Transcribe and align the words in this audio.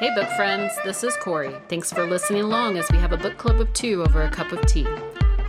Hey, 0.00 0.14
book 0.14 0.28
friends, 0.36 0.78
this 0.84 1.02
is 1.02 1.16
Corey. 1.16 1.56
Thanks 1.68 1.92
for 1.92 2.06
listening 2.06 2.42
along 2.42 2.78
as 2.78 2.88
we 2.92 2.98
have 2.98 3.10
a 3.10 3.16
book 3.16 3.36
club 3.36 3.60
of 3.60 3.72
two 3.72 4.04
over 4.04 4.22
a 4.22 4.30
cup 4.30 4.52
of 4.52 4.64
tea. 4.64 4.86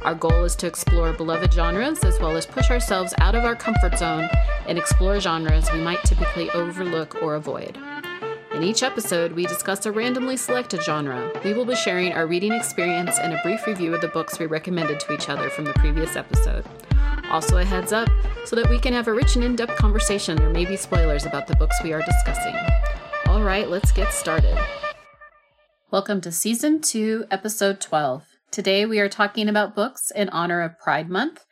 Our 0.01 0.15
goal 0.15 0.43
is 0.43 0.55
to 0.55 0.65
explore 0.65 1.13
beloved 1.13 1.53
genres 1.53 2.03
as 2.03 2.19
well 2.19 2.35
as 2.35 2.47
push 2.47 2.71
ourselves 2.71 3.13
out 3.19 3.35
of 3.35 3.43
our 3.43 3.55
comfort 3.55 3.99
zone 3.99 4.27
and 4.67 4.79
explore 4.79 5.19
genres 5.19 5.71
we 5.71 5.79
might 5.81 6.03
typically 6.03 6.49
overlook 6.49 7.21
or 7.21 7.35
avoid. 7.35 7.77
In 8.51 8.63
each 8.63 8.81
episode, 8.81 9.33
we 9.33 9.45
discuss 9.45 9.85
a 9.85 9.91
randomly 9.91 10.35
selected 10.35 10.81
genre. 10.81 11.31
We 11.45 11.53
will 11.53 11.65
be 11.65 11.75
sharing 11.75 12.13
our 12.13 12.25
reading 12.25 12.51
experience 12.51 13.19
and 13.19 13.35
a 13.35 13.41
brief 13.43 13.67
review 13.67 13.93
of 13.93 14.01
the 14.01 14.07
books 14.07 14.39
we 14.39 14.47
recommended 14.47 14.99
to 15.01 15.13
each 15.13 15.29
other 15.29 15.51
from 15.51 15.65
the 15.65 15.73
previous 15.73 16.15
episode. 16.15 16.65
Also, 17.29 17.57
a 17.57 17.63
heads 17.63 17.93
up 17.93 18.09
so 18.45 18.55
that 18.55 18.67
we 18.71 18.79
can 18.79 18.93
have 18.93 19.07
a 19.07 19.13
rich 19.13 19.35
and 19.35 19.45
in 19.45 19.55
depth 19.55 19.75
conversation. 19.75 20.37
There 20.37 20.49
may 20.49 20.65
be 20.65 20.75
spoilers 20.75 21.27
about 21.27 21.45
the 21.45 21.55
books 21.55 21.75
we 21.83 21.93
are 21.93 22.01
discussing. 22.01 22.55
All 23.39 23.45
right, 23.45 23.69
let's 23.69 23.93
get 23.93 24.11
started. 24.11 24.53
Welcome 25.91 26.19
to 26.21 26.31
Season 26.31 26.81
2, 26.81 27.27
Episode 27.31 27.79
12. 27.79 28.25
Today 28.51 28.85
we 28.85 28.99
are 28.99 29.07
talking 29.07 29.47
about 29.47 29.77
books 29.77 30.11
in 30.13 30.27
honor 30.27 30.59
of 30.59 30.77
Pride 30.77 31.09
Month, 31.09 31.45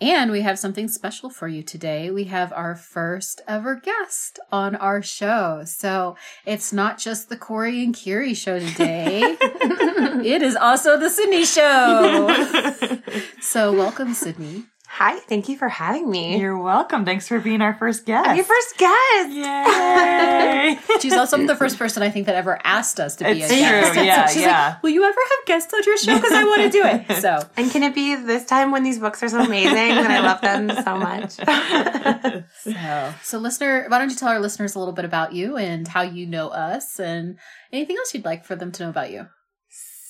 and 0.00 0.30
we 0.30 0.42
have 0.42 0.56
something 0.56 0.86
special 0.86 1.30
for 1.30 1.48
you 1.48 1.64
today. 1.64 2.12
We 2.12 2.24
have 2.24 2.52
our 2.52 2.76
first 2.76 3.40
ever 3.48 3.74
guest 3.74 4.38
on 4.52 4.76
our 4.76 5.02
show. 5.02 5.62
So 5.64 6.16
it's 6.46 6.72
not 6.72 6.98
just 6.98 7.28
the 7.28 7.36
Corey 7.36 7.82
and 7.82 7.92
Kiri 7.92 8.34
show 8.34 8.60
today, 8.60 9.22
it 9.42 10.42
is 10.42 10.54
also 10.54 10.96
the 10.96 11.10
Sydney 11.10 11.44
show. 11.44 13.02
so 13.40 13.72
welcome, 13.72 14.14
Sydney. 14.14 14.66
Hi, 14.96 15.18
thank 15.20 15.48
you 15.48 15.56
for 15.56 15.70
having 15.70 16.10
me. 16.10 16.38
You're 16.38 16.58
welcome. 16.62 17.06
Thanks 17.06 17.26
for 17.26 17.40
being 17.40 17.62
our 17.62 17.72
first 17.72 18.04
guest. 18.04 18.36
Your 18.36 18.44
first 18.44 18.76
guest. 18.76 19.30
Yay! 19.30 20.78
She's 21.00 21.14
also 21.14 21.38
the 21.46 21.56
first 21.56 21.78
person 21.78 22.02
I 22.02 22.10
think 22.10 22.26
that 22.26 22.34
ever 22.34 22.58
asked 22.62 23.00
us 23.00 23.16
to 23.16 23.24
be 23.24 23.40
It's 23.40 23.50
a 23.50 23.56
true, 23.56 23.56
guest. 23.94 23.96
yeah, 23.96 24.26
She's 24.26 24.42
yeah. 24.42 24.68
like, 24.68 24.82
"Will 24.82 24.90
you 24.90 25.02
ever 25.04 25.18
have 25.18 25.46
guests 25.46 25.72
on 25.72 25.80
your 25.86 25.96
show? 25.96 26.14
Because 26.14 26.32
I 26.32 26.44
want 26.44 26.60
to 26.62 26.68
do 26.70 26.84
it." 26.84 27.06
So 27.22 27.40
And 27.56 27.70
can 27.70 27.82
it 27.84 27.94
be 27.94 28.16
this 28.16 28.44
time 28.44 28.70
when 28.70 28.82
these 28.82 28.98
books 28.98 29.22
are 29.22 29.28
so 29.30 29.40
amazing 29.40 29.76
and 29.92 30.12
I 30.12 30.20
love 30.20 30.40
them 30.42 30.68
so 30.84 30.98
much? 30.98 32.42
So, 32.62 33.14
so 33.22 33.38
listener, 33.38 33.86
why 33.88 33.98
don't 33.98 34.10
you 34.10 34.16
tell 34.16 34.28
our 34.28 34.40
listeners 34.40 34.74
a 34.74 34.78
little 34.78 34.94
bit 34.94 35.04
about 35.06 35.32
you 35.32 35.56
and 35.56 35.88
how 35.88 36.02
you 36.02 36.26
know 36.26 36.48
us 36.48 37.00
and 37.00 37.38
anything 37.72 37.96
else 37.96 38.12
you'd 38.12 38.24
like 38.26 38.44
for 38.44 38.56
them 38.56 38.70
to 38.72 38.82
know 38.82 38.90
about 38.90 39.10
you? 39.10 39.26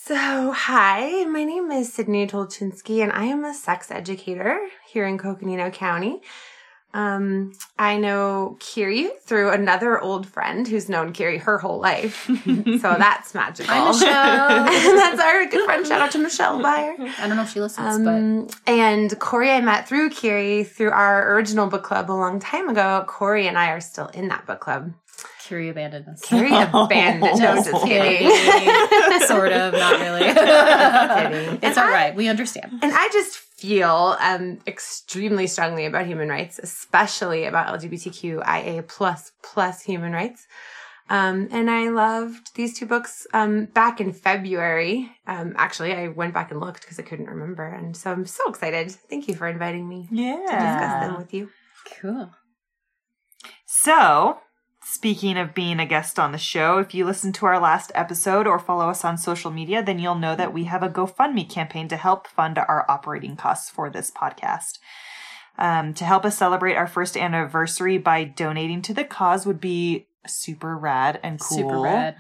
So, 0.04 0.50
hi, 0.50 1.24
my 1.26 1.44
name 1.44 1.70
is 1.70 1.92
Sydney 1.92 2.26
Tolchinsky 2.26 3.04
and 3.04 3.12
I 3.12 3.26
am 3.26 3.44
a 3.44 3.54
sex 3.54 3.88
educator 3.88 4.58
here 4.84 5.06
in 5.06 5.16
Coconino 5.16 5.70
County. 5.70 6.20
Um, 6.92 7.52
I 7.78 7.98
know 7.98 8.56
Kiri 8.58 9.10
through 9.24 9.52
another 9.52 10.00
old 10.00 10.26
friend 10.26 10.66
who's 10.66 10.88
known 10.88 11.12
Kiri 11.12 11.38
her 11.38 11.56
whole 11.58 11.78
life. 11.80 12.24
so 12.44 12.96
that's 12.98 13.32
magical. 13.32 13.72
Hi, 13.72 13.90
Michelle. 13.92 14.10
and 14.90 14.98
that's 14.98 15.20
our 15.20 15.46
good 15.46 15.64
friend. 15.64 15.86
Shout 15.86 16.00
out 16.00 16.10
to 16.10 16.18
Michelle 16.18 16.58
Byer. 16.58 16.98
I 17.20 17.28
don't 17.28 17.36
know 17.36 17.44
if 17.44 17.52
she 17.52 17.60
listens, 17.60 17.98
but 17.98 18.14
Um, 18.14 18.48
and 18.66 19.18
Corey, 19.20 19.52
I 19.52 19.60
met 19.60 19.88
through 19.88 20.10
Kiri 20.10 20.64
through 20.64 20.90
our 20.90 21.32
original 21.34 21.68
book 21.68 21.84
club 21.84 22.10
a 22.10 22.12
long 22.12 22.40
time 22.40 22.68
ago. 22.68 23.04
Corey 23.06 23.46
and 23.46 23.56
I 23.56 23.70
are 23.70 23.80
still 23.80 24.08
in 24.08 24.28
that 24.28 24.46
book 24.46 24.60
club. 24.60 24.92
Kiri 25.42 25.68
abandoned 25.68 26.08
us. 26.08 26.20
Kiri 26.22 26.50
abandoned. 26.72 27.38
No, 27.40 27.54
Just 27.56 27.70
just 27.70 27.84
kidding. 27.84 28.30
sort 29.26 29.52
of, 29.52 29.72
not 29.72 30.00
really. 30.00 30.20
Kidding. 30.32 31.58
it's 31.62 31.76
all 31.76 31.88
right. 31.88 32.14
We 32.14 32.28
understand. 32.28 32.72
And 32.82 32.92
I 32.94 33.08
just 33.12 33.36
feel 33.36 34.16
um, 34.20 34.60
extremely 34.66 35.46
strongly 35.46 35.86
about 35.86 36.06
human 36.06 36.28
rights, 36.28 36.60
especially 36.62 37.44
about 37.44 37.80
LGBTQIA 37.80 38.86
plus 38.86 39.32
plus 39.42 39.82
human 39.82 40.12
rights. 40.12 40.46
Um, 41.10 41.48
and 41.50 41.68
I 41.70 41.88
loved 41.88 42.54
these 42.54 42.78
two 42.78 42.86
books 42.86 43.26
um, 43.34 43.66
back 43.66 44.00
in 44.00 44.12
February. 44.12 45.10
Um, 45.26 45.54
actually, 45.56 45.92
I 45.92 46.08
went 46.08 46.32
back 46.32 46.50
and 46.52 46.60
looked 46.60 46.82
because 46.82 46.98
I 46.98 47.02
couldn't 47.02 47.26
remember, 47.26 47.66
and 47.66 47.96
so 47.96 48.12
I'm 48.12 48.24
so 48.26 48.48
excited. 48.48 48.92
Thank 48.92 49.28
you 49.28 49.34
for 49.34 49.48
inviting 49.48 49.88
me 49.88 50.08
yeah. 50.10 50.36
to 50.36 50.42
discuss 50.42 51.06
them 51.06 51.16
with 51.18 51.34
you. 51.34 51.50
Cool. 52.00 52.30
So, 53.66 54.38
speaking 54.92 55.38
of 55.38 55.54
being 55.54 55.80
a 55.80 55.86
guest 55.86 56.18
on 56.18 56.32
the 56.32 56.38
show, 56.38 56.78
if 56.78 56.94
you 56.94 57.06
listen 57.06 57.32
to 57.32 57.46
our 57.46 57.58
last 57.58 57.90
episode 57.94 58.46
or 58.46 58.58
follow 58.58 58.90
us 58.90 59.04
on 59.04 59.16
social 59.16 59.50
media, 59.50 59.82
then 59.82 59.98
you'll 59.98 60.14
know 60.14 60.36
that 60.36 60.52
we 60.52 60.64
have 60.64 60.82
a 60.82 60.90
GoFundMe 60.90 61.48
campaign 61.48 61.88
to 61.88 61.96
help 61.96 62.26
fund 62.26 62.58
our 62.58 62.84
operating 62.90 63.34
costs 63.34 63.70
for 63.70 63.88
this 63.88 64.10
podcast. 64.10 64.78
Um, 65.58 65.94
to 65.94 66.04
help 66.04 66.24
us 66.24 66.36
celebrate 66.36 66.76
our 66.76 66.86
first 66.86 67.16
anniversary 67.16 67.96
by 67.96 68.24
donating 68.24 68.82
to 68.82 68.94
the 68.94 69.04
cause 69.04 69.46
would 69.46 69.60
be 69.60 70.08
super 70.26 70.76
rad 70.76 71.18
and 71.22 71.40
cool. 71.40 71.56
Super 71.56 71.80
rad. 71.80 72.16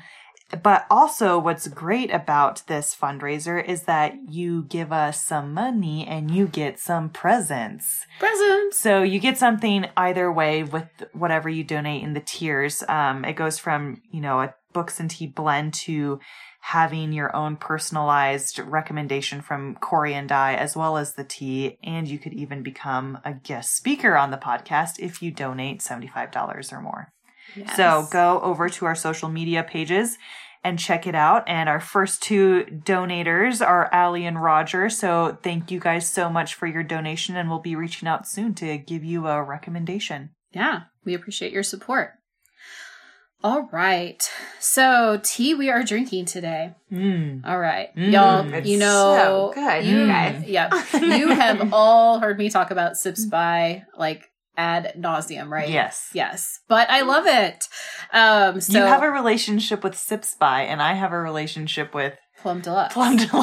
But 0.60 0.86
also, 0.90 1.38
what's 1.38 1.66
great 1.68 2.12
about 2.12 2.62
this 2.66 2.94
fundraiser 2.94 3.64
is 3.64 3.84
that 3.84 4.14
you 4.28 4.64
give 4.64 4.92
us 4.92 5.24
some 5.24 5.54
money 5.54 6.06
and 6.06 6.30
you 6.30 6.46
get 6.46 6.78
some 6.78 7.08
presents. 7.08 8.06
Presents. 8.18 8.78
So 8.78 9.02
you 9.02 9.18
get 9.18 9.38
something 9.38 9.86
either 9.96 10.30
way 10.30 10.62
with 10.62 10.88
whatever 11.12 11.48
you 11.48 11.64
donate 11.64 12.02
in 12.02 12.12
the 12.12 12.20
tiers. 12.20 12.84
Um, 12.88 13.24
it 13.24 13.34
goes 13.34 13.58
from, 13.58 14.02
you 14.10 14.20
know, 14.20 14.40
a 14.42 14.54
books 14.72 15.00
and 15.00 15.10
tea 15.10 15.26
blend 15.26 15.74
to 15.74 16.18
having 16.60 17.12
your 17.12 17.34
own 17.34 17.56
personalized 17.56 18.58
recommendation 18.58 19.42
from 19.42 19.74
Corey 19.76 20.14
and 20.14 20.30
I, 20.30 20.54
as 20.54 20.76
well 20.76 20.96
as 20.96 21.14
the 21.14 21.24
tea. 21.24 21.78
And 21.82 22.06
you 22.06 22.18
could 22.18 22.32
even 22.34 22.62
become 22.62 23.18
a 23.24 23.32
guest 23.32 23.74
speaker 23.74 24.16
on 24.16 24.30
the 24.30 24.36
podcast 24.36 24.98
if 24.98 25.22
you 25.22 25.30
donate 25.30 25.80
$75 25.80 26.72
or 26.72 26.80
more. 26.80 27.12
So 27.76 28.06
go 28.10 28.40
over 28.40 28.68
to 28.68 28.86
our 28.86 28.94
social 28.94 29.28
media 29.28 29.62
pages 29.62 30.18
and 30.64 30.78
check 30.78 31.06
it 31.06 31.14
out. 31.14 31.44
And 31.46 31.68
our 31.68 31.80
first 31.80 32.22
two 32.22 32.64
donators 32.64 33.66
are 33.66 33.92
Allie 33.92 34.26
and 34.26 34.42
Roger. 34.42 34.88
So 34.88 35.38
thank 35.42 35.70
you 35.70 35.80
guys 35.80 36.08
so 36.08 36.30
much 36.30 36.54
for 36.54 36.66
your 36.66 36.82
donation. 36.82 37.36
And 37.36 37.48
we'll 37.48 37.58
be 37.58 37.76
reaching 37.76 38.08
out 38.08 38.26
soon 38.28 38.54
to 38.54 38.78
give 38.78 39.04
you 39.04 39.26
a 39.26 39.42
recommendation. 39.42 40.30
Yeah, 40.52 40.82
we 41.04 41.14
appreciate 41.14 41.52
your 41.52 41.62
support. 41.62 42.12
All 43.44 43.68
right. 43.72 44.22
So, 44.60 45.20
tea 45.24 45.54
we 45.54 45.68
are 45.68 45.82
drinking 45.82 46.26
today. 46.26 46.74
Mm. 46.92 47.44
All 47.44 47.58
right. 47.58 47.94
Mm. 47.96 48.12
Y'all, 48.12 48.64
you 48.64 48.78
know, 48.78 49.18
so 49.20 49.52
good, 49.52 49.84
you. 49.84 50.04
Yeah. 50.04 51.00
You 51.00 51.28
have 51.28 51.72
all 51.72 52.20
heard 52.20 52.38
me 52.38 52.50
talk 52.50 52.70
about 52.70 52.96
Sips 52.96 53.24
by 53.24 53.82
like 53.96 54.30
ad 54.56 54.92
nauseum, 54.98 55.48
right? 55.48 55.68
Yes. 55.68 56.10
Yes. 56.12 56.60
But 56.68 56.90
I 56.90 57.02
love 57.02 57.26
it. 57.26 57.64
Um 58.12 58.60
so 58.60 58.78
you 58.78 58.84
have 58.84 59.02
a 59.02 59.10
relationship 59.10 59.82
with 59.84 59.96
Sips 59.96 60.34
by, 60.34 60.62
and 60.62 60.82
I 60.82 60.94
have 60.94 61.12
a 61.12 61.18
relationship 61.20 61.94
with 61.94 62.14
Plum 62.40 62.60
Deluxe. 62.60 62.92
Plum 62.94 63.16
Deluxe. 63.16 63.32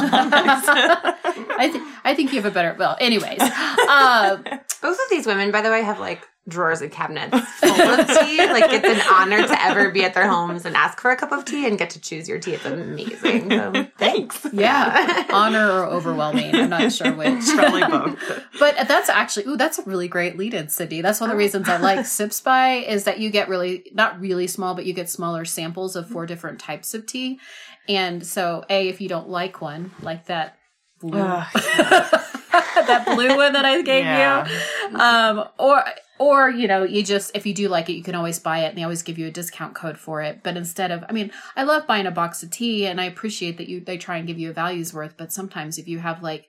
I 0.68 1.70
think 1.72 1.84
I 2.04 2.14
think 2.16 2.32
you 2.32 2.42
have 2.42 2.52
a 2.52 2.54
better 2.54 2.76
well, 2.78 2.98
anyways. 3.00 3.42
Um 3.90 4.44
Both 4.82 4.98
of 4.98 5.10
these 5.10 5.26
women, 5.26 5.52
by 5.52 5.62
the 5.62 5.70
way, 5.70 5.84
have 5.84 6.00
like 6.00 6.26
drawers 6.50 6.82
and 6.82 6.92
cabinets 6.92 7.38
full 7.38 7.70
of 7.70 8.08
tea. 8.08 8.38
Like 8.38 8.72
it's 8.72 8.88
an 8.88 9.02
honor 9.12 9.46
to 9.48 9.64
ever 9.64 9.92
be 9.92 10.04
at 10.04 10.14
their 10.14 10.28
homes 10.28 10.66
and 10.66 10.76
ask 10.76 11.00
for 11.00 11.12
a 11.12 11.16
cup 11.16 11.32
of 11.32 11.46
tea 11.46 11.68
and 11.68 11.78
get 11.78 11.92
to 11.92 12.02
choose 12.02 12.28
your 12.28 12.40
tea. 12.40 12.54
It's 12.54 12.66
amazing. 12.66 13.50
So 13.50 13.88
Thanks. 13.98 14.46
yeah. 14.52 15.26
Honor 15.32 15.72
or 15.72 15.86
overwhelming. 15.86 16.56
I'm 16.56 16.70
not 16.70 16.92
sure 16.92 17.14
which. 17.14 17.46
Probably 17.56 17.82
both. 17.82 18.44
But 18.60 18.88
that's 18.88 19.10
actually, 19.10 19.46
ooh, 19.48 19.58
that's 19.58 19.80
a 19.80 19.84
really 19.84 20.08
great 20.08 20.38
lead 20.38 20.54
in, 20.54 20.70
Sydney. 20.70 21.02
That's 21.02 21.22
one 21.22 21.30
of 21.30 21.38
the 21.38 21.42
oh. 21.42 21.46
reasons 21.46 21.70
I 21.70 21.78
like 21.78 22.06
Sips 22.10 22.42
by 22.42 22.76
is 22.76 23.04
that 23.04 23.20
you 23.20 23.30
get 23.30 23.48
really, 23.48 23.86
not 23.94 24.20
really 24.20 24.48
small, 24.48 24.74
but 24.76 24.86
you 24.86 24.94
get 24.94 25.10
smaller 25.10 25.46
samples 25.46 25.96
of 25.96 26.10
four 26.10 26.26
different 26.26 26.60
types 26.60 26.94
of 26.94 27.06
tea. 27.06 27.40
And 27.88 28.26
so, 28.26 28.66
A, 28.70 28.90
if 28.90 29.02
you 29.02 29.10
don't 29.10 29.30
like 29.30 29.62
one, 29.62 29.92
like 30.02 30.26
that 30.26 30.58
blue, 31.00 31.20
Ugh. 31.20 32.26
that 32.88 33.06
blue 33.06 33.36
one 33.36 33.54
that 33.54 33.66
I 33.66 33.82
gave 33.82 34.06
Yeah. 34.06 34.48
you, 34.90 34.98
um, 35.00 35.48
or, 35.58 35.84
or, 36.18 36.50
you 36.50 36.68
know, 36.68 36.84
you 36.84 37.04
just, 37.04 37.32
if 37.36 37.46
you 37.46 37.54
do 37.54 37.70
like 37.70 37.90
it, 37.90 37.94
you 37.94 38.04
can 38.04 38.16
always 38.16 38.40
buy 38.40 38.60
it 38.60 38.70
and 38.70 38.78
they 38.78 38.84
always 38.84 39.04
give 39.04 39.18
you 39.18 39.28
a 39.28 39.32
discount 39.32 39.76
code 39.76 39.98
for 39.98 40.22
it. 40.22 40.42
But 40.44 40.58
instead 40.58 40.92
of, 40.92 41.04
I 41.08 41.14
mean, 41.14 41.32
I 41.56 41.64
love 41.64 41.88
buying 41.88 42.06
a 42.08 42.12
box 42.12 42.44
of 42.44 42.52
tea 42.52 42.86
and 42.88 43.00
I 43.00 43.06
appreciate 43.06 43.58
that 43.58 43.70
you, 43.70 43.80
they 43.82 43.98
try 43.98 44.18
and 44.18 44.28
give 44.28 44.40
you 44.40 44.50
a 44.50 44.54
value's 44.54 44.94
worth. 44.94 45.16
But 45.18 45.32
sometimes 45.32 45.78
if 45.78 45.88
you 45.88 46.00
have 46.00 46.22
like 46.24 46.48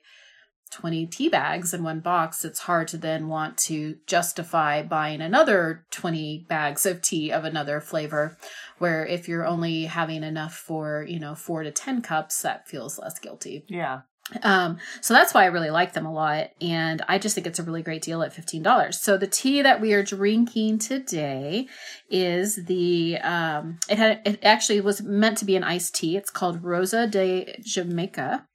20 0.71 1.07
tea 1.07 1.29
bags 1.29 1.73
in 1.73 1.83
one 1.83 1.99
box, 1.99 2.43
it's 2.45 2.61
hard 2.61 2.87
to 2.89 2.97
then 2.97 3.27
want 3.27 3.57
to 3.57 3.97
justify 4.07 4.81
buying 4.81 5.21
another 5.21 5.85
20 5.91 6.45
bags 6.49 6.85
of 6.85 7.01
tea 7.01 7.31
of 7.31 7.43
another 7.45 7.79
flavor. 7.81 8.37
Where 8.77 9.05
if 9.05 9.27
you're 9.27 9.45
only 9.45 9.85
having 9.85 10.23
enough 10.23 10.55
for, 10.55 11.05
you 11.07 11.19
know, 11.19 11.35
four 11.35 11.63
to 11.63 11.71
10 11.71 12.01
cups, 12.01 12.41
that 12.41 12.67
feels 12.67 12.97
less 12.97 13.19
guilty. 13.19 13.65
Yeah. 13.67 14.01
Um, 14.43 14.77
so 15.01 15.13
that's 15.13 15.33
why 15.33 15.43
I 15.43 15.47
really 15.47 15.69
like 15.69 15.93
them 15.93 16.05
a 16.05 16.13
lot. 16.13 16.51
And 16.61 17.01
I 17.07 17.17
just 17.17 17.35
think 17.35 17.47
it's 17.47 17.59
a 17.59 17.63
really 17.63 17.81
great 17.81 18.01
deal 18.01 18.23
at 18.23 18.33
$15. 18.33 18.93
So 18.93 19.17
the 19.17 19.27
tea 19.27 19.61
that 19.61 19.81
we 19.81 19.93
are 19.93 20.03
drinking 20.03 20.79
today 20.79 21.67
is 22.09 22.65
the, 22.65 23.17
um, 23.19 23.79
it 23.89 23.97
had, 23.97 24.21
it 24.25 24.39
actually 24.43 24.81
was 24.81 25.01
meant 25.01 25.37
to 25.39 25.45
be 25.45 25.55
an 25.55 25.63
iced 25.63 25.95
tea. 25.95 26.17
It's 26.17 26.29
called 26.29 26.63
Rosa 26.63 27.07
de 27.07 27.55
Jamaica. 27.61 28.45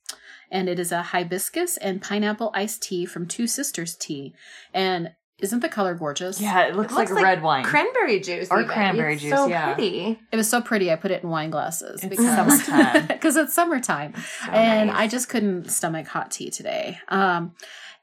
And 0.50 0.69
it 0.69 0.78
is 0.78 0.93
a 0.93 1.02
hibiscus 1.02 1.76
and 1.76 2.00
pineapple 2.00 2.52
iced 2.55 2.82
tea 2.82 3.05
from 3.05 3.26
Two 3.26 3.46
Sisters 3.49 3.96
Tea. 3.96 4.32
And 4.72 5.11
Isn't 5.38 5.60
the 5.60 5.68
color 5.68 5.94
gorgeous? 5.94 6.40
Yeah, 6.40 6.62
it 6.66 6.76
looks, 6.76 6.94
looks 6.94 7.10
like, 7.10 7.16
like 7.16 7.24
red 7.24 7.42
wine. 7.42 7.64
Cranberry 7.64 8.20
juice. 8.20 8.48
Or 8.50 8.60
even. 8.60 8.72
cranberry 8.72 9.14
It's 9.14 9.22
juice, 9.22 9.32
So 9.32 9.46
yeah. 9.48 9.74
pretty. 9.74 10.18
It 10.32 10.36
was 10.36 10.48
so 10.48 10.62
pretty. 10.62 10.90
I 10.90 10.96
put 10.96 11.10
it 11.10 11.22
in 11.22 11.28
wine 11.28 11.50
glasses 11.50 12.02
It's 12.02 12.08
because 12.08 12.34
summertime. 12.34 13.06
because 13.08 13.36
it's 13.36 13.52
summertime, 13.52 14.14
So 14.44 14.50
and 14.52 14.88
nice. 14.88 14.98
I 14.98 15.06
just 15.08 15.28
couldn't 15.28 15.70
stomach 15.70 16.06
hot 16.06 16.30
tea 16.30 16.48
today. 16.50 16.98
Um, 17.08 17.54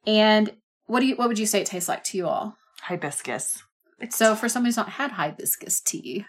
and 0.06 0.52
what 0.86 1.00
do 1.00 1.08
you 1.08 1.16
what 1.16 1.28
would 1.28 1.40
you 1.40 1.48
say 1.48 1.62
it 1.62 1.66
tastes 1.68 1.90
like 1.90 2.04
to 2.06 2.18
you 2.18 2.28
all? 2.28 2.56
Hibiscus. 2.84 3.64
So 4.10 4.36
for 4.36 4.48
somebody 4.50 4.68
who's 4.70 4.78
not 4.78 4.90
had 4.90 5.12
hibiscus 5.12 5.80
tea, 5.80 6.26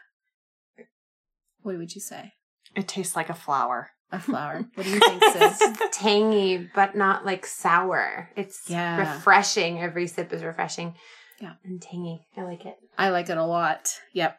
what 1.63 1.77
would 1.77 1.95
you 1.95 2.01
say? 2.01 2.33
It 2.77 2.89
tastes 2.89 3.15
like 3.17 3.29
a 3.29 3.35
flower. 3.35 3.91
A 4.13 4.21
flower. 4.21 4.65
What 4.75 4.85
do 4.85 4.91
you 4.91 5.01
think, 5.01 5.25
sis? 5.33 5.59
It's 5.61 5.99
tangy, 5.99 6.69
but 6.75 6.95
not 6.95 7.25
like 7.27 7.47
sour. 7.47 8.31
It's 8.37 8.63
Yeah. 8.69 8.99
refreshing. 9.15 9.81
Every 9.81 10.07
sip 10.07 10.33
is 10.33 10.43
refreshing. 10.45 10.95
Yeah. 11.41 11.55
And 11.65 11.83
tangy. 11.83 12.27
I 12.37 12.43
like 12.43 12.65
it. 12.65 12.77
I 12.97 13.09
like 13.11 13.29
it 13.29 13.37
a 13.39 13.45
lot. 13.45 13.89
Yep. 14.13 14.39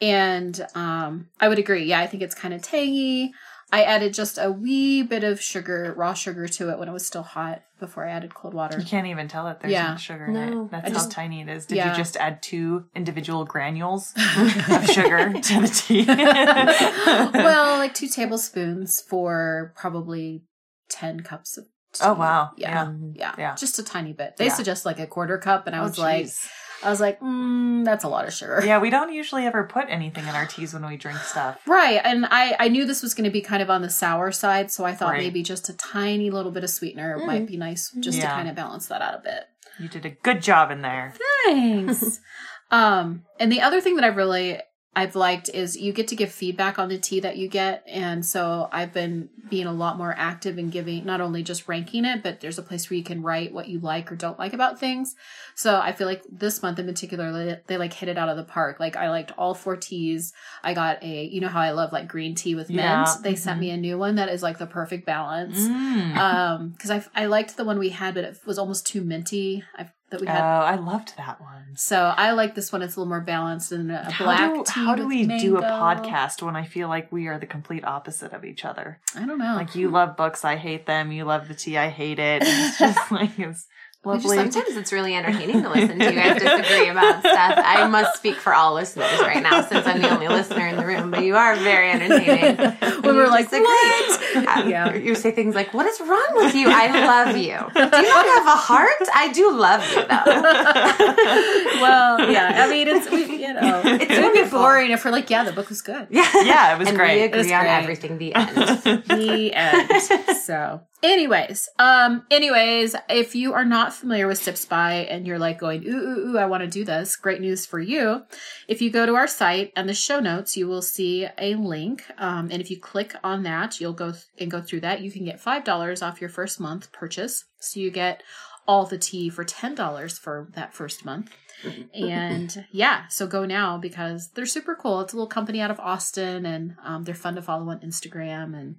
And 0.00 0.66
um, 0.74 1.28
I 1.40 1.48
would 1.48 1.58
agree. 1.58 1.84
Yeah, 1.84 2.00
I 2.00 2.06
think 2.06 2.22
it's 2.22 2.34
kind 2.34 2.54
of 2.54 2.62
tangy. 2.62 3.32
I 3.72 3.82
added 3.84 4.14
just 4.14 4.38
a 4.38 4.50
wee 4.50 5.02
bit 5.02 5.24
of 5.24 5.40
sugar, 5.40 5.94
raw 5.96 6.14
sugar 6.14 6.48
to 6.48 6.70
it 6.70 6.78
when 6.78 6.88
it 6.88 6.92
was 6.92 7.06
still 7.06 7.22
hot 7.22 7.62
before 7.80 8.06
I 8.06 8.10
added 8.10 8.34
cold 8.34 8.54
water. 8.54 8.78
You 8.78 8.84
can't 8.84 9.06
even 9.08 9.26
tell 9.28 9.48
it. 9.48 9.58
There's 9.60 9.72
Yeah. 9.72 9.90
no 9.92 9.96
sugar 9.96 10.26
in 10.26 10.32
No. 10.34 10.64
it. 10.66 10.70
That's 10.70 10.84
I 10.86 10.88
how 10.90 10.94
just- 10.94 11.10
tiny 11.10 11.40
it 11.40 11.48
is. 11.48 11.66
Did 11.66 11.76
Yeah. 11.76 11.90
you 11.90 11.96
just 11.96 12.16
add 12.18 12.42
two 12.42 12.84
individual 12.94 13.44
granules 13.44 14.12
of 14.16 14.86
sugar 14.86 15.32
to 15.32 15.60
the 15.60 15.68
tea? 15.74 16.04
well, 17.34 17.78
like 17.78 17.94
two 17.94 18.08
tablespoons 18.08 19.00
for 19.00 19.72
probably 19.76 20.44
10 20.90 21.20
cups 21.20 21.56
of 21.58 21.64
oh, 21.64 21.68
tea. 21.92 22.04
Oh, 22.04 22.12
wow. 22.14 22.50
Yeah. 22.56 22.68
Yeah. 22.70 22.92
Yeah. 23.14 23.34
Yeah. 23.38 23.54
Just 23.56 23.78
a 23.78 23.82
tiny 23.82 24.12
bit. 24.12 24.36
They 24.36 24.46
Yeah. 24.46 24.54
suggest 24.54 24.84
like 24.86 24.98
a 24.98 25.06
quarter 25.06 25.38
cup, 25.38 25.66
and 25.66 25.74
I 25.74 25.80
Oh, 25.80 25.82
was 25.84 25.98
like, 25.98 26.26
jeez. 26.26 26.48
I 26.82 26.90
was 26.90 27.00
like, 27.00 27.20
mm, 27.20 27.84
that's 27.84 28.04
a 28.04 28.08
lot 28.08 28.26
of 28.26 28.32
sugar. 28.32 28.62
yeah, 28.64 28.78
we 28.78 28.88
don't 28.90 29.12
usually 29.12 29.44
ever 29.46 29.64
put 29.64 29.86
anything 29.88 30.24
in 30.26 30.34
our 30.34 30.46
teas 30.46 30.72
when 30.72 30.86
we 30.86 30.96
drink 30.96 31.18
stuff. 31.18 31.60
Right. 31.66 32.00
And 32.02 32.26
I, 32.30 32.56
I 32.58 32.68
knew 32.68 32.84
this 32.86 33.02
was 33.02 33.12
going 33.14 33.24
to 33.24 33.30
be 33.30 33.40
kind 33.42 33.62
of 33.62 33.68
on 33.70 33.82
the 33.82 33.90
sour 33.90 34.32
side. 34.32 34.70
So 34.70 34.84
I 34.84 34.94
thought 34.94 35.10
Right. 35.12 35.22
maybe 35.22 35.42
just 35.42 35.68
a 35.68 35.76
tiny 35.76 36.30
little 36.30 36.52
bit 36.52 36.64
of 36.64 36.70
sweetener 36.70 37.18
Mm. 37.18 37.26
might 37.26 37.46
be 37.46 37.56
nice 37.56 37.90
just 38.00 38.20
to 38.20 38.26
kind 38.26 38.48
of 38.48 38.54
balance 38.54 38.86
that 38.86 39.02
out 39.02 39.14
a 39.14 39.18
bit. 39.18 39.44
You 39.78 39.88
did 39.88 40.04
a 40.06 40.10
good 40.10 40.40
job 40.42 40.70
in 40.70 40.82
there. 40.82 41.14
Thanks. 41.46 42.20
um, 42.70 43.24
and 43.38 43.50
the 43.50 43.60
other 43.60 43.80
thing 43.80 43.96
that 43.96 44.04
I 44.04 44.08
really 44.08 44.58
I've 44.94 45.14
liked 45.14 45.48
is 45.48 45.76
you 45.76 45.92
get 45.92 46.08
to 46.08 46.16
give 46.16 46.32
feedback 46.32 46.78
on 46.78 46.88
the 46.88 46.98
tea 46.98 47.20
that 47.20 47.36
you 47.36 47.48
get, 47.48 47.84
and 47.86 48.26
so 48.26 48.68
I've 48.72 48.92
been 48.92 49.28
being 49.48 49.66
a 49.66 49.72
lot 49.72 49.96
more 49.96 50.14
active 50.16 50.58
in 50.58 50.68
giving 50.70 51.04
not 51.04 51.20
only 51.20 51.42
just 51.42 51.68
ranking 51.68 52.04
it, 52.04 52.22
but 52.22 52.40
there's 52.40 52.58
a 52.58 52.62
place 52.62 52.90
where 52.90 52.96
you 52.96 53.04
can 53.04 53.22
write 53.22 53.52
what 53.52 53.68
you 53.68 53.78
like 53.78 54.10
or 54.10 54.16
don't 54.16 54.38
like 54.38 54.52
about 54.52 54.80
things. 54.80 55.14
So 55.54 55.78
I 55.78 55.92
feel 55.92 56.08
like 56.08 56.22
this 56.30 56.62
month 56.62 56.78
in 56.78 56.86
particular, 56.86 57.60
they, 57.66 57.76
like 57.76 57.92
hit 57.92 58.08
it 58.08 58.18
out 58.18 58.28
of 58.28 58.36
the 58.36 58.44
park. 58.44 58.80
Like 58.80 58.96
I 58.96 59.10
liked 59.10 59.32
all 59.38 59.54
four 59.54 59.76
teas. 59.76 60.32
I 60.62 60.74
got 60.74 61.02
a, 61.02 61.24
you 61.24 61.40
know 61.40 61.48
how 61.48 61.60
I 61.60 61.70
love 61.70 61.92
like 61.92 62.08
green 62.08 62.34
tea 62.34 62.54
with 62.54 62.68
mint. 62.68 62.80
Yeah. 62.80 63.14
They 63.22 63.36
sent 63.36 63.60
me 63.60 63.70
a 63.70 63.76
new 63.76 63.96
one 63.96 64.16
that 64.16 64.28
is 64.28 64.42
like 64.42 64.58
the 64.58 64.66
perfect 64.66 65.06
balance. 65.06 65.58
Mm. 65.58 66.16
Um, 66.16 66.68
because 66.70 66.90
I 66.90 67.04
I 67.14 67.26
liked 67.26 67.56
the 67.56 67.64
one 67.64 67.78
we 67.78 67.90
had, 67.90 68.14
but 68.14 68.24
it 68.24 68.38
was 68.44 68.58
almost 68.58 68.86
too 68.86 69.02
minty. 69.02 69.64
I, 69.76 69.90
that 70.10 70.20
we 70.20 70.26
Oh, 70.26 70.30
I 70.30 70.76
loved 70.76 71.16
that 71.16 71.40
one. 71.40 71.76
so 71.76 72.12
I 72.16 72.32
like 72.32 72.54
this 72.54 72.72
one. 72.72 72.82
It's 72.82 72.96
a 72.96 73.00
little 73.00 73.08
more 73.08 73.20
balanced 73.20 73.72
and 73.72 73.90
a 73.90 74.10
How 74.10 74.24
black 74.24 74.54
do, 74.54 74.64
how 74.70 74.94
do 74.94 75.06
we 75.06 75.26
do 75.26 75.56
a 75.56 75.62
podcast 75.62 76.42
when 76.42 76.56
I 76.56 76.64
feel 76.64 76.88
like 76.88 77.10
we 77.10 77.26
are 77.28 77.38
the 77.38 77.46
complete 77.46 77.84
opposite 77.84 78.32
of 78.32 78.44
each 78.44 78.64
other? 78.64 78.98
I 79.16 79.24
don't 79.26 79.38
know. 79.38 79.54
Like 79.54 79.74
you 79.74 79.88
love 79.90 80.16
books, 80.16 80.44
I 80.44 80.56
hate 80.56 80.86
them. 80.86 81.12
You 81.12 81.24
love 81.24 81.48
the 81.48 81.54
tea, 81.54 81.78
I 81.78 81.88
hate 81.88 82.18
it. 82.18 82.42
It's 82.44 82.78
just 82.86 83.10
like 83.12 83.38
it's 83.38 83.66
We 84.02 84.14
just- 84.14 84.28
sometimes 84.34 84.76
it's 84.76 84.92
really 84.94 85.14
entertaining 85.14 85.62
to 85.62 85.68
listen 85.68 85.98
to 85.98 86.04
you 86.06 86.12
guys 86.12 86.40
disagree 86.42 86.88
about 86.88 87.20
stuff. 87.20 87.54
I 87.58 87.86
must 87.86 88.16
speak 88.16 88.36
for 88.36 88.54
all 88.54 88.72
listeners 88.74 89.20
right 89.20 89.42
now 89.42 89.60
since 89.60 89.86
I'm 89.86 90.00
the 90.00 90.08
only 90.08 90.26
listener 90.28 90.66
in 90.68 90.76
the 90.76 90.86
room, 90.86 91.10
but 91.10 91.22
you 91.22 91.36
are 91.36 91.54
very 91.56 91.90
entertaining. 91.90 92.56
when 93.02 93.14
we're 93.14 93.28
like, 93.28 93.50
disagree. 93.50 93.66
what? 93.66 94.48
Um, 94.48 94.70
yeah. 94.70 94.94
You 94.94 95.14
say 95.14 95.32
things 95.32 95.54
like, 95.54 95.74
What 95.74 95.84
is 95.86 96.00
wrong 96.00 96.28
with 96.36 96.54
you? 96.54 96.68
I 96.70 96.86
love 97.04 97.36
you. 97.36 97.58
Do 97.74 97.80
you 97.98 98.08
not 98.08 98.26
have 98.26 98.46
a 98.46 98.56
heart? 98.56 99.02
I 99.14 99.30
do 99.34 99.52
love 99.52 99.86
you, 99.90 99.96
though. 99.96 101.80
well, 101.82 102.30
yeah. 102.30 102.64
I 102.64 102.68
mean, 102.70 102.88
it's 102.88 103.10
we, 103.10 103.24
you 103.46 103.52
know, 103.52 103.82
It's 103.84 104.04
it 104.10 104.22
would 104.22 104.32
be 104.44 104.48
boring 104.50 104.92
if 104.92 105.04
we're 105.04 105.10
like, 105.10 105.28
yeah, 105.30 105.44
the 105.44 105.52
book 105.52 105.68
was 105.68 105.82
good. 105.82 106.06
Yeah. 106.10 106.28
Yeah, 106.42 106.74
it 106.74 106.78
was 106.78 106.88
and 106.88 106.96
great. 106.96 107.16
we 107.16 107.22
It 107.24 107.32
was 107.36 107.46
agree 107.46 107.54
on 107.54 107.62
great. 107.64 107.82
everything. 107.82 108.18
The 108.18 108.34
end. 108.34 109.04
the 109.04 109.52
end. 109.54 110.36
So, 110.38 110.80
anyways, 111.02 111.68
um, 111.78 112.24
anyways, 112.30 112.94
if 113.08 113.34
you 113.34 113.52
are 113.54 113.64
not 113.64 113.92
familiar 113.92 114.26
with 114.26 114.42
Sips 114.42 114.64
by 114.64 115.06
and 115.10 115.26
you're 115.26 115.38
like 115.38 115.58
going, 115.58 115.86
ooh, 115.86 115.96
ooh, 115.96 116.28
ooh, 116.30 116.38
I 116.38 116.46
want 116.46 116.62
to 116.62 116.68
do 116.68 116.84
this, 116.84 117.16
great 117.16 117.40
news 117.40 117.66
for 117.66 117.80
you. 117.80 118.22
If 118.68 118.82
you 118.82 118.90
go 118.90 119.06
to 119.06 119.14
our 119.14 119.26
site 119.26 119.72
and 119.76 119.88
the 119.88 119.94
show 119.94 120.20
notes, 120.20 120.56
you 120.56 120.66
will 120.66 120.82
see 120.82 121.26
a 121.38 121.54
link. 121.54 122.04
Um, 122.18 122.48
and 122.50 122.60
if 122.60 122.70
you 122.70 122.78
click 122.78 123.14
on 123.22 123.42
that, 123.44 123.80
you'll 123.80 123.92
go 123.92 124.12
th- 124.12 124.24
and 124.38 124.50
go 124.50 124.60
through 124.60 124.80
that. 124.80 125.00
You 125.00 125.10
can 125.10 125.24
get 125.24 125.42
$5 125.42 126.06
off 126.06 126.20
your 126.20 126.30
first 126.30 126.60
month 126.60 126.92
purchase. 126.92 127.44
So 127.58 127.80
you 127.80 127.90
get 127.90 128.22
all 128.66 128.86
the 128.86 128.98
tea 128.98 129.28
for 129.28 129.44
$10 129.44 130.18
for 130.18 130.48
that 130.54 130.74
first 130.74 131.04
month. 131.04 131.30
and 131.94 132.64
yeah, 132.70 133.06
so 133.08 133.26
go 133.26 133.44
now 133.44 133.76
because 133.76 134.30
they're 134.30 134.46
super 134.46 134.74
cool. 134.74 135.00
It's 135.00 135.12
a 135.12 135.16
little 135.16 135.28
company 135.28 135.60
out 135.60 135.70
of 135.70 135.80
Austin 135.80 136.46
and 136.46 136.76
um, 136.82 137.04
they're 137.04 137.14
fun 137.14 137.34
to 137.34 137.42
follow 137.42 137.68
on 137.68 137.80
Instagram 137.80 138.58
and 138.58 138.76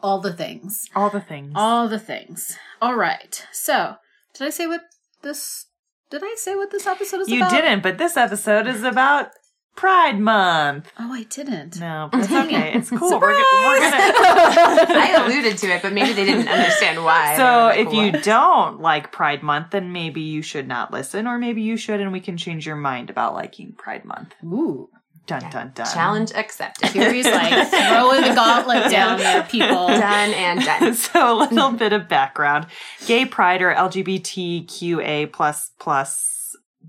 all 0.00 0.20
the 0.20 0.32
things. 0.32 0.88
All 0.94 1.10
the 1.10 1.20
things. 1.20 1.52
All 1.54 1.88
the 1.88 1.98
things. 1.98 2.56
All 2.80 2.94
right. 2.94 3.46
So, 3.52 3.96
did 4.34 4.46
I 4.46 4.50
say 4.50 4.66
what 4.66 4.82
this 5.22 5.66
did 6.10 6.22
I 6.22 6.34
say 6.38 6.54
what 6.54 6.70
this 6.70 6.86
episode 6.86 7.22
is 7.22 7.28
you 7.28 7.38
about? 7.38 7.52
You 7.52 7.62
didn't, 7.62 7.82
but 7.82 7.98
this 7.98 8.16
episode 8.16 8.66
is 8.66 8.82
about 8.82 9.30
Pride 9.74 10.20
Month. 10.20 10.92
Oh, 10.98 11.12
I 11.12 11.24
didn't. 11.24 11.80
No, 11.80 12.08
but 12.12 12.20
it's 12.20 12.32
okay. 12.32 12.72
It's 12.74 12.90
cool. 12.90 13.18
We're, 13.18 13.30
we're 13.30 13.80
gonna. 13.80 13.96
I 13.96 15.24
alluded 15.24 15.58
to 15.58 15.66
it, 15.68 15.82
but 15.82 15.92
maybe 15.92 16.12
they 16.12 16.24
didn't 16.24 16.48
understand 16.48 17.04
why. 17.04 17.36
So 17.36 17.68
if 17.68 17.86
like, 17.86 17.94
you 17.94 18.12
"What?" 18.12 18.22
don't 18.22 18.80
like 18.80 19.10
Pride 19.10 19.42
Month, 19.42 19.70
then 19.72 19.92
maybe 19.92 20.20
you 20.20 20.42
should 20.42 20.68
not 20.68 20.92
listen, 20.92 21.26
or 21.26 21.38
maybe 21.38 21.62
you 21.62 21.76
should, 21.76 22.00
and 22.00 22.12
we 22.12 22.20
can 22.20 22.36
change 22.36 22.66
your 22.66 22.76
mind 22.76 23.10
about 23.10 23.34
liking 23.34 23.72
Pride 23.72 24.04
Month. 24.04 24.34
Ooh. 24.44 24.88
Dun 25.26 25.40
dun 25.50 25.72
dun. 25.74 25.86
challenge 25.86 26.32
accepted. 26.34 26.88
Carrie's 26.92 27.24
like 27.24 27.68
throwing 27.68 28.20
the 28.20 28.34
gauntlet 28.34 28.90
down 28.90 29.18
there, 29.18 29.42
people. 29.50 29.88
done 29.88 30.30
and 30.34 30.60
done. 30.60 30.94
so 30.94 31.38
a 31.38 31.48
little 31.48 31.72
bit 31.72 31.92
of 31.94 32.08
background: 32.08 32.66
Gay 33.06 33.24
Pride 33.24 33.62
or 33.62 33.74
LGBTQA 33.74 35.32
plus 35.32 35.70
plus. 35.78 36.43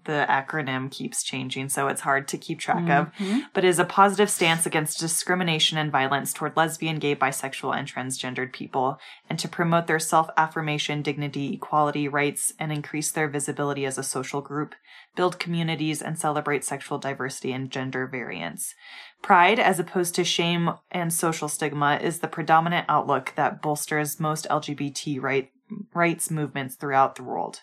The 0.06 0.26
acronym 0.30 0.92
keeps 0.92 1.24
changing, 1.24 1.70
so 1.70 1.88
it's 1.88 2.02
hard 2.02 2.28
to 2.28 2.38
keep 2.38 2.60
track 2.60 2.90
of. 2.90 3.12
Mm-hmm. 3.14 3.40
But 3.54 3.66
is 3.66 3.80
a 3.80 3.86
positive 3.86 4.30
stance 4.30 4.68
against 4.68 5.00
discrimination 5.00 5.80
and 5.80 5.92
violence 5.92 6.32
toward 6.32 6.56
lesbian, 6.56 7.00
gay, 7.00 7.16
bisexual, 7.16 7.76
and 7.76 7.88
transgendered 7.88 8.54
people, 8.54 9.00
and 9.30 9.40
to 9.40 9.48
promote 9.48 9.88
their 9.88 10.00
self-affirmation, 10.00 11.02
dignity, 11.02 11.54
equality, 11.54 12.08
rights, 12.08 12.54
and 12.60 12.72
increase 12.72 13.12
their 13.12 13.28
visibility 13.28 13.84
as 13.84 13.98
a 13.98 14.04
social 14.04 14.42
group, 14.42 14.76
build 15.16 15.40
communities, 15.40 16.04
and 16.04 16.20
celebrate 16.20 16.64
sexual 16.64 17.00
diversity 17.00 17.52
and 17.52 17.72
gender 17.72 18.06
variance. 18.06 18.76
Pride, 19.24 19.60
as 19.60 19.80
opposed 19.80 20.14
to 20.16 20.24
shame 20.24 20.70
and 20.92 21.12
social 21.12 21.50
stigma, 21.50 21.98
is 22.00 22.20
the 22.20 22.28
predominant 22.28 22.86
outlook 22.88 23.34
that 23.36 23.60
bolsters 23.60 24.20
most 24.20 24.48
LGBT 24.50 25.20
right, 25.20 25.52
rights 25.96 26.30
movements 26.30 26.76
throughout 26.76 27.16
the 27.16 27.24
world. 27.24 27.62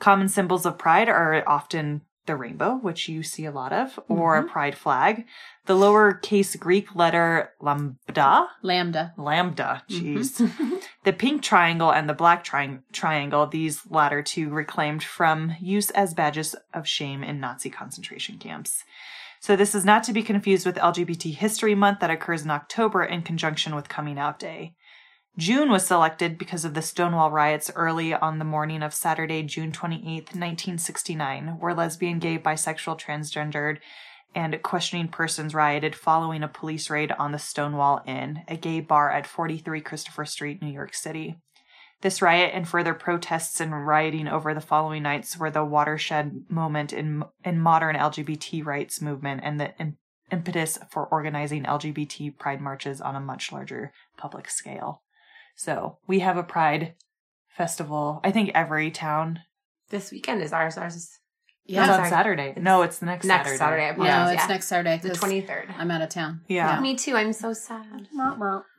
Common 0.00 0.28
symbols 0.28 0.66
of 0.66 0.78
pride 0.78 1.08
are 1.08 1.48
often 1.48 2.02
the 2.26 2.36
rainbow, 2.36 2.76
which 2.76 3.08
you 3.08 3.22
see 3.22 3.44
a 3.44 3.50
lot 3.50 3.72
of, 3.72 3.98
or 4.08 4.36
mm-hmm. 4.36 4.46
a 4.46 4.50
pride 4.50 4.76
flag, 4.76 5.26
the 5.66 5.74
lowercase 5.74 6.58
Greek 6.58 6.94
letter 6.94 7.52
lambda, 7.60 8.46
Lambda. 8.62 9.12
lambda, 9.16 9.82
jeez, 9.90 10.40
mm-hmm. 10.40 10.76
the 11.04 11.12
pink 11.12 11.42
triangle 11.42 11.90
and 11.90 12.08
the 12.08 12.14
black 12.14 12.44
tri- 12.44 12.78
triangle, 12.92 13.46
these 13.46 13.82
latter 13.88 14.22
two 14.22 14.50
reclaimed 14.50 15.02
from 15.02 15.54
use 15.60 15.90
as 15.90 16.14
badges 16.14 16.54
of 16.72 16.86
shame 16.86 17.24
in 17.24 17.40
Nazi 17.40 17.70
concentration 17.70 18.38
camps. 18.38 18.84
So 19.40 19.56
this 19.56 19.74
is 19.74 19.84
not 19.84 20.04
to 20.04 20.12
be 20.12 20.22
confused 20.22 20.66
with 20.66 20.76
LGBT 20.76 21.34
History 21.34 21.74
Month 21.74 22.00
that 22.00 22.10
occurs 22.10 22.44
in 22.44 22.50
October 22.50 23.02
in 23.02 23.22
conjunction 23.22 23.74
with 23.74 23.88
Coming 23.88 24.18
Out 24.18 24.38
Day. 24.38 24.74
June 25.38 25.70
was 25.70 25.86
selected 25.86 26.36
because 26.36 26.64
of 26.64 26.74
the 26.74 26.82
Stonewall 26.82 27.30
riots 27.30 27.70
early 27.74 28.12
on 28.12 28.38
the 28.38 28.44
morning 28.44 28.82
of 28.82 28.92
Saturday, 28.92 29.42
June 29.42 29.72
28, 29.72 30.04
1969, 30.34 31.56
where 31.60 31.72
lesbian, 31.72 32.18
gay, 32.18 32.36
bisexual, 32.36 33.00
transgendered, 33.00 33.78
and 34.34 34.62
questioning 34.62 35.08
persons 35.08 35.54
rioted 35.54 35.94
following 35.94 36.42
a 36.42 36.48
police 36.48 36.90
raid 36.90 37.12
on 37.12 37.32
the 37.32 37.38
Stonewall 37.38 38.02
Inn, 38.06 38.42
a 38.48 38.56
gay 38.56 38.80
bar 38.80 39.10
at 39.10 39.26
43 39.26 39.80
Christopher 39.80 40.24
Street, 40.24 40.60
New 40.60 40.72
York 40.72 40.94
City. 40.94 41.36
This 42.02 42.22
riot 42.22 42.52
and 42.54 42.66
further 42.66 42.94
protests 42.94 43.60
and 43.60 43.86
rioting 43.86 44.26
over 44.26 44.54
the 44.54 44.60
following 44.60 45.02
nights 45.02 45.36
were 45.36 45.50
the 45.50 45.64
watershed 45.64 46.44
moment 46.48 46.92
in 46.92 47.24
in 47.44 47.60
modern 47.60 47.94
LGBT 47.94 48.64
rights 48.64 49.02
movement 49.02 49.42
and 49.44 49.60
the 49.60 49.76
im- 49.78 49.98
impetus 50.32 50.78
for 50.90 51.06
organizing 51.06 51.64
LGBT 51.64 52.38
pride 52.38 52.60
marches 52.60 53.02
on 53.02 53.16
a 53.16 53.20
much 53.20 53.52
larger 53.52 53.92
public 54.16 54.48
scale. 54.48 55.02
So 55.56 55.98
we 56.06 56.20
have 56.20 56.36
a 56.36 56.42
pride 56.42 56.94
festival. 57.48 58.20
I 58.24 58.30
think 58.30 58.50
every 58.54 58.90
town. 58.90 59.40
This 59.90 60.10
weekend 60.10 60.42
is 60.42 60.52
ours. 60.52 60.76
Ours 60.78 60.94
is 60.96 61.18
Yeah. 61.66 61.82
It's 61.82 61.90
on 61.90 61.98
sorry. 61.98 62.10
Saturday. 62.10 62.54
no, 62.56 62.82
it's 62.82 62.98
the 62.98 63.06
next, 63.06 63.26
next 63.26 63.58
Saturday, 63.58 63.84
I 63.84 63.90
No, 63.90 63.94
apologize. 64.02 64.32
it's 64.34 64.42
yeah. 64.42 64.46
next 64.48 64.66
Saturday. 64.68 64.96
the 64.98 65.08
'cause 65.10 65.18
23rd. 65.20 65.74
I'm 65.78 65.90
out 65.90 66.02
of 66.02 66.08
town. 66.08 66.40
Yeah. 66.48 66.80
Me 66.80 66.94
too. 66.96 67.14
I'm 67.16 67.32
so 67.32 67.52
sad. 67.52 68.08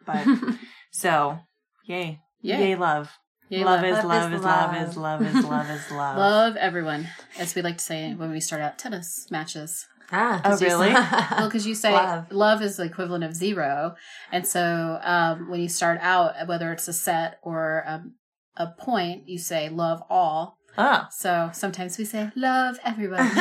But 0.05 0.25
so, 0.91 1.39
yay. 1.85 2.19
Yay. 2.41 2.69
Yay, 2.69 2.75
love. 2.75 3.11
Yay, 3.49 3.63
love, 3.65 3.81
love. 3.81 3.83
is 3.83 3.97
Love 3.97 4.05
love 4.05 4.31
is 4.33 4.39
is 4.39 4.45
love 4.45 4.71
love. 4.71 4.89
is 4.89 4.97
love 4.97 5.21
is 5.21 5.45
love 5.45 5.69
is 5.69 5.91
love. 5.91 6.17
Love 6.17 6.55
everyone, 6.55 7.07
as 7.37 7.53
we 7.53 7.61
like 7.61 7.77
to 7.77 7.83
say 7.83 8.13
when 8.13 8.31
we 8.31 8.39
start 8.39 8.61
out 8.61 8.79
tennis 8.79 9.27
matches. 9.29 9.87
Ah. 10.11 10.41
Oh, 10.43 10.57
really? 10.57 10.89
Well, 11.37 11.47
because 11.47 11.65
you 11.65 11.75
say 11.75 11.93
Love. 11.93 12.31
love. 12.31 12.61
is 12.61 12.77
the 12.77 12.83
equivalent 12.83 13.23
of 13.23 13.33
zero, 13.33 13.95
and 14.31 14.45
so 14.45 14.99
um, 15.03 15.49
when 15.49 15.61
you 15.61 15.69
start 15.69 15.99
out, 16.01 16.47
whether 16.47 16.71
it's 16.71 16.87
a 16.87 16.93
set 16.93 17.39
or 17.41 17.83
um, 17.87 18.15
a 18.57 18.67
point, 18.67 19.27
you 19.27 19.37
say 19.37 19.69
love 19.69 20.03
all. 20.09 20.57
Oh. 20.77 21.05
So 21.11 21.49
sometimes 21.53 21.97
we 21.97 22.05
say 22.05 22.31
love 22.35 22.79
everyone. 22.83 23.19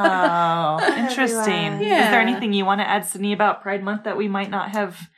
Oh, 0.00 0.78
interesting. 0.96 1.66
Everyone. 1.74 1.98
Is 1.98 2.10
there 2.10 2.20
anything 2.20 2.52
you 2.52 2.64
want 2.64 2.80
to 2.80 2.88
add, 2.88 3.04
Sydney, 3.04 3.32
about 3.32 3.62
Pride 3.62 3.82
Month 3.82 4.04
that 4.04 4.16
we 4.16 4.28
might 4.28 4.50
not 4.50 4.70
have 4.70 5.08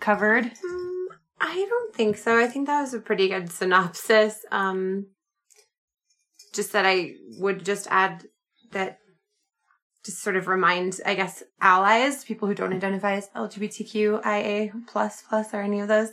covered? 0.00 0.44
Mm, 0.44 1.06
I 1.40 1.66
don't 1.68 1.94
think 1.94 2.16
so. 2.16 2.38
I 2.38 2.46
think 2.46 2.66
that 2.66 2.80
was 2.82 2.94
a 2.94 3.00
pretty 3.00 3.28
good 3.28 3.50
synopsis. 3.50 4.44
Um, 4.52 5.06
just 6.52 6.72
that 6.72 6.86
I 6.86 7.14
would 7.38 7.64
just 7.64 7.88
add 7.90 8.26
that, 8.72 8.98
just 10.04 10.22
sort 10.22 10.36
of 10.36 10.48
remind, 10.48 11.00
I 11.06 11.14
guess, 11.14 11.42
allies, 11.60 12.24
people 12.24 12.48
who 12.48 12.54
don't 12.54 12.72
identify 12.72 13.14
as 13.14 13.28
LGBTQIA 13.36 14.86
plus 14.86 15.22
plus 15.28 15.54
or 15.54 15.60
any 15.62 15.80
of 15.80 15.88
those, 15.88 16.10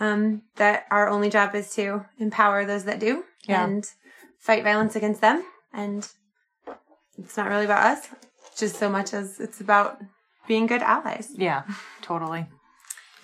um, 0.00 0.42
that 0.56 0.86
our 0.90 1.08
only 1.08 1.30
job 1.30 1.54
is 1.54 1.74
to 1.74 2.04
empower 2.18 2.64
those 2.64 2.84
that 2.84 2.98
do 3.00 3.24
Yeah. 3.44 3.64
and 3.64 3.84
fight 4.38 4.64
violence 4.64 4.96
against 4.96 5.20
them. 5.20 5.44
And 5.72 6.06
it's 7.18 7.36
not 7.36 7.48
really 7.48 7.64
about 7.64 7.84
us, 7.84 8.08
just 8.56 8.76
so 8.76 8.88
much 8.90 9.14
as 9.14 9.40
it's 9.40 9.60
about 9.60 9.98
being 10.46 10.66
good 10.66 10.82
allies. 10.82 11.30
Yeah, 11.34 11.62
totally. 12.02 12.46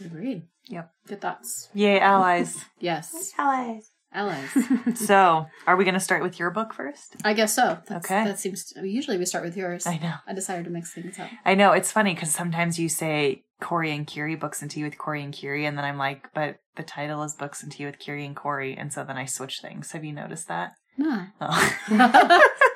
Agreed. 0.04 0.42
Yep. 0.68 0.90
Good 1.08 1.20
thoughts. 1.20 1.68
Yay, 1.74 1.98
allies. 2.00 2.56
Yes, 2.78 3.32
Allies. 3.36 3.90
Allies. 4.12 4.48
so, 4.94 5.46
are 5.66 5.76
we 5.76 5.84
going 5.84 5.94
to 5.94 6.00
start 6.00 6.22
with 6.22 6.38
your 6.38 6.50
book 6.50 6.72
first? 6.72 7.16
I 7.24 7.34
guess 7.34 7.54
so. 7.54 7.78
That's, 7.86 8.06
Okay. 8.06 8.24
That 8.24 8.38
seems. 8.38 8.64
To, 8.72 8.86
usually 8.88 9.18
we 9.18 9.26
start 9.26 9.44
with 9.44 9.56
yours. 9.56 9.86
I 9.86 9.98
know. 9.98 10.14
I 10.26 10.32
decided 10.32 10.64
to 10.64 10.70
mix 10.70 10.92
things 10.94 11.18
up. 11.18 11.28
I 11.44 11.54
know 11.54 11.72
it's 11.72 11.92
funny 11.92 12.14
because 12.14 12.30
sometimes 12.30 12.78
you 12.78 12.88
say 12.88 13.44
Corey 13.60 13.90
and 13.92 14.06
Kiri, 14.06 14.34
books 14.34 14.62
and 14.62 14.70
tea 14.70 14.82
with 14.84 14.96
Corey 14.96 15.22
and 15.22 15.32
Kiri, 15.32 15.66
and 15.66 15.76
then 15.76 15.84
I'm 15.84 15.98
like, 15.98 16.32
but 16.32 16.56
the 16.76 16.82
title 16.82 17.22
is 17.22 17.34
books 17.34 17.62
and 17.62 17.70
tea 17.70 17.84
with 17.84 17.98
Kiri 17.98 18.24
and 18.24 18.34
Corey, 18.36 18.76
and 18.76 18.92
so 18.92 19.04
then 19.04 19.18
I 19.18 19.26
switch 19.26 19.60
things. 19.60 19.92
Have 19.92 20.04
you 20.04 20.12
noticed 20.12 20.48
that? 20.48 20.72
No. 20.96 21.26
Oh. 21.40 21.70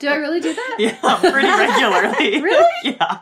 Do 0.00 0.08
I 0.08 0.16
really 0.16 0.40
do 0.40 0.52
that? 0.52 0.76
yeah, 0.80 1.16
pretty 1.20 1.48
regularly. 1.48 2.40
Really? 2.42 2.64
Yeah. 2.84 3.18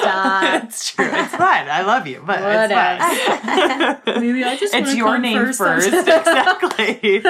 Stop. 0.00 0.64
it's 0.64 0.90
true. 0.92 1.06
It's 1.10 1.34
fine. 1.34 1.68
I 1.68 1.82
love 1.82 2.06
you, 2.06 2.22
but 2.26 2.40
Whatever. 2.40 2.74
it's 3.00 4.04
fine. 4.04 4.20
Maybe 4.20 4.44
I 4.44 4.56
just 4.56 4.74
it's 4.74 4.88
wanna 4.88 4.98
your 4.98 5.06
come 5.14 5.22
name 5.22 5.38
first. 5.38 5.58
first. 5.58 5.86
exactly. 5.88 7.20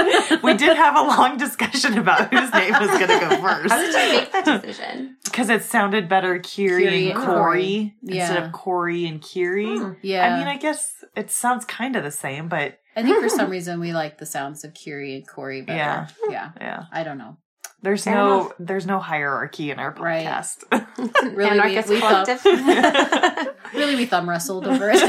we 0.43 0.55
did 0.57 0.77
have 0.77 0.97
a 0.97 1.03
long 1.03 1.37
discussion 1.37 1.97
about 1.99 2.33
whose 2.35 2.53
name 2.53 2.73
was 2.73 2.89
going 2.91 3.07
to 3.09 3.29
go 3.29 3.41
first. 3.41 3.73
How 3.73 3.79
did 3.79 3.95
you 3.95 4.19
make 4.19 4.33
that 4.33 4.45
decision? 4.63 5.17
because 5.25 5.49
it 5.49 5.63
sounded 5.63 6.09
better, 6.09 6.39
Kiri, 6.41 6.83
Kiri 6.83 7.09
and 7.11 7.19
and 7.19 7.27
Corey, 7.27 7.35
Corey. 7.37 7.95
instead 8.09 8.43
of 8.43 8.53
Corey 8.53 9.07
and 9.07 9.23
Kiri. 9.23 9.79
Hmm. 9.79 9.93
Yeah. 10.03 10.35
I 10.35 10.39
mean, 10.39 10.49
I 10.49 10.57
guess 10.57 11.05
it 11.17 11.31
sounds 11.31 11.65
kind 11.65 11.95
of 11.97 12.03
the 12.03 12.11
same, 12.11 12.49
but 12.49 12.79
I 12.97 13.03
think 13.03 13.23
for 13.23 13.29
some 13.29 13.49
reason 13.51 13.79
we 13.79 13.93
like 13.93 14.19
the 14.19 14.27
sounds 14.27 14.65
of 14.65 14.75
Kiri 14.75 15.15
and 15.15 15.27
Corey 15.29 15.63
better. 15.63 15.79
Yeah. 15.79 16.09
Yeah. 16.29 16.51
yeah, 16.61 16.83
I 16.93 17.05
don't 17.05 17.19
know. 17.19 17.37
There's 17.83 18.05
Fair 18.05 18.15
no 18.15 18.41
enough. 18.41 18.53
there's 18.59 18.87
no 18.87 18.99
hierarchy 18.99 19.71
in 19.71 19.79
our 19.79 19.91
Right. 19.93 20.27
podcast. 20.27 20.65
Really, 21.23 21.35
we, 21.37 21.45
Anarchist 21.77 21.89
we 21.89 22.01
thumb, 22.01 22.25
collective. 22.27 22.45
really 23.75 23.97
we 23.97 24.07
thumb 24.07 24.29
wrestled 24.29 24.67
over 24.67 24.91
it. 24.93 25.01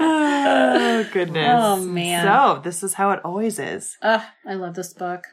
oh 0.00 1.06
goodness! 1.12 1.60
Oh, 1.64 1.76
man. 1.84 2.24
So 2.24 2.60
this 2.62 2.82
is 2.82 2.94
how 2.94 3.10
it 3.12 3.20
always 3.24 3.58
is. 3.58 3.96
Ugh, 4.02 4.20
I 4.46 4.54
love 4.54 4.74
this 4.74 4.92
book. 4.92 5.24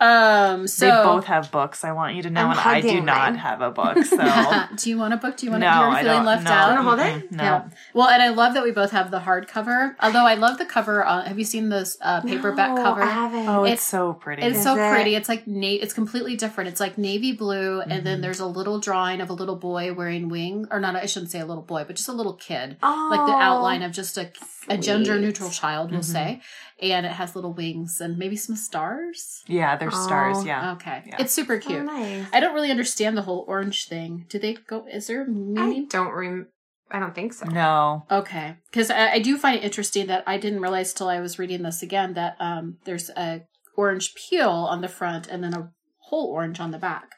Um, 0.00 0.66
so 0.68 0.86
they 0.86 0.90
both 0.92 1.24
have 1.24 1.50
books. 1.50 1.84
I 1.84 1.92
want 1.92 2.14
you 2.14 2.22
to 2.22 2.30
know, 2.30 2.42
I'm 2.46 2.50
and 2.52 2.60
I 2.60 2.80
do 2.80 3.00
not 3.00 3.32
mine. 3.32 3.34
have 3.36 3.60
a 3.60 3.70
book. 3.70 3.98
So 4.04 4.16
do 4.76 4.90
you 4.90 4.96
want 4.98 5.14
a 5.14 5.16
book? 5.16 5.36
Do 5.36 5.46
you 5.46 5.52
want 5.52 5.62
no, 5.62 5.70
to? 5.70 5.74
You're 5.76 5.88
I 5.90 6.02
feeling 6.02 6.24
left 6.24 6.44
no, 6.44 6.50
out. 6.52 6.70
Wanna 6.70 6.82
hold 6.82 7.00
it? 7.22 7.32
No. 7.32 7.42
Yeah. 7.42 7.68
Well, 7.94 8.08
and 8.08 8.22
I 8.22 8.28
love 8.28 8.54
that 8.54 8.62
we 8.62 8.70
both 8.70 8.90
have 8.92 9.10
the 9.10 9.20
hardcover. 9.20 9.96
Although 10.00 10.24
I 10.26 10.34
love 10.34 10.58
the 10.58 10.64
cover. 10.66 11.04
Uh, 11.04 11.22
have 11.24 11.38
you 11.38 11.44
seen 11.44 11.68
this 11.68 11.96
uh, 12.00 12.20
paperback 12.20 12.74
No, 12.76 12.82
cover? 12.82 13.02
I 13.02 13.06
haven't. 13.10 13.48
Oh, 13.48 13.64
it's, 13.64 13.72
It's- 13.72 13.82
so 13.88 14.12
pretty. 14.14 14.42
It's 14.42 14.58
Is 14.58 14.64
so 14.64 14.74
it? 14.76 14.90
pretty. 14.92 15.14
It's 15.14 15.28
like 15.28 15.46
na- 15.46 15.66
it's 15.68 15.92
completely 15.94 16.36
different. 16.36 16.68
It's 16.70 16.80
like 16.80 16.96
navy 16.98 17.32
blue, 17.32 17.80
and 17.80 17.90
Mm-hmm. 17.90 18.04
then 18.04 18.20
there's 18.20 18.40
a 18.40 18.46
little 18.46 18.78
drawing 18.78 19.20
of 19.20 19.30
a 19.30 19.32
little 19.32 19.56
boy 19.56 19.92
wearing 19.92 20.28
wing, 20.28 20.66
or 20.70 20.78
not. 20.78 20.94
I 20.94 21.06
shouldn't 21.06 21.30
say 21.32 21.40
a 21.40 21.46
little 21.46 21.62
boy, 21.62 21.84
but 21.86 21.96
just 21.96 22.08
a 22.08 22.12
little 22.12 22.34
kid, 22.34 22.76
oh, 22.82 23.08
like 23.10 23.26
the 23.26 23.32
outline 23.32 23.82
of 23.82 23.92
just 23.92 24.16
a, 24.16 24.30
a 24.68 24.76
gender 24.78 25.18
neutral 25.18 25.50
child, 25.50 25.90
we'll 25.90 26.00
Mhm. 26.00 26.04
say, 26.04 26.42
and 26.80 27.04
it 27.06 27.12
has 27.12 27.34
little 27.34 27.52
wings 27.52 28.00
and 28.00 28.16
maybe 28.18 28.36
some 28.36 28.56
stars. 28.56 29.42
yeah, 29.46 29.76
there's 29.76 29.96
stars. 29.96 30.38
Oh. 30.40 30.44
Yeah. 30.44 30.72
Okay, 30.72 31.02
Yeah. 31.06 31.16
it's 31.18 31.32
super 31.32 31.54
Oh, 31.56 31.58
cute. 31.60 31.84
nice. 31.84 32.26
I 32.32 32.40
don't 32.40 32.54
really 32.54 32.70
understand 32.70 33.16
the 33.16 33.22
whole 33.22 33.44
orange 33.48 33.88
thing. 33.88 34.26
Do 34.28 34.38
they 34.38 34.54
go? 34.54 34.86
Is 34.90 35.06
there 35.08 35.22
a 35.22 35.26
I 35.26 35.28
meaning? 35.28 35.86
don't 35.88 36.12
rem. 36.12 36.48
I 36.90 36.98
don't 37.00 37.14
think 37.14 37.34
so. 37.34 37.46
No. 37.46 38.06
Okay, 38.10 38.56
because 38.70 38.90
I, 38.90 39.12
I 39.12 39.18
do 39.18 39.36
find 39.36 39.58
it 39.58 39.64
interesting 39.64 40.06
that 40.06 40.24
I 40.26 40.38
didn't 40.38 40.60
realize 40.62 40.94
till 40.94 41.08
I 41.08 41.20
was 41.20 41.38
reading 41.38 41.62
this 41.62 41.82
again 41.82 42.14
that 42.14 42.36
um, 42.40 42.78
there's 42.84 43.10
a 43.10 43.42
orange 43.76 44.14
peel 44.14 44.48
on 44.50 44.80
the 44.80 44.88
front 44.88 45.26
and 45.26 45.44
then 45.44 45.52
a 45.54 45.70
whole 45.98 46.28
orange 46.32 46.60
on 46.60 46.70
the 46.70 46.78
back. 46.78 47.10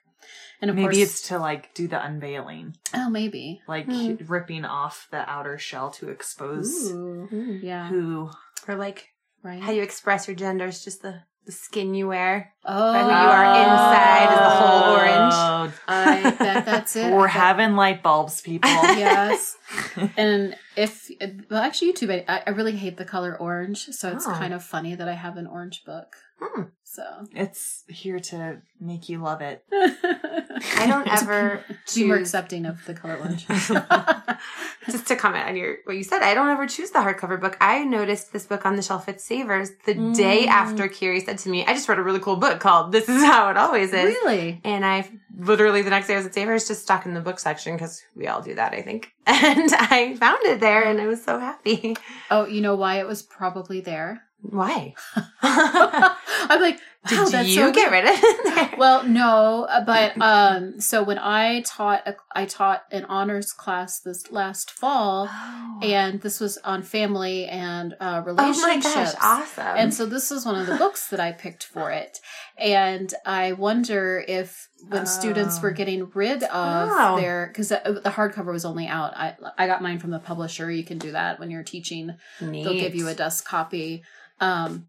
And 0.61 0.69
of 0.71 0.77
Maybe 0.77 0.87
course, 0.87 0.99
it's 0.99 1.29
to 1.29 1.39
like 1.39 1.73
do 1.75 1.87
the 1.89 2.05
unveiling, 2.05 2.77
oh 2.93 3.09
maybe 3.09 3.63
like 3.69 3.87
Hmm. 3.87 4.17
ripping 4.27 4.65
off 4.67 5.07
the 5.11 5.29
outer 5.31 5.57
shell 5.57 5.91
to 5.93 6.09
expose 6.11 6.91
Ooh, 6.91 7.29
Mm. 7.33 7.63
yeah, 7.63 7.89
who. 7.89 8.31
Or 8.69 8.75
like 8.75 9.09
right. 9.43 9.61
how 9.63 9.73
you 9.73 9.83
express 9.83 10.27
your 10.29 10.37
gender 10.37 10.67
is 10.67 10.85
just 10.85 11.03
the 11.03 11.23
the 11.47 11.53
skin 11.53 11.95
you 11.95 12.07
wear. 12.09 12.53
oh, 12.67 12.93
But 12.93 13.03
who 13.03 13.09
you 13.09 13.15
are 13.15 13.45
inside 13.63 14.33
is 14.33 14.39
the 14.39 14.51
whole 14.51 14.93
orange. 14.93 15.33
Oh, 15.35 15.73
I 15.89 16.23
bet 16.39 16.65
that's 16.67 16.97
it. 16.97 17.13
We're 17.15 17.27
having 17.29 17.77
light 17.77 18.03
bulbs, 18.03 18.43
people. 18.43 18.71
yes. 18.83 19.57
And 20.19 20.55
if 20.77 21.11
well, 21.51 21.63
actually, 21.63 21.89
you 21.89 21.95
too. 21.95 22.13
I, 22.29 22.43
I 22.47 22.51
really 22.51 22.77
hate 22.77 22.99
the 22.99 23.05
color 23.07 23.37
orange, 23.39 23.87
so 23.87 24.11
it's 24.13 24.27
Oh. 24.27 24.33
kind 24.33 24.53
of 24.53 24.63
funny 24.63 24.95
that 24.95 25.09
I 25.09 25.15
have 25.15 25.37
an 25.39 25.47
orange 25.47 25.83
book. 25.85 26.15
Hmm. 26.41 26.63
So 26.85 27.03
It's 27.37 27.85
here 27.89 28.19
to 28.19 28.63
make 28.81 29.09
you 29.09 29.19
love 29.23 29.41
it. 29.43 29.63
I 29.73 30.87
don't 30.89 31.07
ever 31.07 31.65
be 31.95 32.05
more 32.05 32.17
accepting 32.17 32.67
of 32.67 32.85
the 32.87 32.95
color 32.95 33.17
orange. 33.17 33.47
just 34.91 35.07
to 35.09 35.17
comment 35.17 35.47
on 35.47 35.57
your 35.57 35.77
what 35.85 35.97
you 35.97 36.03
said, 36.03 36.23
I 36.23 36.35
don't 36.35 36.49
ever 36.49 36.67
choose 36.67 36.91
the 36.91 36.99
hardcover 36.99 37.41
book. 37.41 37.57
I 37.61 37.85
noticed 37.85 38.33
this 38.33 38.47
book 38.47 38.67
on 38.67 38.77
the 38.77 38.83
shelf 38.83 39.09
at 39.09 39.21
Savers 39.21 39.71
the 39.87 39.95
day 39.95 40.47
Mm. 40.47 40.49
after 40.49 40.89
Kiri 40.89 41.21
said 41.21 41.39
to 41.39 41.49
me, 41.49 41.65
"I 41.67 41.75
just 41.75 41.89
read 41.89 41.99
a 41.99 42.03
really 42.03 42.19
cool 42.21 42.37
book 42.37 42.59
called 42.61 42.91
This 42.93 43.09
Is 43.09 43.23
How 43.23 43.51
It 43.51 43.57
Always 43.57 43.93
Is." 43.93 44.05
really? 44.25 44.61
And 44.65 44.85
I 44.85 45.09
literally 45.39 45.83
the 45.83 45.91
next 45.91 46.07
day 46.09 46.15
I 46.15 46.17
was 46.17 46.27
at 46.27 46.35
Savers 46.35 46.67
just 46.67 46.83
stuck 46.83 47.07
in 47.07 47.15
the 47.15 47.21
book 47.21 47.39
section 47.39 47.75
because 47.77 48.03
we 48.17 48.27
all 48.27 48.43
do 48.43 48.55
that, 48.57 48.73
I 48.75 48.83
think. 48.83 49.13
And 49.27 49.71
I 49.75 50.17
found 50.17 50.43
it 50.45 50.61
there, 50.61 50.83
and 50.85 51.01
I 51.01 51.07
was 51.07 51.23
so 51.23 51.39
happy. 51.39 51.97
Oh, 52.31 52.47
you 52.47 52.61
know 52.61 52.75
why 52.75 52.99
it 52.99 53.07
was 53.07 53.23
probably 53.23 53.81
there? 53.81 54.23
Why? 54.43 54.95
I'm 55.43 56.61
like, 56.61 56.81
wow, 57.11 57.25
Did 57.31 57.47
you 57.47 57.55
so 57.55 57.73
get 57.73 57.91
rid 57.91 58.05
of 58.05 58.11
it? 58.15 58.71
Well, 58.79 59.05
no, 59.05 59.65
uh, 59.65 59.85
but 59.85 60.19
um, 60.23 60.81
so 60.81 61.03
when 61.03 61.19
I 61.19 61.61
taught, 61.67 62.07
a, 62.07 62.17
I 62.35 62.47
taught 62.47 62.85
an 62.91 63.05
honors 63.07 63.53
class 63.53 64.01
this 64.01 64.31
last 64.31 64.71
fall, 64.71 65.29
oh. 65.31 65.81
and 65.83 66.21
this 66.23 66.41
was 66.41 66.57
on 66.65 66.83
family 66.83 67.45
and 67.47 67.95
uh, 68.01 68.23
oh 68.27 68.35
my 68.63 68.81
gosh, 68.81 69.15
awesome! 69.21 69.67
And 69.77 69.93
so 69.93 70.07
this 70.07 70.31
is 70.31 70.47
one 70.47 70.55
of 70.59 70.67
the 70.67 70.77
books 70.77 71.09
that 71.09 71.21
I 71.21 71.33
picked 71.33 71.65
for 71.65 71.91
it. 71.91 72.21
And 72.57 73.13
I 73.27 73.53
wonder 73.53 74.25
if 74.27 74.69
when 74.89 75.05
students 75.05 75.61
were 75.61 75.71
Oh. 75.73 75.75
getting 75.75 76.11
rid 76.15 76.43
of 76.45 76.89
Oh. 76.91 77.21
their 77.21 77.49
because 77.49 77.69
the, 77.69 78.01
the 78.03 78.11
hardcover 78.11 78.53
was 78.53 78.65
only 78.65 78.87
out. 78.87 79.15
I 79.15 79.37
I 79.59 79.67
got 79.67 79.83
mine 79.83 79.99
from 79.99 80.11
the 80.11 80.21
publisher. 80.21 80.71
You 80.71 80.85
can 80.85 80.97
do 80.99 81.13
that 81.13 81.39
when 81.39 81.51
you're 81.51 81.63
teaching. 81.65 82.15
They'll 82.41 82.73
give 82.73 82.95
you 82.95 83.09
a 83.09 83.15
desk 83.15 83.47
copy. 83.47 84.05
Um, 84.41 84.87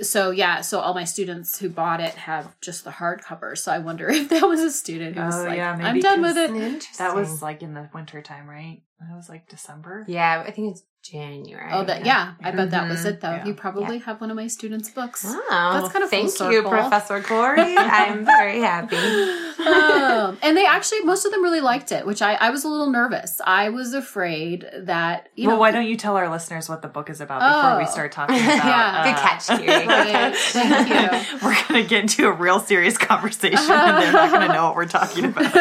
so 0.00 0.30
yeah, 0.30 0.60
so 0.60 0.80
all 0.80 0.94
my 0.94 1.04
students 1.04 1.58
who 1.58 1.68
bought 1.68 2.00
it 2.00 2.14
have 2.14 2.58
just 2.60 2.84
the 2.84 2.90
hardcover. 2.90 3.56
So 3.56 3.72
I 3.72 3.78
wonder 3.78 4.08
if 4.10 4.28
that 4.30 4.42
was 4.48 4.60
a 4.60 4.70
student 4.70 5.16
who 5.16 5.22
was 5.24 5.36
Oh, 5.36 5.44
like, 5.44 5.56
yeah, 5.56 5.76
"I'm 5.80 6.00
done 6.00 6.22
with 6.22 6.36
it." 6.36 6.86
That 6.98 7.14
was 7.14 7.42
like 7.42 7.62
in 7.62 7.74
the 7.74 7.88
winter 7.92 8.22
time, 8.22 8.48
right? 8.48 8.82
That 9.08 9.16
was 9.16 9.28
like 9.28 9.48
December. 9.48 10.04
Yeah, 10.08 10.44
I 10.46 10.50
think 10.50 10.72
it's 10.72 10.82
January. 11.02 11.68
Oh, 11.72 11.84
that 11.84 12.06
yeah. 12.06 12.34
I 12.44 12.52
bet 12.52 12.70
that 12.70 12.88
was 12.88 13.04
it 13.04 13.20
though. 13.20 13.32
Yeah. 13.32 13.44
You 13.46 13.54
probably 13.54 13.98
have 13.98 14.20
one 14.20 14.30
of 14.30 14.36
my 14.36 14.46
students' 14.46 14.88
books. 14.90 15.24
Oh, 15.26 15.46
That's 15.50 15.92
kind 15.92 16.04
of 16.04 16.10
full 16.10 16.28
thank 16.28 16.52
you. 16.52 16.62
Professor 16.62 17.20
Corey. 17.20 17.76
I'm 17.76 18.24
very 18.24 18.60
happy. 18.60 18.94
um, 19.66 20.38
and 20.42 20.56
they 20.56 20.64
actually, 20.64 21.00
most 21.02 21.24
of 21.24 21.32
them 21.32 21.42
really 21.42 21.60
liked 21.60 21.90
it, 21.90 22.06
which 22.06 22.22
I, 22.22 22.34
I 22.34 22.50
was 22.50 22.62
a 22.62 22.68
little 22.68 22.88
nervous. 22.90 23.40
I 23.44 23.70
was 23.70 23.94
afraid 23.94 24.64
that 24.82 25.28
you 25.34 25.48
well, 25.48 25.56
know. 25.56 25.60
why 25.60 25.72
don't 25.72 25.86
you 25.86 25.96
tell 25.96 26.16
our 26.16 26.28
listeners 26.30 26.68
what 26.68 26.82
the 26.82 26.88
book 26.88 27.10
is 27.10 27.20
about 27.20 27.40
before 27.40 27.78
we 27.78 27.84
Oh. 27.84 27.90
start 27.90 28.12
talking 28.12 28.36
about? 28.40 28.46
Yeah. 28.64 29.02
Good 29.04 29.14
uh, 29.14 29.28
catch, 29.28 29.46
Kiri. 29.48 29.66
Good 29.66 29.88
Right. 29.88 30.08
catch. 30.08 30.36
Thank 30.36 30.88
you. 30.88 31.38
We're 31.48 31.56
gonna 31.68 31.82
get 31.82 32.02
into 32.02 32.28
a 32.28 32.32
real 32.32 32.60
serious 32.60 32.96
conversation, 32.96 33.58
and 33.58 34.02
they're 34.02 34.12
not 34.12 34.30
gonna 34.30 34.52
know 34.52 34.66
what 34.66 34.76
we're 34.76 34.86
talking 34.86 35.24
about. 35.24 35.52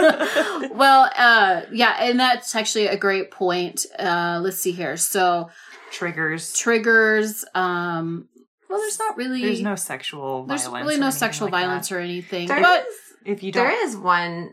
well, 0.72 1.10
uh, 1.16 1.62
yeah, 1.72 1.96
and 2.00 2.18
that's 2.18 2.54
actually 2.54 2.86
a 2.86 2.96
great 2.96 3.30
point. 3.30 3.86
Uh, 3.98 4.40
let's 4.42 4.58
see 4.58 4.72
here. 4.72 4.96
So 4.96 5.50
Triggers. 5.90 6.52
triggers. 6.56 7.44
Um, 7.54 8.28
well, 8.68 8.78
there's 8.78 8.98
not 8.98 9.16
really. 9.16 9.42
There's 9.42 9.62
no 9.62 9.74
sexual 9.74 10.44
there's 10.46 10.64
violence. 10.64 10.82
really 10.84 10.94
or 10.96 10.98
no 10.98 11.06
anything 11.06 11.18
sexual 11.18 11.46
like 11.48 11.52
that. 11.52 11.66
violence 11.66 11.92
or 11.92 11.98
anything. 11.98 12.48
There 12.48 12.60
but 12.60 12.86
is- 12.86 12.94
If 13.24 13.42
you 13.42 13.52
don't, 13.52 13.66
there 13.66 13.84
is 13.86 13.96
one 13.96 14.50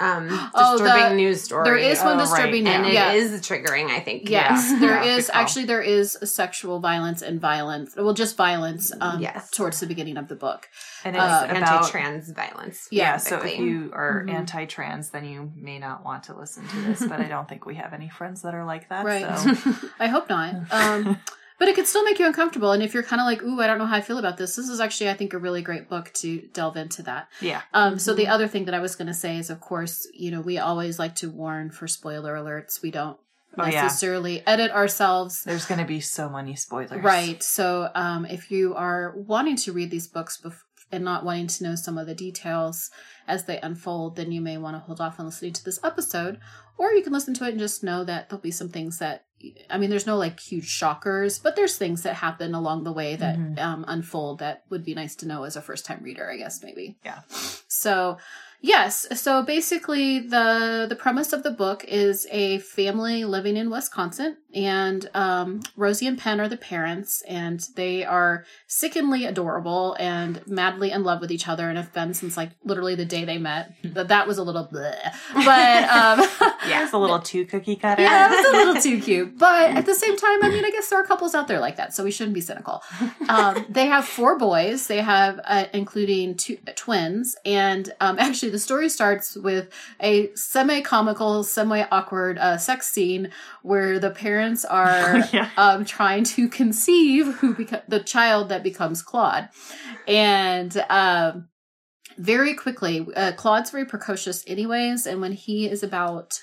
um, 0.00 0.28
Oh, 0.54 0.78
disturbing 0.78 1.10
the- 1.10 1.14
news 1.16 1.42
story. 1.42 1.64
there 1.64 1.76
is 1.76 2.00
one 2.02 2.16
Oh, 2.16 2.20
disturbing, 2.20 2.64
right, 2.64 2.74
and 2.74 2.84
yeah. 2.92 3.12
it 3.12 3.16
yeah. 3.16 3.22
is 3.22 3.40
triggering. 3.40 3.86
I 3.90 4.00
think. 4.00 4.28
Yes, 4.28 4.70
Yeah. 4.72 4.78
there 4.80 5.04
Yeah, 5.04 5.16
is 5.16 5.30
actually 5.32 5.64
there 5.66 5.82
is 5.82 6.18
sexual 6.24 6.80
violence 6.80 7.22
and 7.22 7.40
violence. 7.40 7.94
Well, 7.96 8.12
just 8.14 8.36
violence. 8.36 8.92
Um, 9.00 9.20
Yes. 9.20 9.50
towards 9.50 9.80
the 9.80 9.86
beginning 9.86 10.16
of 10.16 10.28
the 10.28 10.34
book. 10.36 10.68
and 11.04 11.14
it's 11.16 11.22
uh, 11.22 11.46
about 11.50 11.56
anti-trans 11.82 12.30
violence. 12.32 12.88
Yeah, 12.90 13.18
so 13.18 13.38
if 13.42 13.58
you 13.58 13.90
are 13.92 14.24
Mhm. 14.26 14.32
anti-trans, 14.34 15.10
then 15.10 15.24
you 15.26 15.52
may 15.54 15.78
not 15.78 16.04
want 16.04 16.24
to 16.24 16.34
listen 16.34 16.66
to 16.68 16.76
this. 16.82 17.00
But 17.06 17.20
I 17.20 17.24
don't 17.28 17.46
think 17.48 17.66
we 17.66 17.74
have 17.76 17.92
any 17.92 18.08
friends 18.08 18.42
that 18.42 18.54
are 18.54 18.64
like 18.64 18.88
that. 18.88 19.04
Right. 19.12 19.38
So. 19.38 19.74
I 20.00 20.06
hope 20.08 20.28
not. 20.30 20.54
Um, 20.72 21.18
but 21.58 21.68
it 21.68 21.74
could 21.74 21.86
still 21.86 22.02
make 22.04 22.18
you 22.18 22.26
uncomfortable. 22.26 22.72
And 22.72 22.82
if 22.82 22.94
you're 22.94 23.02
kind 23.02 23.20
of 23.20 23.26
like, 23.26 23.42
ooh, 23.42 23.60
I 23.60 23.66
don't 23.66 23.78
know 23.78 23.86
how 23.86 23.96
I 23.96 24.00
feel 24.00 24.18
about 24.18 24.36
this, 24.38 24.56
this 24.56 24.68
is 24.68 24.80
actually, 24.80 25.10
I 25.10 25.14
think, 25.14 25.32
a 25.32 25.38
really 25.38 25.62
great 25.62 25.88
book 25.88 26.12
to 26.14 26.40
delve 26.52 26.76
into 26.76 27.02
that. 27.04 27.28
Yeah. 27.40 27.62
Um, 27.72 27.98
so 27.98 28.12
Mm-hmm. 28.12 28.18
the 28.18 28.28
other 28.28 28.48
thing 28.48 28.64
that 28.66 28.74
I 28.74 28.80
was 28.80 28.96
going 28.96 29.06
to 29.08 29.14
say 29.14 29.38
is, 29.38 29.50
of 29.50 29.60
course, 29.60 30.06
you 30.14 30.30
know, 30.30 30.40
we 30.40 30.58
always 30.58 30.98
like 30.98 31.14
to 31.16 31.30
warn 31.30 31.70
for 31.70 31.86
spoiler 31.88 32.34
alerts. 32.36 32.82
We 32.82 32.90
don't 32.90 33.18
Oh, 33.56 33.66
yeah. 33.66 33.82
necessarily 33.82 34.44
edit 34.48 34.72
ourselves. 34.72 35.44
There's 35.44 35.64
going 35.66 35.78
to 35.78 35.86
be 35.86 36.00
so 36.00 36.28
many 36.28 36.56
spoilers. 36.56 37.02
Right. 37.04 37.40
So 37.40 37.88
um, 37.94 38.26
if 38.26 38.50
you 38.50 38.74
are 38.74 39.14
wanting 39.16 39.54
to 39.58 39.72
read 39.72 39.92
these 39.92 40.08
books 40.08 40.40
bef- 40.44 40.58
and 40.90 41.04
not 41.04 41.24
wanting 41.24 41.46
to 41.46 41.62
know 41.64 41.74
some 41.76 41.96
of 41.96 42.08
the 42.08 42.16
details 42.16 42.90
as 43.28 43.44
they 43.44 43.60
unfold, 43.60 44.16
then 44.16 44.32
you 44.32 44.40
may 44.40 44.58
want 44.58 44.74
to 44.74 44.80
hold 44.80 45.00
off 45.00 45.20
on 45.20 45.26
listening 45.26 45.52
to 45.52 45.64
this 45.64 45.78
episode. 45.84 46.40
Or 46.78 46.90
you 46.92 47.02
can 47.04 47.12
listen 47.12 47.32
to 47.34 47.44
it 47.44 47.50
and 47.50 47.60
just 47.60 47.84
know 47.84 48.02
that 48.02 48.28
there'll 48.28 48.42
be 48.42 48.50
some 48.50 48.70
things 48.70 48.98
that, 48.98 49.24
I 49.70 49.78
mean, 49.78 49.90
there's 49.90 50.06
no 50.06 50.16
like 50.16 50.38
huge 50.40 50.68
shockers, 50.68 51.38
but 51.38 51.56
there's 51.56 51.76
things 51.76 52.02
that 52.02 52.14
happen 52.14 52.54
along 52.54 52.84
the 52.84 52.92
way 52.92 53.16
that 53.16 53.36
Mhm. 53.36 53.58
um, 53.58 53.84
unfold 53.88 54.38
that 54.40 54.62
would 54.70 54.84
be 54.84 54.94
nice 54.94 55.14
to 55.16 55.26
know 55.26 55.44
as 55.44 55.56
a 55.56 55.62
first 55.62 55.84
time 55.84 56.00
reader, 56.02 56.30
I 56.30 56.36
guess, 56.36 56.62
maybe. 56.62 56.96
Yeah. 57.04 57.20
So, 57.68 58.18
yes. 58.64 59.06
So 59.20 59.42
basically, 59.42 60.20
the 60.20 60.86
the 60.88 60.96
premise 60.96 61.32
of 61.32 61.42
the 61.42 61.50
book 61.50 61.84
is 61.86 62.26
a 62.30 62.58
family 62.58 63.24
living 63.24 63.56
in 63.56 63.70
Wisconsin, 63.70 64.36
and 64.54 65.08
um, 65.14 65.60
Rosie 65.76 66.06
and 66.06 66.18
Penn 66.18 66.40
are 66.40 66.48
the 66.48 66.56
parents, 66.56 67.22
and 67.28 67.60
they 67.76 68.04
are 68.04 68.44
sickeningly 68.66 69.24
adorable 69.26 69.94
and 70.00 70.40
madly 70.46 70.90
in 70.90 71.04
love 71.04 71.20
with 71.20 71.30
each 71.30 71.46
other, 71.48 71.68
and 71.68 71.76
have 71.78 71.92
been 71.92 72.14
since 72.14 72.36
like 72.36 72.50
literally 72.64 72.94
the 72.94 73.04
day 73.04 73.24
they 73.24 73.38
met. 73.38 73.72
But 73.84 74.08
that 74.08 74.26
was 74.26 74.38
a 74.38 74.42
little 74.42 74.66
bleh. 74.66 74.98
But 75.34 75.84
um, 75.98 76.18
Yeah. 76.66 76.84
It's 76.84 76.92
a 76.92 76.98
little 76.98 77.18
too 77.32 77.44
cookie 77.44 77.76
cutter. 77.76 78.02
yeah, 78.02 78.26
it 78.26 78.36
was 78.36 78.46
a 78.46 78.56
little 78.56 78.82
too 78.88 79.00
cute. 79.00 79.38
But 79.38 79.70
at 79.70 79.84
the 79.86 79.94
same 79.94 80.16
time, 80.16 80.42
I 80.42 80.48
mean, 80.48 80.64
I 80.64 80.70
guess 80.70 80.88
there 80.88 80.98
are 81.00 81.06
couples 81.06 81.34
out 81.34 81.46
there 81.48 81.60
like 81.60 81.76
that, 81.76 81.92
so 81.94 82.02
we 82.02 82.10
shouldn't 82.10 82.34
be 82.34 82.40
cynical. 82.40 82.82
Um, 83.28 83.66
they 83.68 83.86
have 83.86 84.04
four 84.06 84.38
boys. 84.38 84.86
They 84.86 85.02
have, 85.02 85.40
uh, 85.44 85.66
including 85.74 86.36
two 86.36 86.56
twins, 86.74 87.36
and 87.44 87.92
um, 88.00 88.18
actually, 88.18 88.53
the 88.54 88.58
story 88.60 88.88
starts 88.88 89.36
with 89.36 89.68
a 90.00 90.30
semi-comical, 90.34 91.42
semi-awkward 91.44 92.38
uh, 92.38 92.56
sex 92.56 92.86
scene 92.88 93.30
where 93.62 93.98
the 93.98 94.10
parents 94.10 94.64
are 94.80 95.18
Yeah. 95.32 95.50
um, 95.56 95.84
trying 95.84 96.24
to 96.24 96.48
conceive 96.48 97.26
who 97.38 97.54
beco- 97.54 97.82
the 97.88 98.00
child 98.00 98.48
that 98.50 98.62
becomes 98.62 99.02
Claude, 99.02 99.48
and. 100.08 100.72
Um, 100.88 101.48
very 102.16 102.54
quickly, 102.54 103.04
uh, 103.16 103.32
Claude's 103.32 103.70
very 103.72 103.84
precocious, 103.86 104.44
anyways, 104.46 105.04
and 105.04 105.20
when 105.20 105.32
he 105.32 105.66
is 105.68 105.82
about 105.82 106.38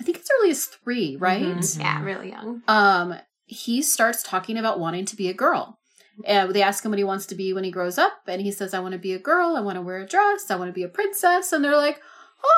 I 0.00 0.02
think 0.02 0.18
as 0.18 0.26
early 0.40 0.50
as 0.50 0.64
three, 0.64 1.14
right? 1.14 1.40
Mhm. 1.42 1.78
Yeah, 1.78 2.02
really 2.02 2.30
young. 2.30 2.62
Um, 2.66 3.14
he 3.46 3.80
starts 3.80 4.24
talking 4.24 4.58
about 4.58 4.80
wanting 4.80 5.04
to 5.04 5.14
be 5.14 5.28
a 5.28 5.34
girl. 5.34 5.78
And 6.24 6.52
they 6.52 6.62
ask 6.62 6.84
him 6.84 6.90
what 6.90 6.98
he 6.98 7.04
wants 7.04 7.26
to 7.26 7.34
be 7.34 7.52
when 7.52 7.64
he 7.64 7.70
grows 7.70 7.98
up, 7.98 8.22
and 8.26 8.40
he 8.40 8.52
says, 8.52 8.72
I 8.72 8.80
want 8.80 8.92
to 8.92 8.98
be 8.98 9.12
a 9.12 9.18
girl, 9.18 9.56
I 9.56 9.60
want 9.60 9.76
to 9.76 9.82
wear 9.82 9.98
a 9.98 10.06
dress, 10.06 10.50
I 10.50 10.56
want 10.56 10.68
to 10.68 10.72
be 10.72 10.84
a 10.84 10.88
princess. 10.88 11.52
And 11.52 11.64
they're 11.64 11.76
like, 11.76 12.00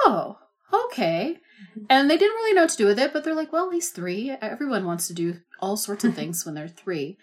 Oh, 0.04 0.38
okay. 0.72 1.38
And 1.88 2.10
they 2.10 2.16
didn't 2.16 2.36
really 2.36 2.54
know 2.54 2.62
what 2.62 2.70
to 2.70 2.76
do 2.76 2.86
with 2.86 2.98
it, 2.98 3.12
but 3.12 3.24
they're 3.24 3.34
like, 3.34 3.52
Well, 3.52 3.70
he's 3.70 3.90
three. 3.90 4.30
Everyone 4.30 4.84
wants 4.84 5.06
to 5.08 5.14
do 5.14 5.38
all 5.60 5.76
sorts 5.76 6.04
of 6.04 6.14
things 6.16 6.44
when 6.44 6.54
they're 6.54 6.68
three. 6.68 7.18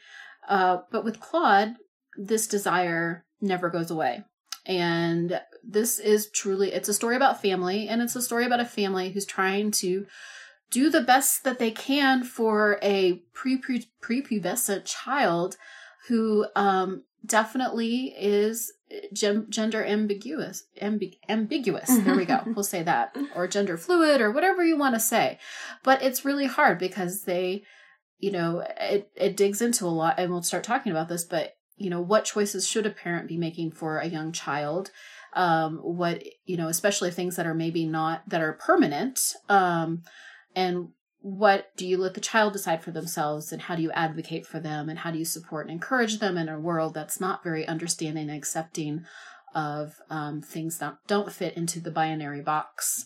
Uh, 0.48 0.80
but 0.92 1.04
with 1.04 1.20
Claude, 1.20 1.76
this 2.18 2.48
desire 2.48 3.26
never 3.42 3.70
goes 3.70 3.92
away. 3.92 4.24
And 4.66 5.42
this 5.64 6.00
is 6.00 6.30
truly, 6.30 6.72
it's 6.72 6.90
a 6.90 6.94
story 6.94 7.16
about 7.16 7.42
family, 7.42 7.88
and 7.88 8.02
it's 8.02 8.16
a 8.16 8.22
story 8.22 8.46
about 8.46 8.62
a 8.62 8.66
family 8.66 9.12
who's 9.12 9.26
trying 9.26 9.72
to 9.72 10.06
do 10.72 10.90
the 10.90 11.02
best 11.02 11.44
that 11.44 11.60
they 11.60 11.72
can 11.72 12.24
for 12.24 12.80
a 12.82 13.22
pre 13.34 13.62
prepubescent 14.02 14.86
child 14.86 15.58
who 16.08 16.46
um, 16.56 17.04
definitely 17.26 18.14
is 18.18 18.72
gem- 19.14 19.48
gender 19.50 19.84
ambiguous. 19.84 20.64
Ambi- 20.82 21.18
ambiguous. 21.30 21.90
There 21.90 22.16
we 22.16 22.26
go. 22.26 22.42
we'll 22.48 22.64
say 22.64 22.84
that, 22.84 23.16
or 23.36 23.48
gender 23.48 23.78
fluid, 23.78 24.22
or 24.22 24.32
whatever 24.32 24.64
you 24.64 24.78
want 24.78 24.96
to 24.96 25.00
say. 25.00 25.40
But 25.84 26.02
it's 26.02 26.26
really 26.26 26.48
hard 26.48 26.80
because 26.80 27.24
they, 27.24 27.64
you 28.20 28.32
know, 28.32 28.64
it 28.80 29.12
it 29.16 29.38
digs 29.38 29.62
into 29.62 29.86
a 29.86 29.88
lot, 29.88 30.16
and 30.18 30.32
we'll 30.32 30.44
start 30.44 30.64
talking 30.64 30.92
about 30.92 31.10
this. 31.10 31.24
But 31.24 31.56
you 31.78 31.90
know, 31.90 32.02
what 32.02 32.26
choices 32.26 32.68
should 32.68 32.86
a 32.86 32.92
parent 32.92 33.28
be 33.28 33.38
making 33.38 33.72
for 33.72 33.98
a 33.98 34.08
young 34.08 34.32
child? 34.32 34.92
Um, 35.34 35.78
what 35.78 36.24
you 36.46 36.58
know, 36.58 36.68
especially 36.68 37.12
things 37.12 37.36
that 37.38 37.48
are 37.48 37.56
maybe 37.56 37.86
not 37.86 38.28
that 38.28 38.42
are 38.42 38.54
permanent. 38.54 39.34
Um, 39.50 40.04
and 40.56 40.90
what 41.26 41.68
do 41.78 41.88
you 41.88 41.98
let 41.98 42.16
the 42.16 42.20
child 42.20 42.52
decide 42.52 42.84
for 42.84 42.92
themselves 42.92 43.54
and 43.54 43.62
how 43.62 43.76
do 43.78 43.82
you 43.82 43.92
advocate 43.94 44.46
for 44.46 44.60
them 44.60 44.90
and 44.90 45.00
how 45.00 45.10
do 45.10 45.18
you 45.18 45.24
support 45.24 45.66
and 45.66 45.72
encourage 45.74 46.20
them 46.20 46.38
in 46.38 46.50
a 46.50 46.60
world 46.60 46.94
that's 46.94 47.22
not 47.22 47.42
very 47.46 47.66
understanding 47.66 48.30
and 48.30 48.38
accepting 48.38 49.06
of 49.56 49.94
um, 50.10 50.42
things 50.42 50.80
that 50.80 50.96
don't 51.08 51.32
fit 51.32 51.56
into 51.56 51.80
the 51.80 51.92
binary 51.92 52.42
box 52.42 53.06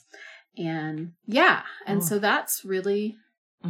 and 0.57 1.11
yeah 1.27 1.61
and 1.85 2.01
Mm. 2.01 2.03
so 2.05 2.17
that's 2.19 2.65
really 2.65 3.15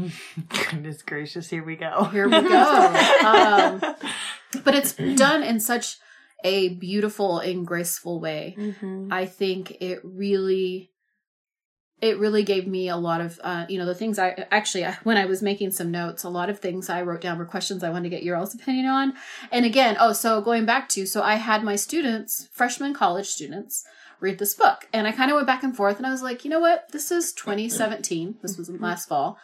Goodness 0.50 1.02
gracious, 1.02 1.50
here 1.50 1.64
we 1.64 1.76
go. 1.76 2.04
Here 2.06 2.26
we 2.30 2.42
go. 2.42 3.04
Um, 3.26 3.80
but 4.64 4.76
it's 4.76 4.94
done 4.94 5.44
in 5.44 5.60
such 5.60 5.98
a 6.44 6.70
beautiful 6.76 7.40
and 7.40 7.66
graceful 7.66 8.20
way 8.22 8.56
Mm-hmm. 8.58 9.12
I 9.12 9.26
think 9.26 9.72
it 9.82 10.00
really 10.04 10.92
it 12.00 12.20
really 12.20 12.44
gave 12.44 12.68
me 12.68 12.90
a 12.90 12.96
lot 12.96 13.22
of 13.22 13.40
uh, 13.44 13.66
you 13.68 13.78
know 13.80 13.86
the 13.86 13.96
things 13.96 14.20
I 14.20 14.46
actually 14.52 14.86
I- 14.86 14.98
when 15.04 15.18
I 15.18 15.26
was 15.26 15.42
making 15.42 15.72
some 15.72 15.90
notes 15.92 16.24
a 16.24 16.30
lot 16.30 16.50
of 16.50 16.60
things 16.60 16.90
I 16.90 17.02
wrote 17.02 17.22
down 17.22 17.38
were 17.38 17.46
questions 17.46 17.84
I 17.84 17.90
wanted 17.90 18.04
to 18.04 18.16
get 18.16 18.24
your 18.24 18.36
all's 18.36 18.54
opinion 18.54 18.86
on. 18.86 19.14
And 19.52 19.66
again 19.66 19.98
oh 20.00 20.14
so 20.14 20.42
going 20.42 20.66
back 20.66 20.90
to 20.90 21.06
so 21.06 21.24
I 21.24 21.36
had 21.36 21.64
my 21.64 21.76
students 21.76 22.50
freshman 22.52 22.94
college 22.94 23.28
students 23.28 23.84
read 24.20 24.40
this 24.40 24.54
book. 24.56 24.88
And 24.94 25.08
I 25.08 25.12
kind 25.12 25.30
of 25.32 25.36
went 25.36 25.48
back 25.48 25.64
and 25.64 25.76
forth 25.76 25.98
and 25.98 26.06
I 26.06 26.12
was 26.12 26.22
like 26.22 26.44
you 26.44 26.52
know 26.52 26.60
what? 26.60 26.92
This 26.92 27.12
is 27.12 27.34
2017 27.34 28.38
this 28.42 28.58
was 28.58 28.70
last 28.70 29.10
fall. 29.10 29.38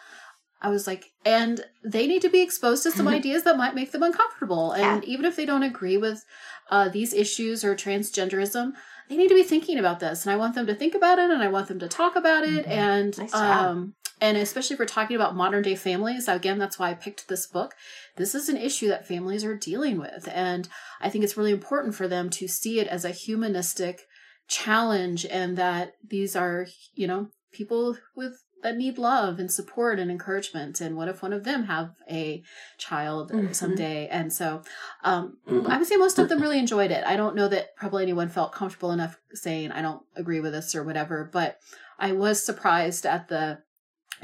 I 0.61 0.69
was 0.69 0.87
like, 0.87 1.11
and 1.25 1.65
they 1.83 2.07
need 2.07 2.21
to 2.21 2.29
be 2.29 2.41
exposed 2.41 2.83
to 2.83 2.91
some 2.91 3.05
ideas 3.09 3.43
that 3.43 3.57
might 3.57 3.75
make 3.75 3.91
them 3.91 4.01
uncomfortable. 4.01 4.71
And 4.71 5.03
even 5.03 5.25
if 5.25 5.35
they 5.35 5.45
don't 5.45 5.61
agree 5.61 5.97
with 5.97 6.23
uh, 6.71 6.87
these 6.87 7.13
issues 7.13 7.65
or 7.65 7.75
transgenderism, 7.75 8.71
they 9.09 9.17
need 9.17 9.29
to 9.29 9.35
be 9.35 9.43
thinking 9.43 9.77
about 9.77 9.99
this. 9.99 10.25
And 10.25 10.33
I 10.33 10.37
want 10.37 10.55
them 10.55 10.67
to 10.67 10.75
think 10.75 10.95
about 10.95 11.19
it 11.19 11.29
and 11.29 11.43
I 11.43 11.47
want 11.47 11.67
them 11.67 11.79
to 11.79 11.87
talk 11.87 12.15
about 12.15 12.43
it. 12.43 12.65
Mhm. 12.65 12.69
And, 12.69 13.17
Nice 13.17 13.33
um, 13.33 13.95
and 14.21 14.37
especially 14.37 14.75
if 14.75 14.79
we're 14.79 14.85
talking 14.85 15.15
about 15.15 15.35
modern 15.35 15.63
day 15.63 15.75
families, 15.75 16.27
again, 16.27 16.57
that's 16.57 16.79
why 16.79 16.89
I 16.89 16.93
picked 16.93 17.27
this 17.27 17.45
book. 17.45 17.73
This 18.15 18.33
is 18.33 18.47
an 18.47 18.57
issue 18.57 18.87
that 18.87 19.07
families 19.07 19.43
are 19.43 19.55
dealing 19.57 19.99
with. 19.99 20.29
And 20.31 20.69
I 21.01 21.09
think 21.09 21.23
it's 21.23 21.37
really 21.37 21.51
important 21.51 21.95
for 21.95 22.07
them 22.07 22.29
to 22.31 22.47
see 22.47 22.79
it 22.79 22.87
as 22.87 23.03
a 23.03 23.11
humanistic 23.11 24.07
challenge 24.47 25.25
and 25.25 25.57
that 25.57 25.93
these 26.07 26.35
are, 26.35 26.67
you 26.93 27.07
know, 27.07 27.29
people 27.51 27.97
with 28.15 28.41
that 28.63 28.76
need 28.78 28.97
love 28.97 29.38
and 29.39 29.52
support 29.52 29.99
and 29.99 30.10
encouragement 30.10 30.82
and 30.82 30.95
what 30.97 31.08
if 31.08 31.21
one 31.21 31.34
of 31.34 31.43
them 31.43 31.65
have 31.65 31.91
a 32.10 32.41
child 32.78 33.32
Mhm. 33.32 33.54
someday 33.54 34.08
and 34.08 34.32
so 34.34 34.62
um, 35.04 35.38
i 35.67 35.78
would 35.78 35.88
say 35.88 35.95
most 35.97 36.17
of 36.19 36.30
them 36.30 36.41
really 36.41 36.60
enjoyed 36.60 36.91
it 36.91 37.04
i 37.06 37.15
don't 37.15 37.36
know 37.36 37.47
that 37.47 37.76
probably 37.76 38.04
anyone 38.04 38.30
felt 38.30 38.52
comfortable 38.54 38.91
enough 38.91 39.17
saying 39.34 39.71
i 39.71 39.82
don't 39.82 40.02
agree 40.15 40.39
with 40.39 40.54
this 40.54 40.73
or 40.76 40.84
whatever 40.84 41.30
but 41.32 41.60
i 41.99 42.12
was 42.12 42.43
surprised 42.43 43.06
at 43.06 43.28
the 43.28 43.60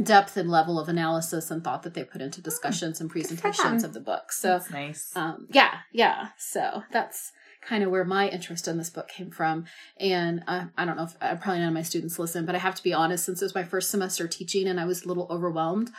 depth 0.02 0.38
and 0.38 0.50
level 0.50 0.80
of 0.80 0.88
analysis 0.88 1.52
and 1.52 1.62
thought 1.64 1.84
that 1.84 1.94
they 1.94 2.04
put 2.06 2.22
into 2.22 2.42
discussions 2.42 3.02
and 3.02 3.10
presentations 3.10 3.84
of 3.84 3.94
the 3.94 4.00
book. 4.00 4.32
So 4.32 4.48
That's 4.50 4.70
nice. 4.72 5.12
um, 5.16 5.48
yeah, 5.52 5.80
yeah. 5.92 6.30
So 6.38 6.84
that's 6.92 7.34
kind 7.62 7.84
of 7.84 7.92
where 7.92 8.06
my 8.06 8.30
interest 8.30 8.68
in 8.68 8.78
this 8.78 8.90
book 8.90 9.10
came 9.10 9.32
from. 9.32 9.66
And 10.00 10.44
uh, 10.48 10.66
I 10.78 10.86
don't 10.86 10.98
know 10.98 11.04
if 11.04 11.16
uh, 11.22 11.36
probably 11.36 11.60
none 11.60 11.70
of 11.70 11.74
my 11.74 11.82
students 11.82 12.18
listen, 12.18 12.46
but 12.46 12.56
I 12.56 12.60
have 12.60 12.76
to 12.76 12.84
be 12.84 12.94
honest, 12.94 13.26
since 13.26 13.42
it 13.42 13.46
was 13.46 13.56
my 13.56 13.64
first 13.64 13.92
semester 13.92 14.28
teaching 14.28 14.68
and 14.68 14.80
I 14.80 14.86
was 14.86 15.04
a 15.04 15.08
little 15.08 15.28
overwhelmed, 15.30 15.92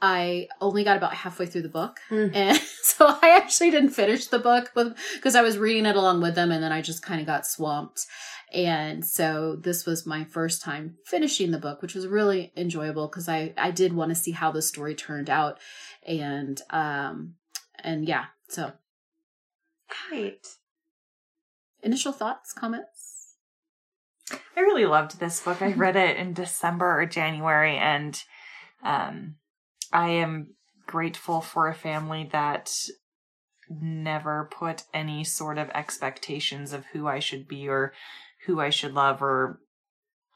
I 0.00 0.48
only 0.60 0.84
got 0.84 0.96
about 0.96 1.14
halfway 1.14 1.46
through 1.46 1.62
the 1.62 1.68
book. 1.68 1.98
Mm. 2.10 2.34
And 2.38 2.58
so 2.82 3.06
I 3.06 3.36
actually 3.36 3.70
didn't 3.70 3.90
finish 3.90 4.26
the 4.26 4.38
book 4.38 4.70
because 5.14 5.34
I 5.34 5.42
was 5.42 5.58
reading 5.58 5.86
it 5.86 5.96
along 5.96 6.22
with 6.22 6.34
them 6.34 6.50
and 6.50 6.62
then 6.62 6.72
I 6.72 6.82
just 6.82 7.02
kind 7.02 7.20
of 7.20 7.26
got 7.26 7.46
swamped. 7.46 8.06
And 8.52 9.04
so 9.04 9.56
this 9.56 9.84
was 9.84 10.06
my 10.06 10.24
first 10.24 10.62
time 10.62 10.96
finishing 11.04 11.50
the 11.50 11.58
book, 11.58 11.82
which 11.82 11.94
was 11.94 12.06
really 12.06 12.52
enjoyable 12.56 13.08
because 13.08 13.28
I, 13.28 13.52
I 13.58 13.70
did 13.70 13.92
want 13.92 14.10
to 14.10 14.14
see 14.14 14.30
how 14.30 14.50
the 14.50 14.62
story 14.62 14.94
turned 14.94 15.28
out. 15.28 15.58
And, 16.06 16.60
um, 16.70 17.34
and 17.82 18.06
yeah, 18.08 18.26
so 18.48 18.72
Right. 20.10 20.46
Initial 21.88 22.12
thoughts, 22.12 22.52
comments? 22.52 23.36
I 24.56 24.60
really 24.60 24.84
loved 24.84 25.18
this 25.18 25.40
book. 25.40 25.62
I 25.62 25.72
read 25.72 25.96
it 25.96 26.16
in 26.18 26.34
December 26.34 27.00
or 27.00 27.06
January, 27.06 27.76
and 27.76 28.22
um, 28.82 29.36
I 29.90 30.10
am 30.10 30.54
grateful 30.86 31.40
for 31.40 31.66
a 31.68 31.74
family 31.74 32.28
that 32.30 32.70
never 33.70 34.48
put 34.50 34.84
any 34.92 35.24
sort 35.24 35.56
of 35.56 35.70
expectations 35.70 36.72
of 36.72 36.84
who 36.92 37.06
I 37.06 37.20
should 37.20 37.48
be 37.48 37.68
or 37.68 37.92
who 38.46 38.60
I 38.60 38.70
should 38.70 38.94
love 38.94 39.22
or 39.22 39.60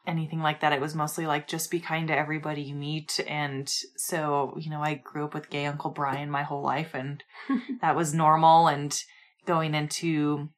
anything 0.07 0.41
like 0.41 0.61
that. 0.61 0.73
It 0.73 0.81
was 0.81 0.95
mostly 0.95 1.27
like 1.27 1.47
just 1.47 1.71
be 1.71 1.81
kind 1.81 2.09
to 2.09 2.17
everybody 2.17 2.63
you 2.63 2.75
meet. 2.75 3.21
And 3.27 3.69
so, 3.97 4.57
you 4.59 4.71
know, 4.71 4.81
I 4.81 4.95
grew 4.95 5.25
up 5.25 5.35
with 5.35 5.51
gay 5.51 5.67
Uncle 5.67 5.91
Brian 5.91 6.31
my 6.31 6.43
whole 6.45 6.63
life, 6.63 6.95
and 6.95 7.23
that 7.83 7.95
was 7.95 8.15
normal. 8.15 8.69
And 8.69 8.99
going 9.45 9.75
into 9.75 10.49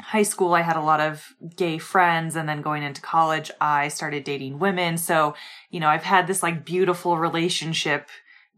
high 0.00 0.22
school, 0.22 0.54
I 0.54 0.62
had 0.62 0.76
a 0.76 0.82
lot 0.82 1.00
of 1.00 1.34
gay 1.56 1.78
friends. 1.78 2.36
And 2.36 2.48
then 2.48 2.62
going 2.62 2.82
into 2.82 3.00
college, 3.00 3.50
I 3.60 3.88
started 3.88 4.24
dating 4.24 4.58
women. 4.58 4.96
So, 4.96 5.34
you 5.70 5.80
know, 5.80 5.88
I've 5.88 6.04
had 6.04 6.26
this 6.26 6.42
like 6.42 6.64
beautiful 6.64 7.18
relationship 7.18 8.08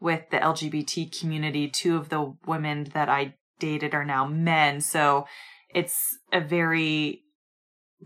with 0.01 0.29
the 0.31 0.39
LGBT 0.39 1.19
community. 1.19 1.69
Two 1.69 1.97
of 1.97 2.09
the 2.09 2.35
women 2.47 2.85
that 2.95 3.09
I 3.09 3.35
dated 3.59 3.95
are 3.95 4.05
now 4.05 4.27
men. 4.27 4.81
So 4.81 5.27
it's 5.75 6.19
a 6.33 6.41
very 6.41 7.23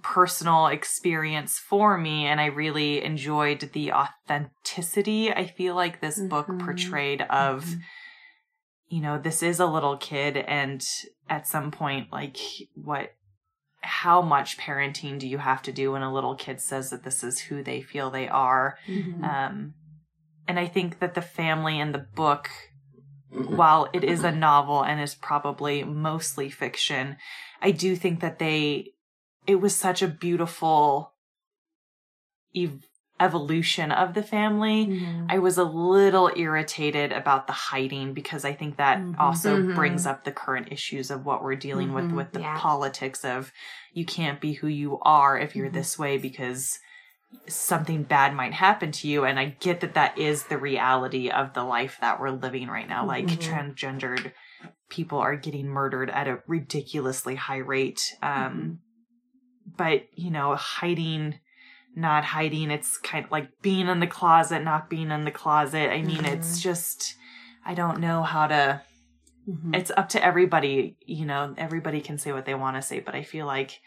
personal 0.02 0.66
experience 0.66 1.58
for 1.58 1.96
me. 1.96 2.26
And 2.26 2.40
I 2.40 2.46
really 2.46 3.02
enjoyed 3.04 3.70
the 3.72 3.92
authenticity 3.92 5.32
I 5.32 5.46
feel 5.46 5.74
like 5.76 6.00
this 6.00 6.18
book 6.18 6.48
Mhm. 6.48 6.64
portrayed 6.64 7.22
of 7.22 7.64
Mhm. 7.64 7.80
you 8.88 9.00
know, 9.00 9.18
this 9.18 9.42
is 9.42 9.60
a 9.60 9.66
little 9.66 9.96
kid 9.96 10.36
and 10.36 10.84
at 11.28 11.48
some 11.48 11.70
point, 11.70 12.12
like 12.12 12.36
what, 12.74 13.14
how 13.84 14.22
much 14.22 14.56
parenting 14.56 15.18
do 15.18 15.28
you 15.28 15.38
have 15.38 15.62
to 15.62 15.72
do 15.72 15.92
when 15.92 16.02
a 16.02 16.12
little 16.12 16.34
kid 16.34 16.60
says 16.60 16.90
that 16.90 17.04
this 17.04 17.22
is 17.22 17.38
who 17.38 17.62
they 17.62 17.82
feel 17.82 18.10
they 18.10 18.28
are? 18.28 18.78
Mm-hmm. 18.86 19.24
Um, 19.24 19.74
and 20.48 20.58
I 20.58 20.66
think 20.66 20.98
that 20.98 21.14
the 21.14 21.22
family 21.22 21.78
in 21.78 21.92
the 21.92 21.98
book, 21.98 22.48
while 23.30 23.88
it 23.92 24.02
is 24.02 24.24
a 24.24 24.32
novel 24.32 24.82
and 24.82 25.00
is 25.00 25.14
probably 25.14 25.84
mostly 25.84 26.48
fiction, 26.50 27.16
I 27.60 27.70
do 27.70 27.94
think 27.94 28.20
that 28.20 28.38
they, 28.38 28.92
it 29.46 29.56
was 29.56 29.74
such 29.74 30.02
a 30.02 30.08
beautiful 30.08 31.12
ev- 32.56 32.86
evolution 33.20 33.92
of 33.92 34.14
the 34.14 34.22
family. 34.22 34.86
Mhm. 34.86 35.26
I 35.30 35.38
was 35.38 35.56
a 35.56 35.64
little 35.64 36.32
irritated 36.34 37.12
about 37.12 37.46
the 37.46 37.52
hiding 37.52 38.12
because 38.12 38.44
I 38.44 38.52
think 38.52 38.76
that 38.76 38.98
Mhm. 38.98 39.20
also 39.20 39.58
Mhm. 39.58 39.74
brings 39.74 40.06
up 40.06 40.24
the 40.24 40.32
current 40.32 40.72
issues 40.72 41.10
of 41.10 41.24
what 41.24 41.42
we're 41.42 41.54
dealing 41.54 41.92
with 41.92 42.06
Mhm. 42.06 42.14
with 42.14 42.32
the 42.32 42.40
Yeah. 42.40 42.58
politics 42.58 43.24
of 43.24 43.52
you 43.92 44.04
can't 44.04 44.40
be 44.40 44.54
who 44.54 44.66
you 44.66 44.98
are 45.02 45.38
if 45.38 45.54
you're 45.54 45.70
Mhm. 45.70 45.74
this 45.74 45.98
way 45.98 46.18
because 46.18 46.80
something 47.48 48.02
bad 48.02 48.34
might 48.34 48.52
happen 48.52 48.90
to 48.92 49.08
you 49.08 49.24
and 49.24 49.38
I 49.38 49.56
get 49.60 49.80
that 49.80 49.94
that 49.94 50.18
is 50.18 50.44
the 50.44 50.58
reality 50.58 51.30
of 51.30 51.52
the 51.52 51.64
life 51.64 51.98
that 52.00 52.20
we're 52.20 52.30
living 52.30 52.68
right 52.68 52.88
now 52.88 53.06
like 53.06 53.26
Mhm. 53.26 53.38
transgendered 53.38 54.32
people 54.88 55.18
are 55.18 55.36
getting 55.36 55.66
murdered 55.66 56.10
at 56.10 56.28
a 56.28 56.42
ridiculously 56.46 57.34
high 57.34 57.58
rate 57.58 58.16
um 58.22 58.78
but 59.76 60.06
you 60.14 60.30
know 60.30 60.54
hiding 60.54 61.38
not 61.96 62.24
hiding 62.24 62.70
it's 62.70 62.98
kind 62.98 63.24
of 63.24 63.30
like 63.30 63.48
being 63.62 63.88
in 63.88 64.00
the 64.00 64.06
closet 64.06 64.62
not 64.62 64.90
being 64.90 65.10
in 65.10 65.24
the 65.24 65.30
closet 65.30 65.90
i 65.90 66.02
mean 66.02 66.24
it's 66.24 66.60
just 66.60 67.14
i 67.64 67.74
don't 67.74 68.00
know 68.00 68.22
how 68.22 68.46
to 68.46 68.80
Mhm. 69.48 69.76
it's 69.76 69.90
up 69.96 70.08
to 70.10 70.24
everybody 70.24 70.96
you 71.04 71.26
know 71.26 71.54
everybody 71.58 72.00
can 72.00 72.16
say 72.18 72.32
what 72.32 72.46
they 72.46 72.54
want 72.54 72.76
to 72.76 72.82
say 72.82 73.00
but 73.00 73.14
i 73.14 73.22
feel 73.22 73.44
like 73.46 73.78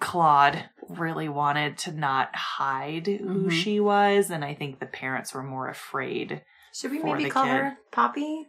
claude 0.00 0.64
really 0.88 1.28
wanted 1.28 1.78
to 1.78 1.92
not 1.92 2.34
hide 2.34 3.06
who 3.06 3.44
Mhm. 3.46 3.52
she 3.52 3.78
was 3.80 4.30
and 4.30 4.44
i 4.44 4.52
think 4.54 4.80
the 4.80 4.86
parents 4.86 5.32
were 5.34 5.42
more 5.42 5.68
afraid 5.68 6.42
Should 6.74 6.90
we 6.90 6.98
for 7.00 7.06
maybe 7.06 7.24
the 7.24 7.30
call 7.30 7.44
kid. 7.44 7.50
her 7.52 7.76
Poppy? 7.92 8.46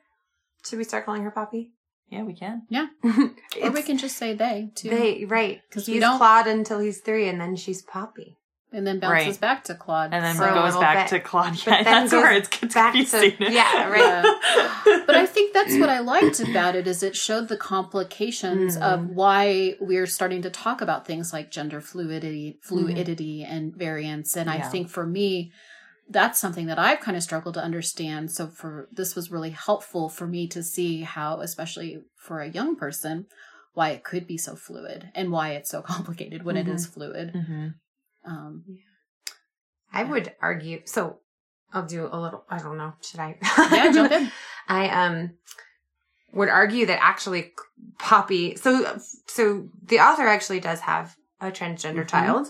Should 0.65 0.77
we 0.79 0.83
start 0.83 1.05
calling 1.05 1.23
her 1.23 1.31
Poppy? 1.31 1.71
yeah 2.09 2.23
we 2.23 2.33
can 2.33 2.63
Yeah, 2.69 2.87
Or 3.61 3.69
we 3.71 3.83
can 3.83 3.97
just 3.97 4.17
say 4.17 4.33
they 4.33 4.71
too, 4.75 4.89
They 4.89 5.25
right 5.25 5.61
'Cause 5.71 5.85
he's 5.85 5.93
we 5.95 5.99
don't- 5.99 6.17
Claude 6.17 6.47
until 6.47 6.79
he's 6.79 7.01
three, 7.01 7.27
and 7.29 7.39
then 7.39 7.55
she's 7.55 7.81
Poppy. 7.81 8.37
And 8.73 8.87
then 8.87 8.99
bounces 8.99 9.27
Right. 9.27 9.39
back 9.41 9.63
to 9.65 9.75
Claude. 9.75 10.13
and 10.13 10.23
then 10.23 10.35
For 10.35 10.45
a 10.45 10.51
it 10.51 10.53
goes 10.53 10.75
back 10.79 11.09
bit. 11.09 11.17
to 11.17 11.27
claude 11.27 11.55
yeah 11.67 11.83
then 11.83 11.83
that's 11.83 12.11
where 12.13 12.29
goes 12.39 12.47
it 12.47 12.51
gets 12.61 12.73
back 12.73 12.93
to- 12.93 12.99
confusing 12.99 13.35
yeah, 13.53 13.87
right. 13.95 15.03
but 15.07 15.15
I 15.15 15.25
think 15.25 15.53
that's 15.53 15.75
what 15.77 15.89
I 15.89 15.99
liked 15.99 16.39
about 16.39 16.75
it 16.75 16.87
is 16.87 17.03
it 17.03 17.15
showed 17.15 17.47
the 17.49 17.57
complications 17.57 18.77
Mhm. 18.77 18.81
of 18.81 19.09
why 19.09 19.75
we're 19.79 20.07
starting 20.07 20.41
to 20.43 20.49
talk 20.49 20.81
about 20.81 21.05
things 21.05 21.33
like 21.33 21.51
gender 21.51 21.81
fluidity, 21.81 22.59
fluidity 22.63 23.43
and 23.43 23.75
variance. 23.75 24.35
And 24.37 24.49
I 24.49 24.61
think 24.61 24.89
for 24.89 25.05
me, 25.05 25.51
that's 26.09 26.39
something 26.39 26.65
that 26.67 26.79
I've 26.79 26.99
kind 26.99 27.15
of 27.15 27.23
struggled 27.23 27.53
to 27.55 27.61
understand. 27.63 28.31
So 28.31 28.47
for 28.47 28.87
this 28.91 29.15
was 29.15 29.31
really 29.31 29.51
helpful 29.51 30.09
for 30.09 30.27
me 30.27 30.47
to 30.47 30.61
see 30.63 31.01
how, 31.01 31.39
especially 31.41 31.99
for 32.17 32.39
a 32.41 32.49
young 32.49 32.75
person, 32.75 33.27
why 33.73 33.89
it 33.91 34.03
could 34.03 34.27
be 34.27 34.37
so 34.37 34.55
fluid 34.55 35.09
and 35.15 35.31
why 35.31 35.51
it's 35.51 35.69
so 35.69 35.81
complicated 35.81 36.43
when 36.43 36.57
it 36.57 36.67
is 36.67 36.85
fluid. 36.85 37.31
hmm 37.47 37.67
Um, 38.25 38.63
I 39.93 40.03
would 40.03 40.33
argue. 40.41 40.81
So 40.85 41.19
I'll 41.73 41.85
do 41.85 42.07
a 42.11 42.19
little. 42.19 42.43
I 42.49 42.59
don't 42.59 42.77
know. 42.77 42.93
Should 43.01 43.19
I? 43.19 43.37
yeah, 43.71 43.91
jump 43.91 44.11
in. 44.17 44.31
I 44.67 44.89
um 44.89 45.31
would 46.33 46.49
argue 46.49 46.85
that 46.85 46.99
actually 47.01 47.51
Poppy. 47.99 48.55
So 48.55 48.99
so 49.27 49.69
the 49.85 49.99
author 49.99 50.27
actually 50.27 50.59
does 50.59 50.79
have 50.81 51.15
a 51.41 51.51
transgender 51.51 52.03
Mhm. 52.03 52.07
child, 52.07 52.47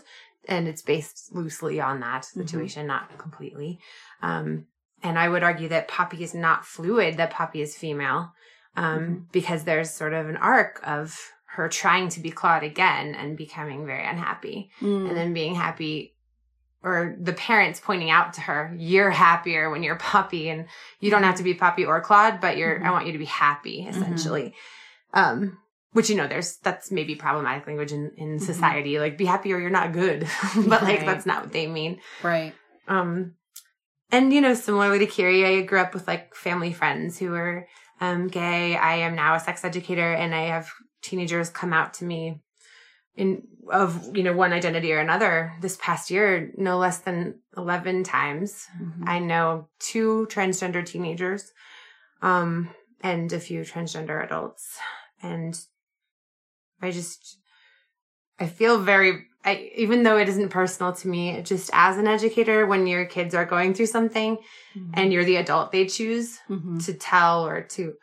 and 0.47 0.67
it's 0.67 0.81
based 0.81 1.33
loosely 1.33 1.79
on 1.79 1.99
that 2.01 2.23
Mhm. 2.23 2.25
situation, 2.47 2.87
not 2.87 3.17
completely. 3.17 3.79
Um, 4.21 4.65
and 5.01 5.17
I 5.17 5.29
would 5.29 5.41
argue 5.43 5.69
that 5.69 5.87
Poppy 5.87 6.23
is 6.23 6.33
not 6.35 6.65
fluid. 6.65 7.17
That 7.17 7.31
Poppy 7.31 7.61
is 7.61 7.75
female, 7.77 8.33
um, 8.75 9.27
because 9.31 9.63
there's 9.63 9.89
sort 9.91 10.13
of 10.13 10.27
an 10.29 10.37
arc 10.37 10.79
of 10.83 11.17
her 11.55 11.67
trying 11.69 12.07
to 12.09 12.19
be 12.19 12.31
Claude 12.31 12.63
again 12.63 13.13
and 13.15 13.37
becoming 13.37 13.85
very 13.85 14.05
unhappy 14.05 14.69
Mm. 14.81 15.07
and 15.09 15.17
then 15.17 15.33
being 15.33 15.55
happy 15.55 16.15
or 16.83 17.15
the 17.19 17.33
parents 17.33 17.79
pointing 17.79 18.09
out 18.09 18.33
to 18.33 18.41
her 18.41 18.73
you're 18.77 19.11
happier 19.11 19.69
when 19.69 19.83
you're 19.83 19.97
poppy 19.97 20.49
and 20.49 20.65
you 20.99 21.11
don't 21.11 21.23
have 21.23 21.35
to 21.35 21.43
be 21.43 21.53
poppy 21.53 21.85
or 21.85 22.01
claude 22.01 22.39
but 22.41 22.57
you're 22.57 22.79
Mhm. 22.79 22.85
i 22.85 22.91
want 22.91 23.05
you 23.05 23.11
to 23.11 23.19
be 23.19 23.25
happy 23.25 23.85
essentially 23.87 24.55
um 25.13 25.57
which 25.91 26.09
you 26.09 26.15
know 26.15 26.27
there's 26.27 26.57
that's 26.63 26.89
maybe 26.91 27.13
problematic 27.15 27.67
language 27.67 27.91
in 27.91 28.11
in 28.17 28.37
Mhm. 28.37 28.41
society 28.41 28.97
like 28.97 29.15
be 29.17 29.25
happy 29.25 29.53
or 29.53 29.59
you're 29.59 29.69
not 29.69 29.91
good 29.93 30.21
but 30.55 30.81
like 30.81 30.97
Right. 31.01 31.05
that's 31.05 31.25
not 31.27 31.43
what 31.43 31.51
they 31.53 31.67
mean 31.67 31.99
right. 32.23 32.55
um 32.87 33.35
and 34.11 34.33
you 34.33 34.41
know 34.41 34.53
similarly 34.55 34.99
to 34.99 35.05
kiri 35.05 35.45
i 35.45 35.61
grew 35.61 35.79
up 35.79 35.93
with 35.93 36.07
like 36.07 36.33
family 36.33 36.73
friends 36.73 37.19
who 37.19 37.29
were 37.31 37.67
um 37.99 38.27
gay 38.27 38.75
i 38.75 38.95
am 38.95 39.13
now 39.15 39.35
a 39.35 39.39
sex 39.39 39.63
educator 39.63 40.11
and 40.13 40.33
i 40.33 40.43
have 40.47 40.71
teenagers 41.01 41.49
come 41.49 41.73
out 41.73 41.93
to 41.95 42.05
me 42.05 42.39
in 43.15 43.43
of 43.69 44.15
you 44.15 44.23
know 44.23 44.33
one 44.33 44.53
identity 44.53 44.93
or 44.93 44.99
another 44.99 45.53
this 45.61 45.77
past 45.81 46.09
year 46.09 46.51
no 46.57 46.77
less 46.77 46.99
than 46.99 47.39
11 47.57 48.03
times 48.03 48.67
Mhm. 48.81 49.07
i 49.07 49.19
know 49.19 49.67
two 49.79 50.27
transgender 50.31 50.85
teenagers 50.85 51.51
um 52.21 52.69
and 53.01 53.33
a 53.33 53.39
few 53.39 53.61
transgender 53.61 54.23
adults 54.23 54.77
and 55.21 55.59
i 56.81 56.89
just 56.91 57.37
i 58.39 58.47
feel 58.47 58.79
very 58.79 59.25
I, 59.43 59.71
even 59.75 60.03
though 60.03 60.17
it 60.19 60.29
isn't 60.29 60.49
personal 60.49 60.93
to 60.93 61.07
me 61.07 61.41
just 61.41 61.71
as 61.73 61.97
an 61.97 62.07
educator 62.07 62.65
when 62.67 62.85
your 62.85 63.05
kids 63.05 63.33
are 63.33 63.45
going 63.45 63.73
through 63.73 63.87
something 63.87 64.37
Mhm. 64.75 64.91
and 64.93 65.11
you're 65.11 65.25
the 65.25 65.37
adult 65.37 65.71
they 65.71 65.85
choose 65.87 66.39
Mhm. 66.49 66.83
to 66.85 66.93
tell 66.93 67.45
or 67.45 67.61
to 67.75 67.95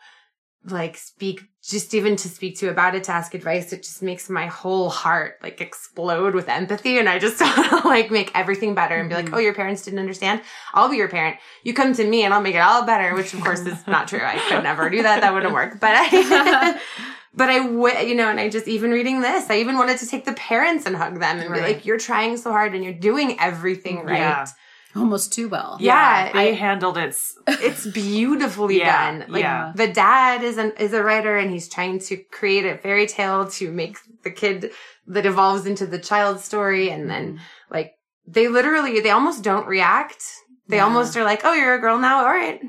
like 0.65 0.97
speak 0.97 1.41
just 1.63 1.95
even 1.95 2.17
to 2.17 2.29
speak 2.29 2.59
to 2.59 2.69
about 2.69 2.95
it 2.95 3.05
to 3.05 3.13
ask 3.13 3.33
advice 3.35 3.73
it 3.73 3.83
just 3.83 4.03
makes 4.03 4.29
my 4.29 4.47
whole 4.47 4.89
heart 4.91 5.37
like 5.43 5.61
explode 5.61 6.35
with 6.35 6.49
empathy. 6.49 6.99
And 6.99 7.09
i 7.09 7.19
just 7.19 7.41
like 7.85 8.11
make 8.11 8.31
everything 8.35 8.75
better 8.75 8.97
and 8.97 9.09
be 9.09 9.15
like 9.15 9.27
Mhm. 9.27 9.35
oh 9.35 9.39
your 9.39 9.55
parents 9.55 9.83
didn't 9.83 10.01
understand? 10.01 10.43
I'll 10.75 10.89
be 10.89 10.97
your 10.97 11.09
parent. 11.09 11.37
You 11.63 11.75
come 11.75 11.93
to 11.95 12.05
me 12.05 12.25
and 12.25 12.35
i'll 12.35 12.41
make 12.43 12.55
it 12.57 12.59
all 12.59 12.85
better 12.85 13.15
which 13.15 13.33
of 13.35 13.41
course 13.41 13.61
is 13.61 13.87
not 13.87 14.09
true. 14.09 14.21
I 14.23 14.39
could 14.49 14.63
never 14.63 14.91
do 14.91 15.03
that. 15.03 15.21
That 15.21 15.33
wouldn't 15.33 15.55
work. 15.55 15.79
But 15.81 15.93
i 15.95 16.81
but 17.35 17.51
i 17.51 17.61
would 17.61 18.09
you 18.09 18.15
know 18.15 18.29
and 18.29 18.41
i 18.41 18.49
just 18.49 18.67
even 18.67 18.91
reading 18.91 19.21
this 19.21 19.49
i 19.51 19.59
even 19.59 19.77
wanted 19.77 19.99
to 19.99 20.07
take 20.07 20.25
the 20.25 20.33
parents 20.33 20.87
and 20.87 20.97
hug 20.97 21.21
them 21.21 21.39
and 21.39 21.53
be 21.55 21.61
like 21.61 21.85
you're 21.87 21.99
trying 21.99 22.37
so 22.37 22.51
hard 22.51 22.75
and 22.75 22.83
you're 22.83 22.93
doing 22.93 23.39
everything 23.39 24.05
right. 24.05 24.17
Yeah. 24.19 24.47
Almost 24.97 25.33
too 25.33 25.49
well. 25.49 25.77
Yeah, 25.81 26.33
they 26.33 26.51
I- 26.51 26.55
handled 26.55 26.97
it. 26.97 27.15
it's 27.47 27.87
beautifully 27.87 28.79
Yeah, 28.79 29.19
done. 29.19 29.31
Like 29.31 29.43
yeah. 29.43 29.73
the 29.75 29.87
dad 29.89 30.43
is 30.43 30.57
an 30.59 30.73
is 30.79 30.93
a 30.95 31.03
writer 31.05 31.37
and 31.37 31.51
he's 31.51 31.69
trying 31.69 31.99
to 32.01 32.17
create 32.17 32.65
a 32.65 32.79
fairy 32.79 33.07
tale 33.07 33.47
to 33.51 33.71
make 33.71 33.99
the 34.25 34.31
kid 34.31 34.71
that 35.07 35.27
evolves 35.27 35.67
into 35.67 35.87
the 35.87 35.99
child 35.99 36.41
story 36.41 36.91
and 36.91 37.09
then 37.09 37.35
mm-hmm. 37.35 37.43
like 37.75 37.93
they 38.27 38.49
literally 38.49 39.01
they 39.01 39.11
almost 39.11 39.43
don't 39.45 39.67
react. 39.67 40.23
They 40.69 40.77
Yeah. 40.77 40.85
almost 40.85 41.17
are 41.17 41.25
like, 41.25 41.43
"Oh, 41.45 41.55
you're 41.55 41.75
a 41.75 41.81
girl 41.81 41.99
now. 41.99 42.21
All 42.21 42.33
right. 42.33 42.61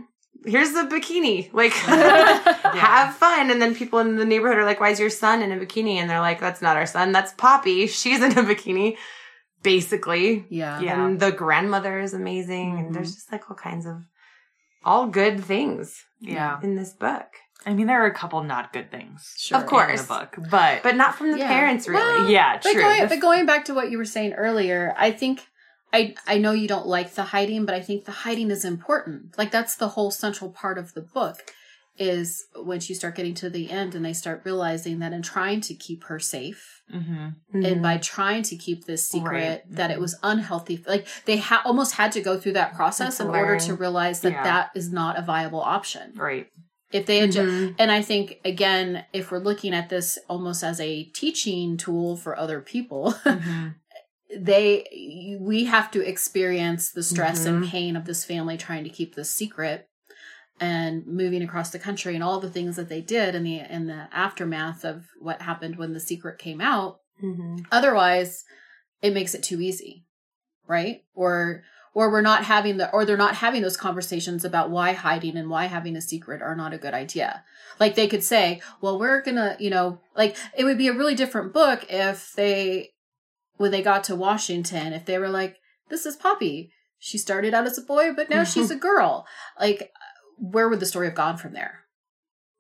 Here's 0.46 0.72
the 0.74 0.84
bikini. 0.84 1.52
Like 1.54 1.72
have 1.74 3.16
fun." 3.16 3.50
And 3.50 3.62
then 3.62 3.76
people 3.76 4.00
in 4.00 4.16
the 4.18 4.26
neighborhood 4.26 4.58
are 4.58 4.66
like, 4.66 4.80
"Why 4.80 4.90
is 4.90 5.00
your 5.00 5.10
son 5.10 5.42
in 5.42 5.52
a 5.52 5.58
bikini?" 5.58 5.96
And 5.96 6.10
they're 6.10 6.20
like, 6.20 6.40
"That's 6.40 6.62
not 6.62 6.78
our 6.78 6.86
son. 6.86 7.12
That's 7.12 7.34
Poppy. 7.34 7.88
She's 7.88 8.22
in 8.22 8.34
a 8.34 8.44
bikini." 8.44 8.98
Basically, 9.64 10.46
Yeah. 10.50 10.80
Yeah. 10.80 11.06
and 11.06 11.20
the 11.20 11.32
grandmother 11.32 12.00
is 12.00 12.14
amazing 12.14 12.78
and 12.80 12.90
Mhm. 12.90 12.94
there's 12.94 13.14
just 13.16 13.32
like 13.32 13.50
all 13.50 13.56
kinds 13.58 13.86
of 13.86 14.04
all 14.86 15.08
good 15.08 15.44
things 15.44 16.06
Yeah. 16.22 16.60
in 16.64 16.76
this 16.76 16.94
book 16.94 17.28
I 17.66 17.74
mean, 17.74 17.88
there 17.88 18.02
are 18.02 18.06
a 18.06 18.14
couple 18.14 18.42
not 18.42 18.72
good 18.72 18.90
things. 18.90 19.34
Sure. 19.38 19.58
Of 19.58 19.64
in 19.64 19.96
the 19.98 20.04
book, 20.04 20.36
but, 20.50 20.82
but 20.82 20.96
not 20.96 21.16
from 21.16 21.34
the 21.34 21.40
Yeah. 21.40 21.50
parents 21.50 21.90
really 21.90 22.02
Well, 22.22 22.30
yeah, 22.30 22.54
But 22.64 22.72
true. 22.72 22.82
going, 22.82 23.08
but 23.10 23.20
going 23.20 23.46
back 23.46 23.66
to 23.66 23.74
what 23.74 23.92
you 23.92 23.98
were 23.98 24.06
saying 24.06 24.32
earlier, 24.34 24.96
I 24.98 25.12
think 25.12 25.46
I 25.92 26.16
I 26.26 26.38
know 26.38 26.52
you 26.54 26.68
don't 26.70 26.88
like 26.88 27.16
the 27.16 27.24
hiding, 27.24 27.66
but 27.66 27.76
I 27.76 27.82
think 27.82 28.06
the 28.06 28.12
hiding 28.14 28.50
is 28.50 28.64
important. 28.64 29.38
Like 29.38 29.52
that's 29.52 29.76
the 29.76 29.90
whole 29.90 30.10
central 30.10 30.52
part 30.52 30.78
of 30.78 30.94
the 30.94 31.02
book 31.02 31.54
is 32.00 32.46
when 32.56 32.80
you 32.84 32.96
start 32.96 33.16
getting 33.16 33.34
to 33.36 33.50
the 33.50 33.70
end 33.70 33.94
and 33.94 34.04
they 34.06 34.14
start 34.14 34.42
realizing 34.46 35.00
that 35.00 35.12
in 35.14 35.22
trying 35.22 35.60
to 35.62 35.74
keep 35.76 36.06
her 36.06 36.18
safe 36.20 36.82
Mhm. 36.94 37.36
and 37.54 37.82
by 37.84 37.98
trying 37.98 38.42
to 38.44 38.56
keep 38.56 38.86
this 38.86 39.08
secret 39.08 39.32
Right. 39.66 39.76
that 39.76 39.92
it 39.92 40.00
was 40.00 40.18
unhealthy 40.24 40.84
like 40.88 41.06
they 41.26 41.38
ha- 41.38 41.62
almost 41.66 41.94
had 41.96 42.12
to 42.14 42.22
go 42.22 42.40
through 42.40 42.54
that 42.54 42.74
process 42.74 43.18
To 43.18 43.24
in 43.24 43.30
order 43.30 43.60
to 43.60 43.74
realize 43.76 44.22
that 44.22 44.32
Yeah. 44.32 44.44
that 44.44 44.72
is 44.76 44.92
not 44.92 45.20
a 45.20 45.22
viable 45.22 45.62
option 45.62 46.14
right. 46.16 46.48
if 46.92 47.06
they 47.06 47.20
had 47.20 47.32
ju- 47.34 47.42
Mhm. 47.72 47.76
and 47.78 47.92
i 47.92 48.02
think 48.02 48.40
again 48.46 49.06
if 49.14 49.30
we're 49.30 49.40
looking 49.40 49.74
at 49.76 49.90
this 49.90 50.18
almost 50.28 50.64
as 50.64 50.80
a 50.80 51.04
teaching 51.14 51.78
tool 51.78 52.16
for 52.18 52.36
other 52.40 52.62
people 52.62 53.14
Mhm. 53.26 53.76
they 54.40 55.38
we 55.42 55.66
have 55.66 55.90
to 55.92 56.02
experience 56.08 56.92
the 56.92 57.04
stress 57.04 57.46
and 57.46 57.68
pain 57.68 57.96
of 57.96 58.06
this 58.06 58.24
family 58.24 58.58
trying 58.58 58.84
to 58.84 58.90
keep 58.90 59.16
this 59.16 59.34
secret 59.34 59.88
and 60.60 61.06
moving 61.08 61.42
across 61.42 61.70
the 61.72 61.80
country 61.80 62.16
and 62.16 62.24
all 62.24 62.40
the 62.40 62.50
things 62.50 62.76
that 62.76 62.90
they 62.90 63.02
did 63.02 63.36
in 63.36 63.44
the 63.44 63.60
in 63.60 63.88
the 63.88 64.08
aftermath 64.12 64.84
of 64.84 65.06
what 65.20 65.42
happened 65.42 65.78
when 65.78 65.94
the 65.94 66.00
secret 66.00 66.38
came 66.40 66.62
out. 66.62 67.00
Mhm. 67.24 67.66
otherwise 67.72 68.46
it 69.02 69.14
makes 69.14 69.34
it 69.36 69.44
too 69.44 69.60
easy 69.62 70.06
right? 70.68 71.02
Or 71.16 71.64
or 71.96 72.12
we're 72.12 72.22
not 72.22 72.46
having 72.46 72.78
the 72.78 72.90
or 72.92 73.04
they're 73.04 73.18
not 73.18 73.36
having 73.36 73.62
those 73.64 73.76
conversations 73.76 74.46
about 74.46 74.70
why 74.70 74.94
hiding 74.94 75.36
and 75.36 75.50
why 75.50 75.66
having 75.66 75.96
a 75.98 76.02
secret 76.02 76.42
are 76.42 76.56
not 76.56 76.74
a 76.74 76.78
good 76.78 76.94
idea. 76.94 77.44
Like 77.80 77.96
they 77.96 78.08
could 78.08 78.24
say 78.24 78.62
well 78.80 79.00
we're 79.00 79.22
gonna 79.22 79.58
you 79.60 79.70
know 79.72 80.00
like 80.16 80.38
it 80.56 80.64
would 80.64 80.78
be 80.78 80.88
a 80.88 80.94
really 80.94 81.16
different 81.16 81.52
book 81.54 81.86
if 81.90 82.32
they 82.34 82.92
when 83.58 83.72
they 83.72 83.82
got 83.82 84.04
to 84.06 84.16
washington 84.16 84.94
if 84.94 85.06
they 85.06 85.18
were 85.18 85.28
like 85.30 85.58
this 85.90 86.06
is 86.06 86.16
poppy. 86.16 86.72
She 87.00 87.18
started 87.18 87.54
out 87.54 87.66
as 87.66 87.78
a 87.78 87.82
boy 87.82 88.14
but 88.16 88.30
now 88.30 88.44
she's 88.44 88.70
a 88.78 88.78
girl. 88.78 89.26
Like 89.60 89.92
where 90.40 90.70
would 90.70 90.80
the 90.80 90.86
story 90.86 91.08
have 91.08 91.16
gone 91.16 91.38
from 91.38 91.54
there 91.54 91.84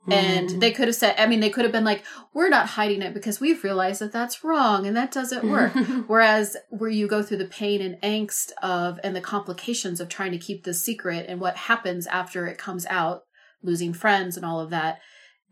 and 0.10 0.50
Mhm. 0.50 0.60
they 0.62 0.72
could 0.72 0.88
have 0.88 0.96
said 0.96 1.14
i 1.18 1.26
mean 1.28 1.40
they 1.42 1.50
could 1.50 1.66
have 1.66 1.72
been 1.74 1.84
like 1.84 2.04
we're 2.34 2.50
not 2.50 2.68
hiding 2.70 3.02
it 3.02 3.14
because 3.14 3.40
we've 3.42 3.64
realized 3.64 4.00
that 4.02 4.12
that's 4.14 4.44
wrong 4.44 4.88
and 4.88 4.96
that 4.96 5.12
doesn't 5.12 5.44
work 5.50 5.74
whereas 6.08 6.56
where 6.70 6.90
you 6.90 7.06
go 7.08 7.22
through 7.22 7.38
the 7.38 7.46
pain 7.46 7.82
and 7.82 8.02
angst 8.02 8.52
of 8.64 9.00
and 9.04 9.14
the 9.16 9.22
complications 9.22 10.00
of 10.00 10.08
trying 10.10 10.32
to 10.32 10.38
keep 10.38 10.64
this 10.64 10.82
secret 10.84 11.26
and 11.28 11.42
what 11.42 11.56
happens 11.58 12.08
after 12.08 12.48
it 12.48 12.58
comes 12.58 12.86
out 12.88 13.24
losing 13.62 13.94
friends 13.94 14.38
and 14.38 14.46
all 14.46 14.60
of 14.62 14.70
that 14.70 15.00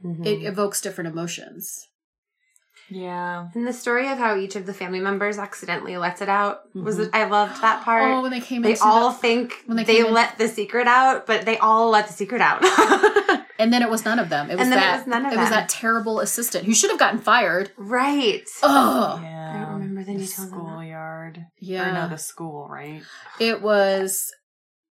Mhm. 0.03 0.25
it 0.25 0.43
evokes 0.45 0.79
different 0.81 1.09
emotions 1.09 1.87
Yeah. 2.89 3.47
and 3.53 3.67
the 3.67 3.73
story 3.73 4.09
of 4.09 4.17
how 4.17 4.37
each 4.37 4.55
of 4.55 4.65
the 4.65 4.73
family 4.73 4.99
members 4.99 5.37
accidentally 5.37 5.97
lets 5.97 6.21
it 6.21 6.29
out 6.29 6.61
was 6.73 6.97
Mhm. 6.97 7.09
I 7.13 7.25
loved 7.25 7.61
that 7.61 7.83
part. 7.83 8.03
oh 8.03 8.21
when 8.21 8.31
they 8.31 8.39
came 8.39 8.61
they 8.61 8.71
into 8.71 8.83
all 8.85 9.11
the, 9.11 9.17
think 9.17 9.53
when 9.65 9.75
they 9.77 9.83
they, 9.83 9.95
came 9.97 10.05
in- 10.07 10.13
let 10.13 10.37
the 10.37 10.47
secret 10.47 10.87
out, 10.87 11.25
but 11.25 11.45
they 11.45 11.57
all 11.57 11.89
let 11.89 12.07
the 12.07 12.13
secret 12.13 12.41
out. 12.41 12.63
and 13.59 13.73
then 13.73 13.81
it 13.81 13.89
was 13.89 14.05
none 14.05 14.19
of 14.19 14.29
them 14.29 14.49
it 14.49 14.55
was 14.57 14.61
And 14.63 14.71
then 14.71 14.79
it 14.79 14.81
that 14.81 14.97
was 14.99 15.07
none 15.07 15.25
of 15.25 15.33
it 15.33 15.37
was 15.37 15.49
that 15.49 15.67
terrible 15.69 16.19
assistant 16.19 16.65
who 16.65 16.73
should 16.73 16.89
have 16.89 16.99
gotten 16.99 17.19
fired 17.19 17.71
right. 17.77 18.43
oh 18.63 19.19
Yeah. 19.21 19.53
I 19.55 19.59
don't 19.65 19.73
remember 19.79 20.03
the 20.03 20.13
the 20.13 20.19
details 20.19 20.39
on 20.39 20.45
that. 20.45 20.55
schoolyard. 20.55 21.37
Or 21.39 21.45
yeah 21.59 21.91
no, 21.93 22.09
the 22.09 22.17
school, 22.17 22.67
right? 22.69 23.01
it 23.39 23.61
was 23.61 24.31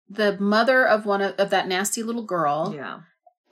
the 0.09 0.39
mother 0.39 0.87
of 0.87 1.05
one 1.07 1.21
of, 1.23 1.35
of 1.37 1.51
that 1.51 1.69
nasty 1.69 2.03
little 2.03 2.25
girl 2.25 2.73
Yeah. 2.75 3.01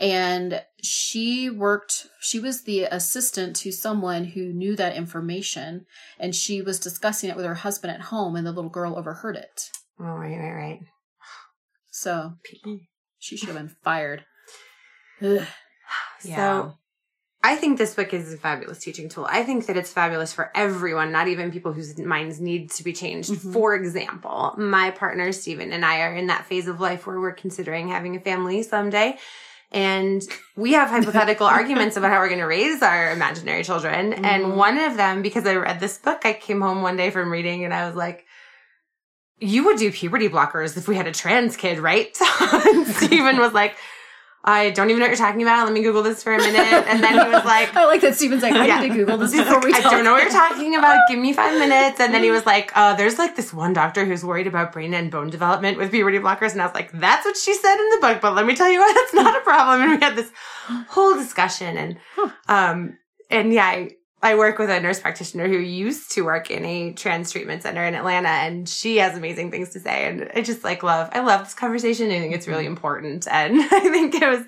And 0.00 0.62
she 0.82 1.50
worked 1.50 2.06
she 2.20 2.40
was 2.40 2.62
the 2.62 2.84
assistant 2.84 3.54
to 3.54 3.70
someone 3.70 4.24
who 4.24 4.52
knew 4.52 4.74
that 4.74 4.96
information 4.96 5.84
and 6.18 6.34
she 6.34 6.62
was 6.62 6.80
discussing 6.80 7.28
it 7.30 7.36
with 7.36 7.44
her 7.44 7.54
husband 7.56 7.92
at 7.92 8.00
home 8.00 8.34
and 8.34 8.46
the 8.46 8.52
little 8.52 8.70
girl 8.70 8.96
overheard 8.98 9.36
it 9.36 9.70
Oh, 10.00 10.04
right, 10.04 10.38
right, 10.38 10.52
right. 10.54 10.80
so 11.90 12.32
she 13.18 13.36
should 13.36 13.48
have 13.50 13.58
been 13.58 13.76
fired 13.84 14.24
Ugh. 15.22 15.46
Yeah. 16.24 16.36
So 16.36 16.74
I 17.42 17.56
think 17.56 17.78
this 17.78 17.94
book 17.94 18.12
is 18.14 18.32
a 18.34 18.36
fabulous 18.36 18.78
teaching 18.80 19.08
tool. 19.08 19.26
I 19.28 19.42
think 19.42 19.64
that 19.66 19.76
it's 19.76 19.90
fabulous 19.90 20.30
for 20.30 20.50
everyone, 20.54 21.10
not 21.10 21.26
even 21.28 21.50
people 21.50 21.72
whose 21.72 21.98
minds 21.98 22.38
need 22.38 22.70
to 22.72 22.84
be 22.84 22.92
changed. 22.92 23.30
Mhm. 23.30 23.52
For 23.54 23.74
example, 23.74 24.54
my 24.58 24.90
partner 24.90 25.32
Stephen 25.32 25.72
and 25.72 25.82
I 25.84 26.02
are 26.02 26.14
in 26.14 26.26
that 26.26 26.44
phase 26.44 26.68
of 26.68 26.80
life 26.80 27.06
where 27.06 27.18
we're 27.18 27.32
considering 27.32 27.88
having 27.88 28.14
a 28.14 28.20
family 28.20 28.62
someday. 28.62 29.18
And 29.72 30.22
we 30.56 30.72
have 30.72 30.88
hypothetical 30.90 31.46
arguments 31.58 31.96
about 31.96 32.10
how 32.10 32.18
we're 32.18 32.28
going 32.28 32.40
to 32.40 32.46
raise 32.46 32.82
our 32.82 33.12
imaginary 33.12 33.62
children. 33.64 34.12
Mhm. 34.12 34.24
And 34.24 34.56
one 34.56 34.78
of 34.78 34.96
them, 34.96 35.22
because 35.22 35.46
I 35.46 35.54
read 35.54 35.80
this 35.80 35.98
book, 35.98 36.20
I 36.24 36.32
came 36.32 36.60
home 36.60 36.82
one 36.82 36.96
day 36.96 37.10
from 37.10 37.30
reading 37.30 37.64
and 37.64 37.72
I 37.72 37.86
was 37.86 37.94
like, 37.94 38.24
you 39.38 39.64
would 39.64 39.78
do 39.78 39.90
puberty 39.90 40.28
blockers 40.28 40.76
if 40.76 40.86
we 40.86 40.96
had 40.96 41.06
a 41.06 41.12
trans 41.12 41.56
kid, 41.56 41.78
right? 41.78 42.16
and 42.40 42.86
Stephen 42.86 43.38
was 43.38 43.52
like, 43.52 43.76
I 44.42 44.70
don't 44.70 44.88
even 44.88 45.00
know 45.00 45.04
what 45.04 45.10
you're 45.10 45.26
talking 45.26 45.42
about. 45.42 45.64
Let 45.66 45.74
me 45.74 45.82
Google 45.82 46.02
this 46.02 46.22
for 46.22 46.32
a 46.32 46.38
minute. 46.38 46.86
And 46.88 47.02
then 47.04 47.12
he 47.12 47.30
was 47.30 47.44
like, 47.44 47.76
i 47.76 47.84
like 47.84 48.00
that 48.00 48.14
steven's 48.14 48.42
like 48.42 48.54
i 48.54 48.66
Yeah. 48.66 48.80
need 48.80 48.88
to 48.88 48.94
google 48.94 49.18
this 49.18 49.32
before 49.36 49.60
we 49.60 49.72
I 49.74 49.80
don't 49.80 50.02
know 50.02 50.12
what 50.12 50.22
you're 50.22 50.32
talking 50.32 50.76
about. 50.76 50.98
Give 51.08 51.18
me 51.18 51.34
five 51.34 51.58
minutes. 51.58 52.00
And 52.00 52.14
then 52.14 52.22
he 52.22 52.30
was 52.30 52.46
like, 52.54 52.72
uh, 52.74 52.94
there's 52.94 53.18
like 53.18 53.36
this 53.36 53.52
one 53.52 53.74
doctor 53.74 54.06
who's 54.06 54.24
worried 54.24 54.46
about 54.46 54.72
brain 54.72 54.94
and 54.94 55.10
bone 55.10 55.28
development 55.28 55.76
with 55.76 55.90
puberty 55.90 56.18
blockers. 56.18 56.52
And 56.52 56.62
I 56.62 56.66
was 56.66 56.74
like, 56.74 56.90
that's 56.92 57.26
what 57.26 57.36
she 57.36 57.52
said 57.54 57.74
in 57.78 57.88
the 57.90 57.98
book, 58.00 58.20
but 58.22 58.34
let 58.34 58.46
me 58.46 58.56
tell 58.56 58.70
you 58.70 58.78
what, 58.84 58.94
that's 58.94 59.12
not 59.14 59.36
a 59.36 59.40
problem. 59.42 59.82
And 59.82 60.00
we 60.00 60.04
had 60.06 60.16
this 60.16 60.30
whole 60.88 61.14
discussion 61.14 61.76
and, 61.76 61.96
um, 62.48 62.96
and 63.28 63.52
yeah, 63.52 63.66
I, 63.66 63.90
I 64.22 64.34
work 64.34 64.58
with 64.58 64.68
a 64.68 64.78
nurse 64.80 65.00
practitioner 65.00 65.48
who 65.48 65.56
used 65.56 66.10
to 66.12 66.22
work 66.22 66.50
in 66.50 66.64
a 66.64 66.92
trans 66.92 67.32
treatment 67.32 67.62
center 67.62 67.84
in 67.84 67.94
Atlanta 67.94 68.28
and 68.28 68.68
she 68.68 68.98
has 68.98 69.16
amazing 69.16 69.50
things 69.50 69.70
to 69.70 69.80
say. 69.80 70.06
And 70.06 70.30
I 70.34 70.42
just 70.42 70.62
like 70.62 70.82
love, 70.82 71.08
I 71.12 71.20
love 71.20 71.44
this 71.44 71.54
conversation. 71.54 72.10
I 72.10 72.18
think 72.18 72.34
it's 72.34 72.46
really 72.46 72.64
mm-hmm. 72.64 72.72
important. 72.72 73.26
And 73.30 73.60
I 73.72 73.80
think 73.80 74.14
it 74.14 74.28
was 74.28 74.44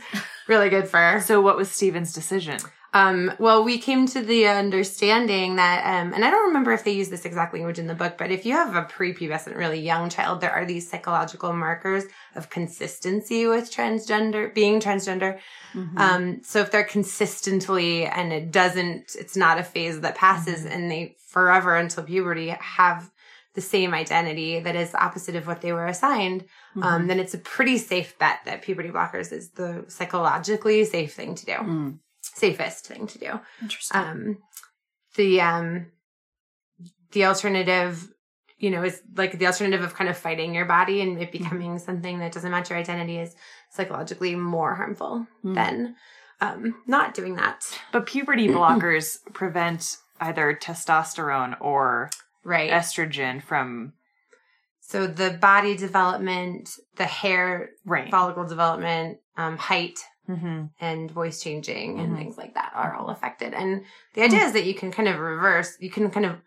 really 0.46 0.68
good 0.68 0.88
for 0.88 0.98
Her. 0.98 1.20
So, 1.20 1.40
what 1.40 1.56
was 1.56 1.70
Steven's 1.70 2.12
decision? 2.12 2.58
Um, 2.94 3.32
well, 3.38 3.64
we 3.64 3.78
came 3.78 4.06
to 4.08 4.20
the 4.20 4.46
understanding 4.46 5.56
that, 5.56 5.84
um, 5.84 6.12
and 6.12 6.24
I 6.24 6.30
don't 6.30 6.46
remember 6.48 6.72
if 6.72 6.84
they 6.84 6.92
use 6.92 7.08
this 7.08 7.24
exact 7.24 7.54
language 7.54 7.78
in 7.78 7.86
the 7.86 7.94
book, 7.94 8.18
but 8.18 8.30
if 8.30 8.44
you 8.44 8.52
have 8.52 8.76
a 8.76 8.82
prepubescent, 8.84 9.56
really 9.56 9.80
young 9.80 10.10
child, 10.10 10.40
there 10.40 10.52
are 10.52 10.66
these 10.66 10.90
psychological 10.90 11.52
markers 11.54 12.04
of 12.34 12.50
consistency 12.50 13.46
with 13.46 13.72
transgender, 13.72 14.54
being 14.54 14.78
transgender. 14.78 15.38
Mhm. 15.74 15.98
Um, 15.98 16.42
so 16.42 16.60
if 16.60 16.70
they're 16.70 16.84
consistently 16.84 18.04
and 18.04 18.32
it 18.32 18.50
doesn't, 18.50 19.16
it's 19.18 19.36
not 19.36 19.58
a 19.58 19.64
phase 19.64 20.00
that 20.00 20.14
passes 20.14 20.66
and 20.66 20.90
they 20.90 21.16
forever 21.28 21.76
until 21.76 22.04
puberty 22.04 22.48
have 22.48 23.10
the 23.54 23.60
same 23.60 23.92
identity 23.94 24.60
that 24.60 24.76
is 24.76 24.94
opposite 24.94 25.36
of 25.36 25.46
what 25.46 25.60
they 25.60 25.72
were 25.72 25.86
assigned, 25.86 26.44
um, 26.82 27.06
then 27.06 27.20
it's 27.20 27.34
a 27.34 27.38
pretty 27.38 27.76
safe 27.78 28.18
bet 28.18 28.40
that 28.46 28.62
puberty 28.62 28.88
blockers 28.88 29.30
is 29.32 29.50
the 29.50 29.84
psychologically 29.88 30.84
safe 30.84 31.14
thing 31.14 31.34
to 31.34 31.46
do 31.46 31.52
Mm. 31.52 31.98
Safest 32.34 32.86
thing 32.86 33.06
to 33.06 33.18
do. 33.18 33.40
interesting 33.60 34.00
Um, 34.00 34.38
the 35.16 35.40
um, 35.40 35.86
the 37.12 37.26
alternative, 37.26 38.08
you 38.58 38.70
know, 38.70 38.82
is 38.82 39.02
like 39.16 39.38
the 39.38 39.46
alternative 39.46 39.82
of 39.84 39.94
kind 39.94 40.08
of 40.08 40.16
fighting 40.16 40.54
your 40.54 40.64
body 40.64 41.00
and 41.02 41.20
it 41.20 41.30
becoming 41.32 41.78
something 41.78 42.18
that 42.20 42.32
doesn't 42.32 42.50
match 42.50 42.70
your 42.70 42.78
identity 42.78 43.18
is 43.18 43.34
psychologically 43.70 44.34
more 44.34 44.74
harmful 44.74 45.26
Mm. 45.44 45.54
than 45.54 45.96
um, 46.40 46.82
not 46.86 47.14
doing 47.14 47.36
that. 47.36 47.64
But 47.92 48.06
puberty 48.06 48.48
blockers 48.58 49.18
prevent 49.32 49.96
either 50.20 50.54
testosterone 50.60 51.56
or 51.60 52.10
Right. 52.44 52.70
estrogen 52.70 53.40
from 53.42 53.92
So 54.80 55.06
the 55.06 55.30
body 55.30 55.76
development, 55.76 56.70
the 56.96 57.04
hair 57.04 57.70
right. 57.84 58.10
follicle 58.10 58.44
development, 58.46 59.18
um, 59.36 59.56
height, 59.56 59.98
Mm-hmm. 60.34 60.64
and 60.80 61.10
voice 61.10 61.42
changing 61.42 62.00
and 62.00 62.12
Mhm. 62.12 62.16
things 62.18 62.36
like 62.38 62.54
that 62.54 62.72
are 62.74 62.94
all 62.94 63.08
affected. 63.10 63.54
And 63.54 63.84
the 64.14 64.22
idea 64.22 64.40
is 64.40 64.52
that 64.52 64.64
you 64.64 64.74
can 64.74 64.90
kind 64.92 65.08
of 65.08 65.18
reverse, 65.18 65.76
you 65.80 65.90
can 65.90 66.10
kind 66.10 66.26
of 66.26 66.40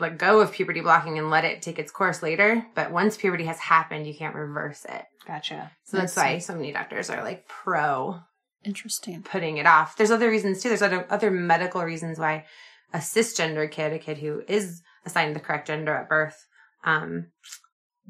let 0.00 0.16
go 0.18 0.40
of 0.40 0.52
puberty 0.52 0.80
blocking 0.80 1.18
and 1.18 1.28
let 1.30 1.44
it 1.44 1.60
take 1.62 1.78
its 1.78 1.90
course 1.90 2.22
later. 2.22 2.64
But 2.74 2.90
once 2.92 3.16
puberty 3.16 3.44
has 3.46 3.58
happened, 3.58 4.06
you 4.06 4.14
can't 4.14 4.34
reverse 4.34 4.84
it. 4.84 5.04
Gotcha. 5.26 5.72
So 5.84 5.96
that's 5.98 6.16
I 6.16 6.34
why 6.34 6.38
so 6.38 6.54
many 6.54 6.72
doctors 6.72 7.10
are 7.10 7.22
like 7.22 7.46
pro 7.48 8.20
Interesting. 8.64 9.22
putting 9.22 9.56
it 9.58 9.66
off. 9.66 9.96
There's 9.96 10.10
other 10.10 10.28
reasons 10.30 10.62
too. 10.62 10.68
There's 10.68 10.82
other 10.82 11.06
other 11.10 11.30
medical 11.30 11.82
reasons 11.82 12.18
why 12.18 12.44
a 12.92 12.98
cisgender 12.98 13.70
kid, 13.70 13.92
a 13.92 13.98
kid 13.98 14.18
who 14.18 14.42
is 14.48 14.82
assigned 15.04 15.36
the 15.36 15.40
correct 15.40 15.66
gender 15.68 15.94
at 15.94 16.08
birth, 16.08 16.46
um, 16.84 17.26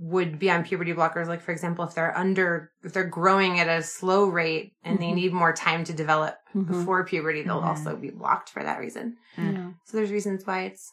would 0.00 0.38
be 0.38 0.50
on 0.50 0.62
puberty 0.64 0.92
blockers. 0.94 1.26
Like 1.26 1.40
for 1.42 1.50
example, 1.52 1.84
if 1.84 1.94
they're 1.94 2.16
under, 2.16 2.70
if 2.84 2.92
they're 2.92 3.04
growing 3.04 3.58
at 3.58 3.68
a 3.68 3.82
slow 3.82 4.26
rate 4.26 4.74
and 4.84 4.98
they 5.00 5.06
Mhm. 5.10 5.14
need 5.14 5.32
more 5.32 5.52
time 5.52 5.82
to 5.84 5.92
develop 5.92 6.36
Mhm. 6.54 6.66
before 6.68 7.04
puberty, 7.04 7.42
they'll 7.42 7.60
Mhm. 7.60 7.66
also 7.66 7.96
be 7.96 8.10
blocked 8.10 8.48
for 8.50 8.62
that 8.62 8.78
reason. 8.78 9.16
Yeah. 9.36 9.70
So 9.86 9.96
there's 9.96 10.12
reasons 10.12 10.46
why 10.46 10.62
it's 10.62 10.92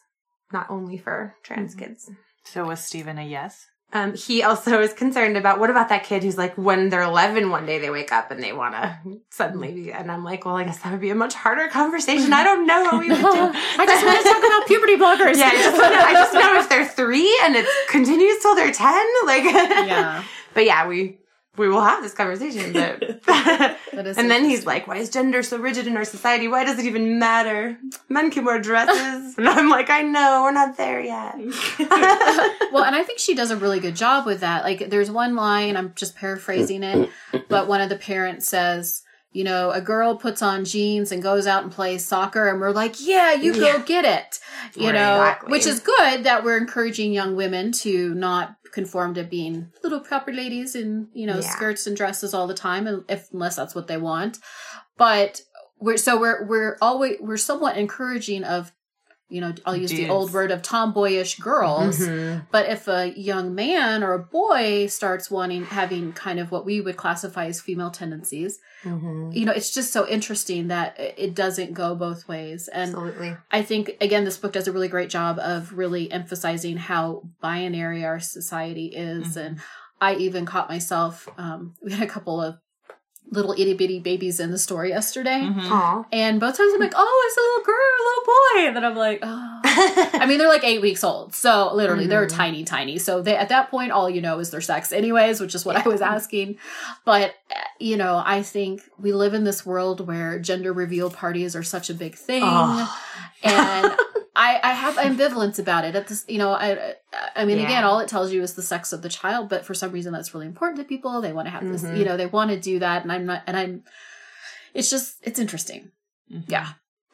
not 0.52 0.68
only 0.70 0.98
for 0.98 1.36
trans 1.44 1.74
Mhm. 1.74 1.78
kids. 1.78 2.10
So 2.44 2.64
was 2.66 2.84
Stephen 2.84 3.18
a 3.18 3.22
yes? 3.24 3.66
Um, 3.92 4.14
he 4.14 4.42
also 4.42 4.80
is 4.80 4.92
concerned 4.92 5.36
about 5.36 5.60
what 5.60 5.70
about 5.70 5.88
that 5.90 6.02
kid 6.04 6.24
who's 6.24 6.36
like 6.36 6.54
when 6.58 6.88
they're 6.88 7.02
11 7.02 7.50
one 7.50 7.66
day 7.66 7.78
they 7.78 7.88
wake 7.88 8.10
up 8.12 8.32
and 8.32 8.42
they 8.42 8.52
want 8.52 8.74
to 8.74 8.98
suddenly 9.30 9.72
be 9.72 9.92
and 9.92 10.10
i'm 10.10 10.24
like 10.24 10.44
well 10.44 10.56
i 10.56 10.64
guess 10.64 10.80
that 10.80 10.90
would 10.90 11.00
be 11.00 11.10
a 11.10 11.14
much 11.14 11.34
harder 11.34 11.68
conversation 11.68 12.32
i 12.32 12.42
don't 12.42 12.66
know 12.66 12.82
what 12.82 12.98
we 12.98 13.08
would 13.08 13.16
do 13.16 13.24
I 13.24 13.86
just 13.86 14.04
want 14.04 14.18
to 14.18 14.28
talk 14.28 14.38
about 14.44 14.66
puberty 14.66 14.96
blockers. 14.96 15.38
yeah 15.38 15.50
i 15.52 15.52
just, 15.62 15.80
I 15.80 16.12
just 16.12 16.34
know 16.34 16.58
if 16.58 16.68
they're 16.68 16.84
three 16.86 17.38
and 17.44 17.54
it 17.54 17.64
continues 17.88 18.42
till 18.42 18.56
they're 18.56 18.72
10 18.72 19.06
like 19.24 19.44
yeah. 19.44 20.24
but 20.54 20.64
yeah 20.66 20.86
we 20.88 21.18
we 21.56 21.68
will 21.68 21.80
have 21.82 22.02
this 22.02 22.14
conversation 22.14 22.72
but 22.72 23.22
That 23.26 24.06
is 24.06 24.18
and 24.18 24.30
then 24.30 24.44
he's 24.44 24.66
like 24.66 24.86
why 24.86 24.96
is 24.96 25.10
gender 25.10 25.42
so 25.42 25.56
rigid 25.58 25.86
in 25.86 25.96
our 25.96 26.04
society? 26.04 26.48
Why 26.48 26.64
does 26.64 26.78
it 26.78 26.84
even 26.86 27.18
matter? 27.18 27.78
Men 28.08 28.30
can 28.30 28.44
wear 28.44 28.60
dresses. 28.60 29.34
And 29.38 29.48
i'm 29.48 29.68
like 29.68 29.90
i 29.90 30.02
know 30.02 30.42
we're 30.44 30.52
not 30.52 30.76
there 30.76 31.00
yet. 31.00 31.36
Well, 32.72 32.84
and 32.84 32.94
I 32.94 33.02
think 33.04 33.18
she 33.18 33.34
does 33.34 33.50
a 33.50 33.56
really 33.56 33.80
good 33.80 33.96
job 33.96 34.26
with 34.26 34.40
that. 34.40 34.64
Like, 34.64 34.90
there's 34.90 35.10
one 35.10 35.34
line, 35.34 35.76
I'm 35.76 35.92
just 35.94 36.16
paraphrasing 36.16 36.82
it, 36.82 37.08
but 37.48 37.68
one 37.68 37.80
of 37.80 37.88
the 37.88 37.96
parents 37.96 38.48
says, 38.48 39.02
you 39.36 39.44
know, 39.44 39.70
a 39.70 39.82
girl 39.82 40.16
puts 40.16 40.40
on 40.40 40.64
jeans 40.64 41.12
and 41.12 41.22
goes 41.22 41.46
out 41.46 41.62
and 41.62 41.70
plays 41.70 42.02
soccer, 42.06 42.48
and 42.48 42.58
we're 42.58 42.70
like, 42.70 42.94
yeah, 42.98 43.34
you 43.34 43.52
go 43.52 43.82
get 43.82 44.04
it. 44.06 44.40
You 44.74 44.86
Right, 44.86 44.94
know, 44.94 45.20
exactly. 45.20 45.50
which 45.50 45.66
is 45.66 45.80
good 45.80 46.24
that 46.24 46.42
we're 46.42 46.56
encouraging 46.56 47.12
young 47.12 47.36
women 47.36 47.70
to 47.84 48.14
not 48.14 48.56
conform 48.72 49.12
to 49.14 49.24
being 49.24 49.70
little 49.82 50.00
proper 50.00 50.32
ladies 50.32 50.74
in, 50.74 51.08
you 51.12 51.26
know, 51.26 51.36
Yeah. 51.40 51.50
skirts 51.50 51.86
and 51.86 51.94
dresses 51.96 52.32
all 52.32 52.46
the 52.46 52.54
time, 52.54 53.04
if, 53.08 53.28
unless 53.32 53.56
that's 53.56 53.74
what 53.74 53.88
they 53.88 53.98
want. 53.98 54.38
But 54.96 55.42
we're, 55.78 55.98
so 55.98 56.18
we're, 56.18 56.46
we're 56.46 56.78
always, 56.80 57.16
we're 57.20 57.36
somewhat 57.36 57.76
encouraging 57.76 58.42
of, 58.42 58.72
you 59.28 59.40
know, 59.40 59.52
I'll 59.64 59.76
use 59.76 59.90
the 59.90 60.08
old 60.08 60.32
word 60.32 60.50
of 60.52 60.62
tomboyish 60.62 61.38
girls. 61.40 61.98
Mhm. 61.98 62.46
But 62.52 62.68
if 62.68 62.86
a 62.86 63.12
young 63.18 63.54
man 63.54 64.04
or 64.04 64.12
a 64.12 64.18
boy 64.20 64.86
starts 64.86 65.30
wanting 65.30 65.64
having 65.64 66.12
kind 66.12 66.38
of 66.38 66.52
what 66.52 66.64
we 66.64 66.80
would 66.80 66.96
classify 66.96 67.46
as 67.46 67.60
female 67.60 67.90
tendencies, 67.90 68.58
Mhm. 68.84 69.34
you 69.34 69.44
know, 69.44 69.52
it's 69.52 69.72
just 69.74 69.92
so 69.92 70.06
interesting 70.06 70.68
that 70.68 70.94
it 70.98 71.34
doesn't 71.34 71.72
go 71.74 71.94
both 71.96 72.28
ways. 72.28 72.68
And 72.68 72.90
absolutely 72.90 73.36
I 73.50 73.62
think 73.62 73.96
again, 74.00 74.24
this 74.24 74.36
book 74.38 74.52
does 74.52 74.68
a 74.68 74.72
really 74.72 74.88
great 74.88 75.10
job 75.10 75.38
of 75.40 75.72
really 75.76 76.10
emphasizing 76.12 76.76
how 76.76 77.22
binary 77.40 78.04
our 78.04 78.20
society 78.20 78.86
is. 78.86 79.34
Mhm. 79.36 79.44
And 79.46 79.60
I 80.00 80.14
even 80.16 80.44
caught 80.46 80.68
myself. 80.68 81.28
Um, 81.36 81.74
we 81.82 81.92
had 81.92 82.02
a 82.02 82.10
couple 82.10 82.40
of 82.40 82.58
little 83.30 83.52
itty 83.52 83.74
bitty 83.74 83.98
babies 83.98 84.38
in 84.38 84.50
the 84.52 84.58
store 84.58 84.86
yesterday. 84.86 85.40
Mhm. 85.42 86.06
And 86.12 86.38
both 86.38 86.56
times 86.56 86.72
I'm 86.72 86.80
like, 86.80 86.92
oh, 86.94 87.24
it's 87.28 87.36
a 87.36 87.40
little 87.40 87.64
girl, 87.64 87.76
a 88.00 88.04
little 88.06 88.24
boy. 88.24 88.66
And 88.68 88.76
then 88.76 88.84
I'm 88.84 88.96
like, 88.96 89.18
oh. 89.22 89.60
I 90.22 90.26
mean, 90.26 90.38
they're 90.38 90.48
like 90.48 90.64
eight 90.64 90.80
weeks 90.80 91.02
old. 91.02 91.34
So 91.34 91.74
literally, 91.74 92.06
they're 92.06 92.26
Mhm. 92.26 92.36
tiny, 92.36 92.64
tiny. 92.64 92.98
So 92.98 93.20
they, 93.22 93.36
at 93.36 93.48
that 93.48 93.70
point, 93.70 93.90
all 93.92 94.08
you 94.08 94.20
know 94.20 94.38
is 94.38 94.50
their 94.50 94.60
sex, 94.60 94.92
anyways, 94.92 95.40
which 95.40 95.54
is 95.54 95.64
what 95.66 95.76
I 95.76 95.88
was 95.88 96.00
asking. 96.00 96.58
But, 97.04 97.34
you 97.80 97.96
know, 97.96 98.22
I 98.24 98.42
think 98.42 98.82
we 98.98 99.12
live 99.12 99.34
in 99.34 99.44
this 99.44 99.66
world 99.66 100.06
where 100.06 100.38
gender 100.38 100.72
reveal 100.72 101.10
parties 101.10 101.56
are 101.56 101.62
such 101.64 101.90
a 101.90 101.94
big 101.94 102.14
thing. 102.14 102.42
Oh. 102.44 102.98
And 103.42 103.92
I, 104.54 104.70
I 104.70 104.72
have 104.72 104.94
ambivalence 104.96 105.58
about 105.58 105.84
it. 105.84 105.94
At 105.96 106.06
this, 106.08 106.24
you 106.28 106.38
know, 106.38 106.50
I, 106.52 106.94
I 107.34 107.44
mean, 107.44 107.58
Yeah. 107.58 107.64
again, 107.64 107.84
all 107.84 107.98
it 108.00 108.08
tells 108.08 108.32
you 108.32 108.42
is 108.42 108.54
the 108.54 108.62
sex 108.62 108.92
of 108.92 109.02
the 109.02 109.08
child, 109.08 109.48
but 109.48 109.64
for 109.64 109.74
some 109.74 109.92
reason 109.92 110.12
that's 110.12 110.32
really 110.34 110.46
important 110.46 110.78
to 110.78 110.84
people. 110.84 111.20
They 111.20 111.32
want 111.32 111.46
to 111.46 111.50
have 111.50 111.66
this, 111.66 111.82
Mhm. 111.82 111.98
you 111.98 112.04
know, 112.04 112.16
they 112.16 112.26
want 112.26 112.50
to 112.50 112.58
do 112.60 112.78
that. 112.78 113.02
And 113.02 113.10
I'm 113.12 113.26
not, 113.26 113.42
and 113.46 113.56
I'm, 113.56 113.84
it's 114.74 114.90
just, 114.90 115.16
it's 115.22 115.38
interesting. 115.38 115.90
Mhm. 116.32 116.44
Yeah. 116.48 116.68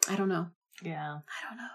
I 0.08 0.16
don't 0.16 0.28
know. 0.28 0.48
Yeah. 0.82 1.18
I 1.18 1.48
don't 1.48 1.56
know. 1.58 1.68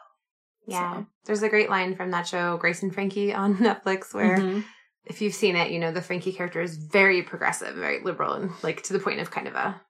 Yeah. 0.67 0.93
So- 0.97 1.05
There's 1.25 1.43
a 1.43 1.49
great 1.49 1.69
line 1.69 1.95
from 1.95 2.11
that 2.11 2.27
show, 2.27 2.57
Grace 2.57 2.83
and 2.83 2.93
Frankie 2.93 3.33
on 3.33 3.55
Netflix, 3.69 4.13
where 4.13 4.37
Mhm. 4.37 4.65
if 5.05 5.21
you've 5.21 5.33
seen 5.33 5.55
it, 5.55 5.71
you 5.71 5.79
know, 5.79 5.91
the 5.91 6.01
Frankie 6.01 6.33
character 6.33 6.61
is 6.61 6.77
very 6.77 7.21
progressive, 7.23 7.75
very 7.75 8.01
liberal, 8.03 8.33
and 8.33 8.51
like 8.63 8.83
to 8.83 8.93
the 8.93 8.99
point 8.99 9.19
of 9.21 9.31
kind 9.31 9.47
of 9.47 9.55
a 9.55 9.81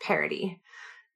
parody. 0.00 0.60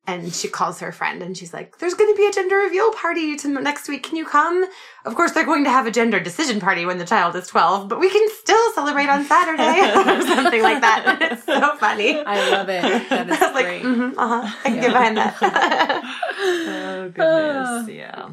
And 0.07 0.35
she 0.35 0.49
calls 0.49 0.81
her 0.81 0.91
friend 0.93 1.23
and 1.23 1.37
she's 1.37 1.53
like, 1.53 1.79
There's 1.79 1.95
going 1.95 2.13
to 2.13 2.17
be 2.17 2.27
a 2.27 2.33
gender 2.33 2.57
reveal 2.57 2.91
party 2.95 3.37
to 3.37 3.49
next 3.49 3.89
week. 3.89 4.03
Can 4.03 4.17
you 4.17 4.25
come? 4.25 4.65
Of 5.05 5.15
course, 5.15 5.33
they're 5.33 5.45
going 5.45 5.63
to 5.65 5.71
have 5.71 5.87
a 5.87 5.91
gender 5.91 6.19
decision 6.19 6.59
party 6.59 6.85
when 6.85 6.99
the 6.99 7.05
child 7.05 7.37
is 7.37 7.47
12, 7.47 7.89
but 7.89 8.01
we 8.01 8.11
can 8.11 8.27
still 8.31 8.73
celebrate 8.73 9.09
on 9.09 9.25
Saturday 9.25 9.81
or 9.97 10.23
something 10.27 10.63
like 10.63 10.81
that. 10.81 11.19
It's 11.33 11.45
so 11.45 11.77
funny. 11.77 12.19
I 12.19 12.51
love 12.51 12.69
it. 12.71 12.83
That 13.11 13.29
is 13.31 13.37
I 13.43 13.47
was 13.47 13.55
like, 13.55 13.65
great. 13.65 13.83
"Mhm, 13.83 14.15
uh-huh. 14.17 14.57
I 14.65 14.69
can 14.69 14.75
Yeah. 14.77 14.81
get 14.81 14.93
behind 14.93 15.17
that. 15.19 15.37
Oh 16.43 17.11
goodness. 17.15 17.89
yeah. 17.95 18.31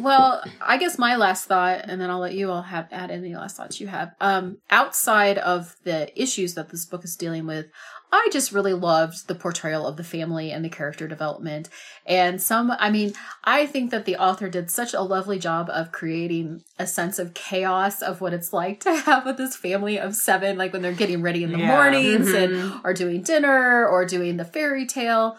well, 0.00 0.42
I 0.60 0.78
guess 0.78 0.98
my 0.98 1.16
last 1.16 1.44
thought, 1.46 1.82
and 1.84 2.00
then 2.00 2.10
I'll 2.10 2.18
let 2.18 2.34
you 2.34 2.50
all 2.50 2.62
have 2.62 2.88
add 2.90 3.10
any 3.10 3.34
last 3.34 3.56
thoughts 3.56 3.80
you 3.80 3.86
have. 3.88 4.12
Um, 4.20 4.58
outside 4.70 5.38
of 5.38 5.76
the 5.84 6.10
issues 6.20 6.54
that 6.54 6.70
this 6.70 6.86
book 6.86 7.04
is 7.04 7.16
dealing 7.16 7.46
with, 7.46 7.66
I 8.12 8.28
just 8.32 8.50
really 8.50 8.72
loved 8.74 9.28
the 9.28 9.34
portrayal 9.36 9.86
of 9.86 9.96
the 9.96 10.02
family 10.04 10.50
and 10.50 10.64
the 10.64 10.68
character 10.68 11.06
development. 11.06 11.68
And 12.04 12.42
some, 12.42 12.72
I 12.72 12.90
mean, 12.90 13.12
I 13.44 13.66
think 13.66 13.92
that 13.92 14.04
the 14.04 14.16
author 14.16 14.48
did 14.48 14.68
such 14.70 14.94
a 14.94 15.00
lovely 15.02 15.38
job 15.38 15.70
of 15.70 15.92
creating 15.92 16.62
a 16.78 16.86
sense 16.88 17.20
of 17.20 17.34
chaos 17.34 18.02
of 18.02 18.20
what 18.20 18.32
it's 18.34 18.52
like 18.52 18.80
to 18.80 18.92
have 19.06 19.24
with 19.24 19.36
this 19.36 19.54
family 19.54 19.98
of 19.98 20.16
seven, 20.16 20.58
like 20.58 20.72
when 20.72 20.82
they're 20.82 20.92
getting 20.92 21.22
ready 21.22 21.44
in 21.44 21.52
the 21.52 21.58
Yeah. 21.58 21.68
mornings 21.68 22.32
and 22.32 22.52
Mhm. 22.52 22.80
or 22.84 22.92
doing 22.94 23.22
dinner 23.22 23.86
or 23.86 24.04
doing 24.04 24.38
the 24.38 24.44
fairy 24.44 24.86
tale. 24.86 25.36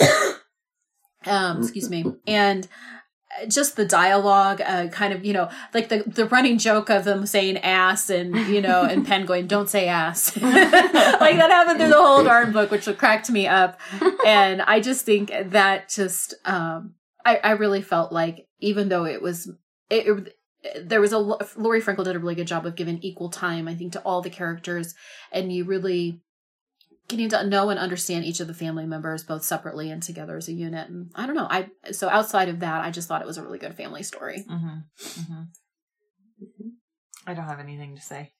um, 1.26 1.58
excuse 1.62 1.90
me. 1.90 2.04
And 2.26 2.68
just 3.48 3.76
the 3.76 3.84
dialogue, 3.84 4.60
uh, 4.60 4.88
kind 4.88 5.12
of, 5.12 5.24
you 5.24 5.32
know, 5.32 5.48
like 5.74 5.88
the, 5.88 6.02
the 6.06 6.26
running 6.26 6.58
joke 6.58 6.90
of 6.90 7.04
them 7.04 7.26
saying 7.26 7.58
ass 7.58 8.10
and, 8.10 8.36
you 8.48 8.60
know, 8.60 8.82
and 8.82 9.06
Penn 9.06 9.26
going, 9.26 9.46
don't 9.46 9.68
say 9.68 9.88
ass. 9.88 10.36
like 10.40 11.36
that 11.36 11.50
happened 11.50 11.78
through 11.78 11.88
the 11.88 11.96
whole 11.96 12.24
darn 12.24 12.52
book, 12.52 12.70
which 12.70 12.88
cracked 12.98 13.30
me 13.30 13.46
up. 13.46 13.80
And 14.26 14.62
I 14.62 14.80
just 14.80 15.04
think 15.04 15.32
that 15.46 15.88
just, 15.88 16.34
um, 16.44 16.94
I, 17.24 17.36
I 17.36 17.50
really 17.52 17.82
felt 17.82 18.12
like 18.12 18.46
even 18.60 18.88
though 18.88 19.04
it 19.04 19.22
was, 19.22 19.50
it, 19.88 20.06
it 20.06 20.34
there 20.84 21.00
was 21.00 21.12
a 21.12 21.18
Laurie 21.18 21.82
Frankel 21.82 22.04
did 22.04 22.16
a 22.16 22.18
really 22.18 22.34
good 22.34 22.46
job 22.46 22.66
of 22.66 22.76
giving 22.76 22.98
equal 23.02 23.28
time, 23.28 23.66
I 23.68 23.74
think, 23.74 23.92
to 23.92 24.00
all 24.02 24.22
the 24.22 24.30
characters, 24.30 24.94
and 25.32 25.52
you 25.52 25.64
really 25.64 26.20
getting 27.08 27.28
to 27.30 27.44
know 27.46 27.68
and 27.70 27.78
understand 27.78 28.24
each 28.24 28.40
of 28.40 28.46
the 28.46 28.54
family 28.54 28.86
members 28.86 29.24
both 29.24 29.44
separately 29.44 29.90
and 29.90 30.02
together 30.02 30.36
as 30.36 30.48
a 30.48 30.52
unit. 30.52 30.88
And 30.88 31.10
I 31.14 31.26
don't 31.26 31.34
know, 31.36 31.48
I 31.50 31.68
so 31.92 32.08
outside 32.08 32.48
of 32.48 32.60
that, 32.60 32.82
I 32.84 32.90
just 32.90 33.08
thought 33.08 33.20
it 33.22 33.26
was 33.26 33.38
a 33.38 33.42
really 33.42 33.58
good 33.58 33.74
family 33.76 34.02
story. 34.02 34.44
Mm-hmm. 34.48 34.78
Mm-hmm. 35.20 35.42
I 37.26 37.34
don't 37.34 37.44
have 37.44 37.60
anything 37.60 37.94
to 37.96 38.02
say. 38.02 38.32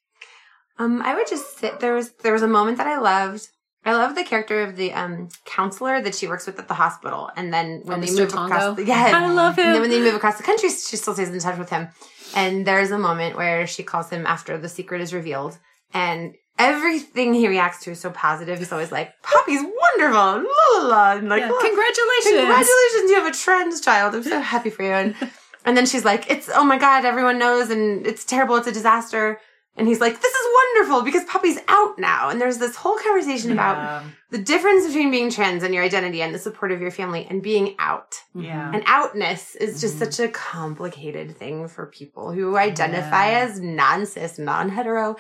Um, 0.79 1.03
I 1.03 1.15
would 1.15 1.29
just 1.29 1.59
sit. 1.59 1.81
There 1.81 1.95
was 1.95 2.13
there 2.23 2.33
was 2.33 2.43
a 2.43 2.49
moment 2.49 2.79
that 2.79 2.87
I 2.87 2.99
loved. 2.99 3.49
I 3.85 3.93
love 3.95 4.15
the 4.15 4.25
character 4.25 4.63
of 4.63 4.77
the 4.77 4.93
um 4.93 5.29
counselor 5.45 6.01
that 6.01 6.15
she 6.15 6.27
works 6.27 6.47
with 6.47 6.59
at 6.59 6.69
the 6.69 6.75
hospital, 6.75 7.31
and 7.37 7.53
then 7.53 7.83
when 7.85 7.99
Oh, 7.99 8.01
they 8.01 8.09
Mr. 8.09 8.19
move 8.21 8.29
Tongo? 8.31 8.47
across, 8.47 8.77
the, 8.77 8.85
yeah, 8.87 9.13
I 9.15 9.33
love 9.33 9.57
him. 9.59 9.67
And 9.67 9.75
then 9.75 9.81
when 9.83 9.91
they 9.91 10.01
move 10.01 10.15
across 10.15 10.37
the 10.39 10.43
country, 10.45 10.71
she 10.71 10.97
still 10.97 11.15
stays 11.15 11.29
in 11.31 11.39
touch 11.41 11.59
with 11.59 11.71
him. 11.71 11.89
And 12.35 12.67
there's 12.67 12.91
a 12.91 12.99
moment 12.99 13.37
where 13.37 13.67
she 13.67 13.83
calls 13.83 14.09
him 14.09 14.25
after 14.27 14.57
the 14.57 14.69
secret 14.69 15.01
is 15.03 15.13
revealed, 15.13 15.59
and 15.95 16.35
everything 16.59 17.35
he 17.35 17.49
reacts 17.49 17.83
to 17.85 17.91
is 17.93 18.01
so 18.01 18.11
positive. 18.11 18.59
He's 18.59 18.73
always 18.73 18.93
like, 18.93 19.21
"Poppy's 19.23 19.63
wonderful," 19.63 20.45
la 20.75 20.79
la 20.79 20.87
la, 20.87 21.13
and 21.17 21.29
like, 21.29 21.41
Yeah, 21.41 21.51
"Oh, 21.53 21.59
congratulations! 21.61 22.47
congratulations, 22.47 23.11
you 23.11 23.15
have 23.17 23.27
a 23.27 23.37
trans 23.37 23.81
child. 23.81 24.15
I'm 24.15 24.23
so 24.23 24.41
happy 24.41 24.71
for 24.71 24.83
you. 24.83 24.91
And 24.93 25.15
and 25.65 25.77
then 25.77 25.87
she's 25.87 26.05
like, 26.05 26.31
it's 26.31 26.49
oh 26.55 26.65
my 26.65 26.79
god, 26.79 27.05
everyone 27.05 27.39
knows, 27.39 27.71
and 27.71 28.07
it's 28.07 28.25
terrible, 28.25 28.57
it's 28.57 28.67
a 28.67 28.73
disaster. 28.73 29.39
And 29.75 29.89
he's 29.89 30.03
like, 30.03 30.21
this 30.21 30.35
is 30.35 30.47
wonderful 30.55 31.01
because 31.03 31.25
Poppy's 31.25 31.59
out 31.67 31.99
now. 31.99 32.29
And 32.29 32.39
there's 32.39 32.59
this 32.59 32.77
whole 32.77 32.99
conversation 32.99 33.53
about 33.53 34.05
the 34.29 34.37
difference 34.37 34.87
between 34.87 35.11
being 35.11 35.31
trans 35.31 35.63
and 35.63 35.73
your 35.75 35.83
identity 35.83 36.21
and 36.21 36.35
the 36.35 36.39
support 36.39 36.73
of 36.73 36.83
your 36.83 36.91
family 36.91 37.27
and 37.31 37.43
being 37.43 37.75
out. 37.79 38.17
Yeah. 38.35 38.71
And 38.71 38.83
outness 38.85 39.55
is 39.57 39.81
just 39.81 39.97
Mhm. 39.97 39.99
such 40.01 40.21
a 40.21 40.29
complicated 40.31 41.39
thing 41.39 41.69
for 41.69 41.87
people 41.87 42.33
who 42.33 42.55
identify 42.59 43.31
Yeah. 43.31 43.39
as 43.39 43.61
non-cis, 43.63 44.39
non-hetero. 44.39 45.17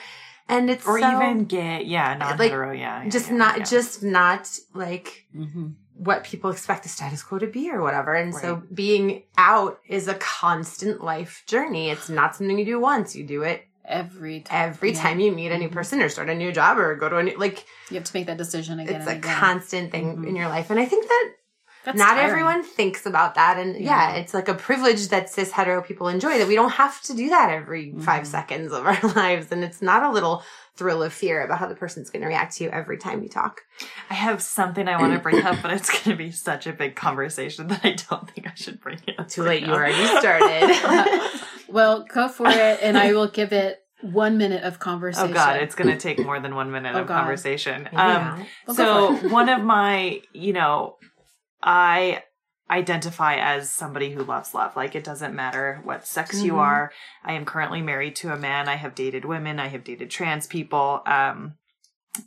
And 0.48 0.68
it's 0.70 0.86
or 0.86 0.98
so- 1.00 1.16
even 1.16 1.44
gay. 1.44 1.82
Yeah, 1.84 2.14
non 2.16 2.36
hetero. 2.38 2.72
yeah, 2.72 3.02
yeah, 3.04 3.08
just 3.08 3.30
yeah, 3.30 3.36
not 3.36 3.58
yeah. 3.58 3.64
just 3.64 4.02
not 4.02 4.58
like 4.74 5.26
Mm-hmm. 5.36 5.68
what 5.96 6.24
people 6.24 6.50
expect 6.50 6.82
the 6.82 6.88
status 6.88 7.22
quo 7.22 7.38
to 7.38 7.46
be 7.46 7.70
or 7.70 7.80
whatever. 7.80 8.14
And 8.14 8.34
so 8.34 8.62
being 8.74 9.22
out 9.38 9.78
is 9.88 10.08
a 10.08 10.14
constant 10.14 11.02
life 11.02 11.42
journey. 11.46 11.90
It's 11.90 12.08
not 12.08 12.34
something 12.36 12.58
you 12.58 12.64
do 12.64 12.80
once. 12.80 13.14
You 13.16 13.24
do 13.24 13.42
it 13.42 13.66
Every 13.84 14.40
time. 14.40 14.68
every 14.70 14.92
time 14.92 15.18
you 15.20 15.32
meet 15.32 15.50
a 15.52 15.58
new 15.58 15.68
person 15.68 16.00
or 16.00 16.08
start 16.08 16.28
a 16.30 16.34
new 16.34 16.52
job 16.52 16.78
or 16.78 16.94
go 16.96 17.08
to 17.08 17.16
a 17.16 17.22
new 17.24 17.36
like 17.36 17.64
You 17.90 17.96
have 17.96 18.04
to 18.04 18.14
make 18.16 18.26
that 18.26 18.38
decision 18.38 18.78
again 18.80 19.00
it's 19.00 19.10
a 19.10 19.16
again. 19.16 19.36
constant 19.38 19.90
thing 19.90 20.16
Mhm. 20.18 20.28
in 20.28 20.36
your 20.36 20.48
life. 20.48 20.70
And 20.70 20.78
I 20.78 20.84
think 20.86 21.06
that 21.08 21.32
That's 21.84 21.98
not 21.98 22.14
tiring. 22.14 22.30
everyone 22.30 22.62
thinks 22.62 23.06
about 23.06 23.34
that. 23.34 23.58
And 23.58 23.74
yeah. 23.76 24.12
Yeah. 24.12 24.20
it's 24.20 24.32
like 24.34 24.48
a 24.48 24.54
privilege 24.54 25.08
that 25.08 25.28
cis 25.30 25.50
hetero 25.50 25.82
people 25.82 26.08
enjoy 26.08 26.38
that 26.38 26.46
we 26.48 26.54
don't 26.54 26.70
have 26.72 27.00
to 27.02 27.14
do 27.14 27.28
that 27.30 27.50
every 27.50 27.92
five 28.00 28.22
Mhm. 28.22 28.26
seconds 28.26 28.72
of 28.72 28.86
our 28.86 29.00
lives. 29.16 29.50
And 29.50 29.64
it's 29.64 29.82
not 29.82 30.02
a 30.02 30.10
little 30.10 30.42
thrill 30.76 31.02
of 31.02 31.12
fear 31.12 31.42
about 31.44 31.58
how 31.58 31.66
the 31.68 31.74
person's 31.74 32.08
going 32.08 32.22
to 32.22 32.28
react 32.28 32.56
to 32.56 32.64
you 32.64 32.70
every 32.70 32.96
time 32.96 33.22
you 33.22 33.28
talk. 33.28 33.60
I 34.08 34.14
have 34.14 34.40
something 34.42 34.88
I 34.88 34.96
want 35.00 35.12
to 35.12 35.18
bring 35.18 35.42
up, 35.44 35.58
but 35.60 35.70
it's 35.72 35.90
going 35.90 36.16
to 36.16 36.22
be 36.24 36.30
such 36.30 36.66
a 36.66 36.72
big 36.72 36.94
conversation 36.96 37.66
that 37.68 37.80
I 37.84 37.92
don't 38.08 38.30
think 38.30 38.46
I 38.46 38.52
should 38.54 38.80
bring 38.80 38.98
it 39.06 39.18
up. 39.18 39.28
Too 39.28 39.42
right 39.42 39.60
late. 39.60 39.66
You 39.66 39.72
already 39.72 40.04
started. 40.18 41.40
Well, 41.68 42.04
go 42.12 42.28
for 42.28 42.48
it, 42.48 42.80
and 42.82 42.98
I 42.98 43.12
will 43.14 43.28
give 43.28 43.52
it 43.52 43.78
one 44.02 44.36
minute 44.36 44.62
of 44.64 44.78
conversation. 44.78 45.30
Oh. 45.30 45.34
God, 45.34 45.56
it's 45.62 45.74
going 45.74 45.88
to 45.88 45.96
take 45.96 46.18
more 46.18 46.38
than 46.38 46.54
one 46.54 46.70
minute 46.70 46.94
Oh, 46.94 47.00
of 47.02 47.06
God. 47.06 47.16
conversation. 47.20 47.88
Um, 47.92 47.96
not. 47.96 48.38
Well, 48.66 48.76
go 48.76 49.18
so 49.22 49.28
one 49.28 49.48
of 49.48 49.62
my, 49.62 50.20
you 50.34 50.52
know, 50.52 50.96
I 51.62 52.24
identify 52.70 53.36
as 53.36 53.70
somebody 53.70 54.10
who 54.12 54.24
loves 54.24 54.54
love. 54.54 54.74
Like 54.76 54.94
it 54.94 55.04
doesn't 55.04 55.34
matter 55.34 55.80
what 55.84 56.06
sex 56.06 56.42
you 56.42 56.54
Mhm. 56.54 56.58
are. 56.58 56.92
I 57.22 57.32
am 57.34 57.44
currently 57.44 57.82
married 57.82 58.16
to 58.16 58.32
a 58.32 58.38
man. 58.38 58.68
I 58.68 58.76
have 58.76 58.94
dated 58.94 59.24
women. 59.24 59.60
I 59.60 59.68
have 59.68 59.84
dated 59.84 60.10
trans 60.10 60.46
people. 60.46 61.02
Um, 61.04 61.54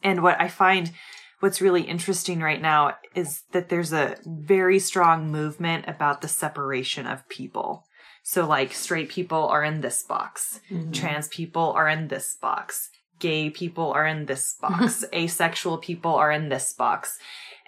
and 0.03 0.21
what 0.21 0.39
I 0.39 0.47
find 0.47 0.91
what's 1.39 1.61
really 1.61 1.81
interesting 1.83 2.39
right 2.41 2.61
now 2.61 2.95
is 3.13 3.43
that 3.51 3.69
there's 3.69 3.91
a 3.93 4.17
very 4.25 4.79
strong 4.79 5.31
movement 5.31 5.85
about 5.87 6.21
the 6.21 6.27
separation 6.27 7.05
of 7.07 7.27
people. 7.27 7.85
So 8.23 8.45
like 8.47 8.73
straight 8.73 9.09
people 9.09 9.47
are 9.47 9.63
in 9.63 9.81
this 9.81 10.01
box. 10.03 10.59
Mhm. 10.71 10.93
Trans 10.93 11.27
people 11.27 11.71
are 11.73 11.87
in 11.87 12.07
this 12.07 12.35
box. 12.35 12.89
Gay 13.19 13.49
people 13.49 13.91
are 13.93 14.05
in 14.05 14.25
this 14.25 14.53
box. 14.59 15.03
Asexual 15.13 15.79
people 15.79 16.13
are 16.15 16.31
in 16.31 16.49
this 16.49 16.73
box. 16.73 17.17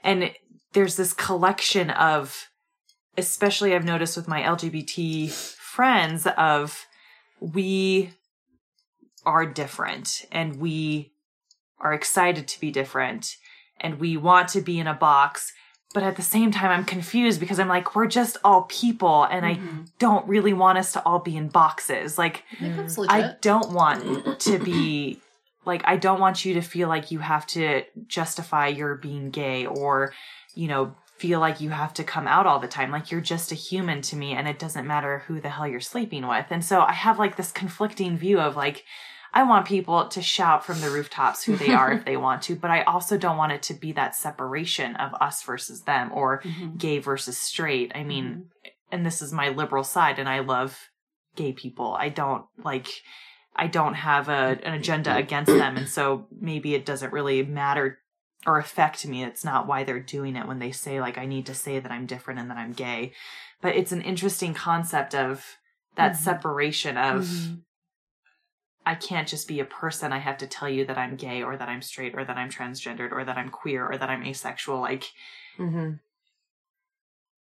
And 0.03 0.31
there's 0.77 0.95
this 0.95 1.11
collection 1.11 1.89
of, 1.89 2.49
especially 3.17 3.73
I've 3.73 3.83
noticed 3.83 4.15
with 4.15 4.27
my 4.27 4.43
LGBT 4.43 5.31
friends, 5.31 6.27
of 6.37 6.85
we 7.39 8.11
are 9.25 9.47
different 9.47 10.27
and 10.31 10.57
we 10.59 11.13
are 11.79 11.93
excited 11.93 12.47
to 12.49 12.59
be 12.59 12.69
different 12.69 13.37
and 13.81 13.99
we 13.99 14.17
want 14.17 14.49
to 14.49 14.61
be 14.61 14.77
in 14.77 14.85
a 14.85 14.93
box. 14.93 15.51
But 15.95 16.03
at 16.03 16.15
the 16.15 16.21
same 16.21 16.51
time, 16.51 16.69
I'm 16.69 16.85
confused 16.85 17.39
because 17.39 17.59
I'm 17.59 17.67
like, 17.67 17.95
we're 17.95 18.05
just 18.05 18.37
all 18.43 18.61
people 18.63 19.23
and 19.23 19.47
I 19.47 19.55
Mhm. 19.55 19.87
don't 19.97 20.27
really 20.27 20.53
want 20.53 20.77
us 20.77 20.91
to 20.93 21.03
all 21.03 21.17
be 21.17 21.35
in 21.35 21.47
boxes. 21.47 22.19
Like, 22.19 22.43
I 22.51 22.55
think 22.57 22.75
that's 22.75 22.99
legit. 22.99 23.15
I 23.15 23.35
don't 23.41 23.71
want 23.71 24.39
to 24.41 24.59
be 24.59 25.21
like 25.67 25.81
I 25.85 25.97
don't 25.97 26.19
want 26.19 26.45
you 26.45 26.53
to 26.55 26.61
feel 26.61 26.87
like 26.87 27.11
you 27.11 27.19
have 27.19 27.45
to 27.47 27.83
justify 28.07 28.67
your 28.67 28.95
being 28.95 29.29
gay 29.29 29.65
or 29.67 30.13
you 30.57 30.67
know 30.67 30.95
feel 31.17 31.39
like 31.39 31.59
you 31.61 31.69
have 31.71 31.93
to 31.95 32.03
come 32.03 32.27
out 32.27 32.45
all 32.45 32.59
the 32.59 32.67
time 32.67 32.91
like 32.91 33.09
you're 33.09 33.19
just 33.33 33.51
a 33.51 33.55
human 33.55 34.01
to 34.03 34.15
me 34.15 34.33
and 34.33 34.47
it 34.47 34.59
doesn't 34.59 34.85
matter 34.85 35.23
who 35.25 35.41
the 35.41 35.49
hell 35.49 35.67
you're 35.67 35.79
sleeping 35.79 36.27
with. 36.27 36.45
And 36.51 36.63
so 36.63 36.81
I 36.81 36.93
have 36.93 37.17
like 37.17 37.35
this 37.37 37.51
conflicting 37.51 38.17
view 38.19 38.39
of 38.39 38.55
like 38.55 38.83
I 39.33 39.41
want 39.43 39.67
people 39.67 40.07
to 40.07 40.21
shout 40.21 40.63
from 40.65 40.79
the 40.79 40.89
rooftops 40.91 41.43
who 41.43 41.55
they 41.57 41.73
are 41.73 41.91
if 41.91 42.05
they 42.05 42.17
want 42.17 42.43
to, 42.43 42.55
but 42.55 42.69
I 42.71 42.83
also 42.83 43.17
don't 43.17 43.35
want 43.37 43.51
it 43.51 43.63
to 43.63 43.73
be 43.73 43.91
that 43.93 44.15
separation 44.15 44.95
of 44.95 45.13
us 45.19 45.41
versus 45.43 45.81
them 45.83 46.11
or 46.13 46.41
Mhm. 46.45 46.77
gay 46.77 46.99
versus 46.99 47.37
straight. 47.37 47.91
I 47.95 48.03
mean, 48.03 48.49
and 48.91 49.05
this 49.05 49.21
is 49.21 49.33
my 49.33 49.49
liberal 49.49 49.83
side 49.83 50.19
and 50.19 50.29
I 50.29 50.39
love 50.39 50.77
gay 51.35 51.51
people. 51.51 51.95
I 51.99 52.09
don't 52.09 52.45
like 52.63 52.87
I 53.55 53.65
don't 53.67 53.95
have 53.95 54.29
a 54.29 54.59
an 54.63 54.73
agenda 54.75 55.15
against 55.15 55.51
them 55.51 55.77
and 55.77 55.89
so 55.89 56.27
maybe 56.39 56.75
it 56.75 56.85
doesn't 56.85 57.11
really 57.11 57.41
matter 57.43 57.99
or 58.47 58.57
affect 58.59 59.05
me. 59.07 59.23
It's 59.23 59.43
not 59.45 59.67
why 59.67 59.83
they're 59.83 59.99
doing 59.99 60.35
it 60.35 60.47
when 60.47 60.59
they 60.59 60.71
say 60.71 61.01
like 61.01 61.17
I 61.17 61.25
need 61.27 61.45
to 61.47 61.55
say 61.55 61.79
that 61.79 61.91
I'm 61.91 62.07
different 62.07 62.39
and 62.39 62.49
that 62.49 62.57
I'm 62.57 62.73
gay. 62.73 63.13
But 63.61 63.75
it's 63.75 63.91
an 63.91 64.01
interesting 64.01 64.53
concept 64.55 65.13
of 65.15 65.57
that 65.95 66.15
Mhm. 66.15 66.15
separation 66.15 66.97
of 66.97 67.19
Mhm. 67.19 67.65
I 68.85 68.95
can't 68.95 69.27
just 69.27 69.47
be 69.47 69.59
a 69.59 69.65
person. 69.65 70.13
I 70.13 70.17
have 70.19 70.37
to 70.37 70.47
tell 70.47 70.69
you 70.69 70.85
that 70.85 70.97
I'm 70.97 71.15
gay 71.17 71.43
or 71.43 71.57
that 71.57 71.67
I'm 71.69 71.81
straight 71.81 72.15
or 72.15 72.23
that 72.23 72.37
I'm 72.37 72.49
transgendered 72.49 73.11
or 73.11 73.23
that 73.25 73.37
I'm 73.37 73.49
queer 73.49 73.85
or 73.85 73.97
that 73.97 74.09
I'm 74.09 74.23
asexual. 74.25 74.79
Like 74.79 75.11
Mhm. 75.57 75.99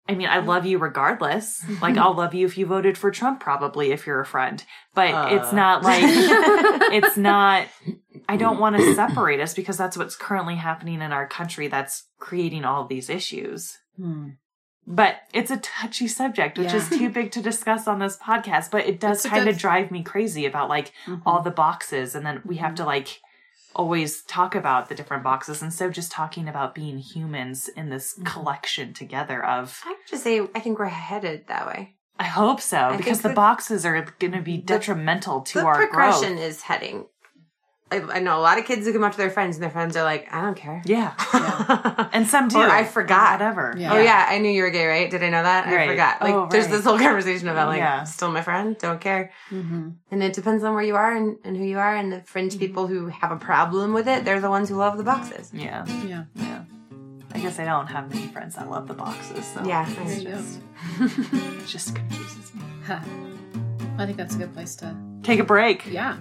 I 0.06 0.14
mean, 0.14 0.28
I 0.28 0.38
love 0.40 0.66
you 0.66 0.76
regardless. 0.78 1.64
Like, 1.80 1.96
I'll 1.96 2.12
love 2.14 2.34
you 2.34 2.44
if 2.46 2.58
you 2.58 2.66
voted 2.66 2.98
for 2.98 3.10
Trump, 3.10 3.40
probably, 3.40 3.90
if 3.90 4.06
you're 4.06 4.20
a 4.20 4.26
friend. 4.26 4.62
But 4.94 5.32
it's 5.32 5.48
Uh. 5.52 5.56
not 5.56 5.82
like, 5.82 6.02
it's 6.92 7.16
not, 7.16 7.66
I 8.28 8.36
don't 8.36 8.58
want 8.60 8.76
to 8.76 8.94
separate 8.94 9.40
us 9.40 9.54
because 9.54 9.78
that's 9.78 9.96
what's 9.96 10.14
currently 10.16 10.56
happening 10.56 11.00
in 11.00 11.10
our 11.12 11.26
country 11.26 11.68
that's 11.68 12.04
creating 12.18 12.64
all 12.66 12.82
of 12.82 12.88
these 12.88 13.08
issues. 13.08 13.78
Hmm. 13.96 14.30
But 14.86 15.16
it's 15.32 15.50
a 15.50 15.56
touchy 15.56 16.06
subject, 16.08 16.58
which 16.58 16.68
Yeah. 16.72 16.76
is 16.76 16.90
too 16.90 17.08
big 17.08 17.30
to 17.32 17.40
discuss 17.40 17.88
on 17.88 17.98
this 18.00 18.18
podcast. 18.18 18.70
But 18.70 18.84
it 18.86 19.00
does 19.00 19.24
kind 19.24 19.48
of 19.48 19.56
drive 19.56 19.90
me 19.90 20.02
crazy 20.02 20.44
about 20.44 20.68
like 20.68 20.92
Mhm. 21.06 21.22
all 21.24 21.40
the 21.40 21.50
boxes. 21.50 22.14
And 22.14 22.26
then 22.26 22.42
we 22.44 22.56
have 22.56 22.74
to 22.74 22.84
like 22.84 23.20
always 23.74 24.22
talk 24.22 24.54
about 24.54 24.88
the 24.88 24.94
different 24.94 25.22
boxes 25.22 25.62
and 25.62 25.72
so 25.72 25.90
just 25.90 26.12
talking 26.12 26.48
about 26.48 26.74
being 26.74 26.98
humans 26.98 27.68
in 27.68 27.88
this 27.90 28.18
Mhm. 28.18 28.26
collection 28.26 28.94
together 28.94 29.44
of 29.44 29.80
I 29.84 29.88
have 29.90 30.06
to 30.08 30.18
say 30.18 30.40
I 30.54 30.60
think 30.60 30.78
we're 30.78 30.86
headed 30.86 31.46
that 31.48 31.66
way. 31.66 31.94
I 32.18 32.24
hope 32.24 32.60
so 32.60 32.78
I 32.78 32.96
because 32.96 33.20
think 33.20 33.32
the 33.32 33.34
boxes 33.34 33.84
are 33.84 34.00
going 34.20 34.32
to 34.32 34.40
be 34.40 34.56
detrimental 34.58 35.40
to 35.42 35.58
the 35.60 35.66
our 35.66 35.74
progression 35.76 36.34
growth. 36.36 36.44
is 36.44 36.62
heading. 36.62 37.06
I, 37.94 38.16
I 38.16 38.18
know 38.20 38.38
a 38.38 38.42
lot 38.42 38.58
of 38.58 38.64
kids 38.64 38.86
who 38.86 38.92
come 38.92 39.04
up 39.04 39.12
to 39.12 39.18
their 39.18 39.30
friends 39.30 39.56
and 39.56 39.62
their 39.62 39.70
friends 39.70 39.96
are 39.96 40.02
like, 40.04 40.26
I 40.32 40.40
don't 40.40 40.56
care. 40.56 40.82
Yeah, 40.84 41.14
and 42.12 42.26
some 42.26 42.48
do. 42.48 42.58
Or 42.58 42.68
I 42.68 42.84
forgot. 42.84 43.32
Whatever. 43.40 43.74
Yeah. 43.76 43.94
Oh 43.94 43.98
yeah, 44.00 44.26
I 44.28 44.38
knew 44.38 44.50
you 44.50 44.62
were 44.62 44.70
gay, 44.70 44.86
right? 44.86 45.10
Did 45.10 45.22
I 45.22 45.30
know 45.30 45.42
that? 45.42 45.66
I 45.66 45.86
forgot. 45.86 46.20
Like, 46.20 46.34
Oh, 46.34 46.48
there's 46.50 46.68
this 46.68 46.84
whole 46.84 46.98
conversation 46.98 47.48
about 47.48 47.68
like, 47.68 47.78
Yeah. 47.78 48.04
still 48.04 48.30
my 48.30 48.42
friend, 48.42 48.76
don't 48.78 49.00
care, 49.00 49.30
Mhm. 49.50 49.94
and 50.10 50.22
it 50.22 50.32
depends 50.34 50.64
on 50.64 50.74
where 50.74 50.82
you 50.84 50.96
are 50.96 51.14
and, 51.16 51.36
and 51.44 51.56
who 51.56 51.64
you 51.64 51.78
are. 51.78 51.94
And 51.94 52.12
the 52.12 52.20
fringe 52.22 52.58
people 52.58 52.86
who 52.86 53.06
have 53.08 53.30
a 53.32 53.36
problem 53.36 53.92
with 53.94 54.08
it, 54.08 54.24
they're 54.24 54.40
the 54.40 54.50
ones 54.50 54.68
who 54.68 54.76
love 54.76 54.96
the 54.98 55.04
boxes. 55.04 55.50
Yeah. 55.54 55.84
Yeah. 56.06 56.24
Yeah. 56.34 56.64
I 57.34 57.38
guess 57.40 57.58
I 57.58 57.64
don't 57.64 57.88
have 57.88 58.14
many 58.14 58.28
friends 58.28 58.54
that 58.54 58.70
love 58.70 58.86
the 58.86 58.94
boxes. 58.94 59.44
So 59.46 59.64
Yeah, 59.64 59.84
There 59.88 60.04
I 60.04 60.12
you 60.12 60.24
just- 60.24 60.58
it 61.00 61.66
just 61.66 61.94
confuses 61.96 62.54
me. 62.54 62.62
I 63.98 64.06
think 64.06 64.16
that's 64.16 64.34
a 64.34 64.38
good 64.38 64.52
place 64.54 64.76
to 64.76 64.94
Take 65.22 65.40
a 65.40 65.44
break. 65.44 65.86
Yeah. 65.86 66.18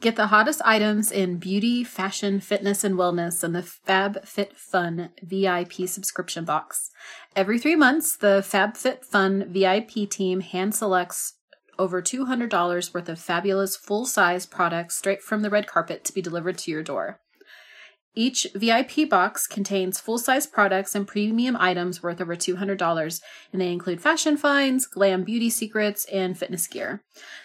Get 0.00 0.14
the 0.14 0.28
hottest 0.28 0.62
items 0.64 1.10
in 1.10 1.38
beauty, 1.38 1.82
fashion, 1.82 2.38
fitness, 2.38 2.84
and 2.84 2.94
wellness 2.94 3.42
in 3.42 3.52
the 3.52 3.64
Fab 3.64 4.24
Fit 4.24 4.56
Fun 4.56 5.10
VIP 5.22 5.88
subscription 5.88 6.44
box. 6.44 6.90
Every 7.34 7.58
three 7.58 7.74
months, 7.74 8.16
the 8.16 8.40
Fab 8.46 8.76
Fit 8.76 9.04
Fun 9.04 9.52
VIP 9.52 10.08
team 10.08 10.38
hand 10.38 10.76
selects 10.76 11.34
over 11.80 12.00
$200 12.00 12.94
worth 12.94 13.08
of 13.08 13.18
fabulous 13.18 13.76
full 13.76 14.04
size 14.06 14.46
products 14.46 14.96
straight 14.96 15.20
from 15.20 15.42
the 15.42 15.50
red 15.50 15.66
carpet 15.66 16.04
to 16.04 16.12
be 16.12 16.22
delivered 16.22 16.58
to 16.58 16.70
your 16.70 16.84
door. 16.84 17.18
Each 18.14 18.46
VIP 18.54 19.08
box 19.08 19.46
contains 19.46 20.00
full 20.00 20.18
size 20.18 20.46
products 20.46 20.94
and 20.94 21.06
premium 21.06 21.56
items 21.56 22.02
worth 22.02 22.20
over 22.20 22.34
$200, 22.34 23.20
and 23.52 23.60
they 23.60 23.70
include 23.70 24.00
fashion 24.00 24.36
finds, 24.36 24.86
glam 24.86 25.22
beauty 25.22 25.50
secrets, 25.50 26.04
and 26.06 26.36
fitness 26.36 26.66
gear. 26.66 27.02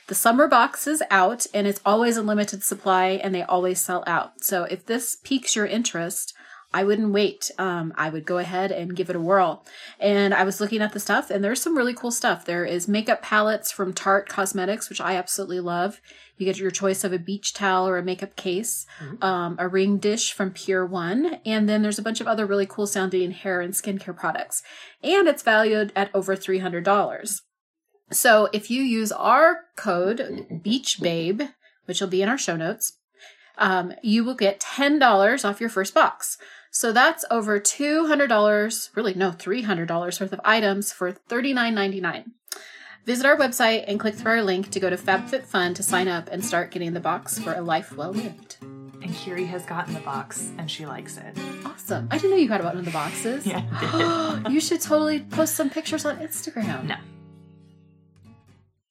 The 0.07 0.16
summer 0.16 0.47
box 0.47 0.88
is 0.88 1.03
out, 1.11 1.45
and 1.53 1.68
it's 1.68 1.82
always 1.86 2.18
a 2.18 2.24
limited 2.24 2.64
supply, 2.64 3.20
and 3.24 3.36
they 3.36 3.43
always 3.43 3.80
sell 3.80 4.03
out. 4.07 4.43
So 4.43 4.64
if 4.64 4.86
this 4.86 5.18
piques 5.24 5.55
your 5.55 5.68
interest, 5.68 6.34
I 6.74 6.84
wouldn't 6.84 7.13
wait. 7.13 7.51
Um, 7.57 7.93
I 7.95 8.09
would 8.09 8.26
go 8.26 8.38
ahead 8.39 8.71
and 8.71 8.95
give 8.95 9.09
it 9.09 9.15
a 9.15 9.19
whirl. 9.19 9.63
And 9.99 10.34
I 10.34 10.43
was 10.43 10.59
looking 10.59 10.82
at 10.82 10.93
the 10.93 10.99
stuff, 10.99 11.30
and 11.30 11.43
there's 11.43 11.61
some 11.61 11.78
really 11.78 11.93
cool 11.93 12.11
stuff. 12.11 12.45
There 12.45 12.65
is 12.65 12.88
makeup 12.88 13.21
palettes 13.21 13.71
from 13.71 13.93
Tarte 13.93 14.28
Cosmetics, 14.28 14.89
which 14.89 15.01
I 15.01 15.15
absolutely 15.15 15.59
love. 15.59 16.01
You 16.38 16.45
get 16.45 16.57
your 16.57 16.71
choice 16.71 17.03
of 17.03 17.13
a 17.13 17.19
beach 17.19 17.53
towel 17.53 17.88
or 17.88 17.97
a 17.97 18.03
makeup 18.03 18.36
case, 18.36 18.88
um, 19.21 19.55
a 19.59 19.67
ring 19.67 19.97
dish 19.97 20.34
from 20.34 20.51
Pure 20.51 20.88
One, 20.88 21.39
and 21.45 21.69
then 21.69 21.84
there's 21.84 21.99
a 21.99 22.03
bunch 22.03 22.19
of 22.21 22.28
other 22.28 22.45
really 22.45 22.65
cool 22.65 22.88
sounding 22.88 23.32
hair 23.32 23.61
and 23.61 23.74
skincare 23.74 24.15
products. 24.17 24.63
And 25.03 25.28
it's 25.28 25.43
valued 25.43 25.93
at 25.95 26.09
over 26.13 26.36
$300. 26.36 27.41
So 28.11 28.49
if 28.51 28.69
you 28.71 28.82
use 28.82 29.11
our 29.11 29.65
code 29.76 30.61
Beach 30.63 30.99
Babe, 30.99 31.41
which 31.86 32.01
will 32.01 32.07
be 32.07 32.21
in 32.21 32.30
our 32.30 32.38
show 32.38 32.55
notes, 32.55 32.97
um, 33.57 33.93
you 34.01 34.24
will 34.24 34.36
get 34.36 34.59
ten 34.59 34.99
dollars 34.99 35.45
off 35.45 35.61
your 35.61 35.69
first 35.69 35.93
box. 35.93 36.38
So 36.76 36.91
that's 36.91 37.24
over 37.30 37.59
two 37.59 38.07
hundred 38.07 38.28
dollars, 38.28 38.89
really 38.95 39.13
no, 39.13 39.32
three 39.32 39.61
hundred 39.61 39.88
dollars 39.88 40.19
worth 40.19 40.34
of 40.34 40.41
items 40.43 40.91
for 40.91 41.11
thirty 41.11 41.53
nine 41.53 41.76
ninety 41.76 42.01
nine. 42.01 42.32
Visit 43.05 43.28
our 43.28 43.38
website 43.38 43.84
and 43.88 43.99
click 43.99 44.15
through 44.15 44.32
our 44.32 44.41
link 44.41 44.71
to 44.71 44.80
go 44.80 44.89
to 44.89 44.97
FabFitFun 44.97 45.76
to 45.76 45.84
sign 45.84 46.07
up 46.07 46.30
and 46.32 46.43
start 46.43 46.71
getting 46.71 46.93
the 46.93 46.99
box 46.99 47.38
for 47.38 47.53
a 47.53 47.61
life 47.61 47.95
well 47.95 48.11
lived. 48.11 48.57
And 48.61 49.13
Kiri 49.13 49.45
has 49.45 49.63
gotten 49.67 49.93
the 49.93 49.99
box 49.99 50.49
and 50.57 50.71
she 50.71 50.88
likes 50.88 51.17
it. 51.17 51.38
Awesome. 51.63 52.07
I 52.09 52.17
didn't 52.17 52.32
know 52.32 52.38
you 52.38 52.47
got 52.47 52.63
one 52.63 52.78
of 52.78 52.86
the 52.86 52.91
boxes. 52.91 53.45
Yeah, 53.45 54.47
you 54.49 54.59
should 54.59 54.82
totally 54.82 55.19
post 55.19 55.53
some 55.53 55.69
pictures 55.69 56.05
on 56.05 56.17
Instagram. 56.17 56.86
No. 56.88 56.95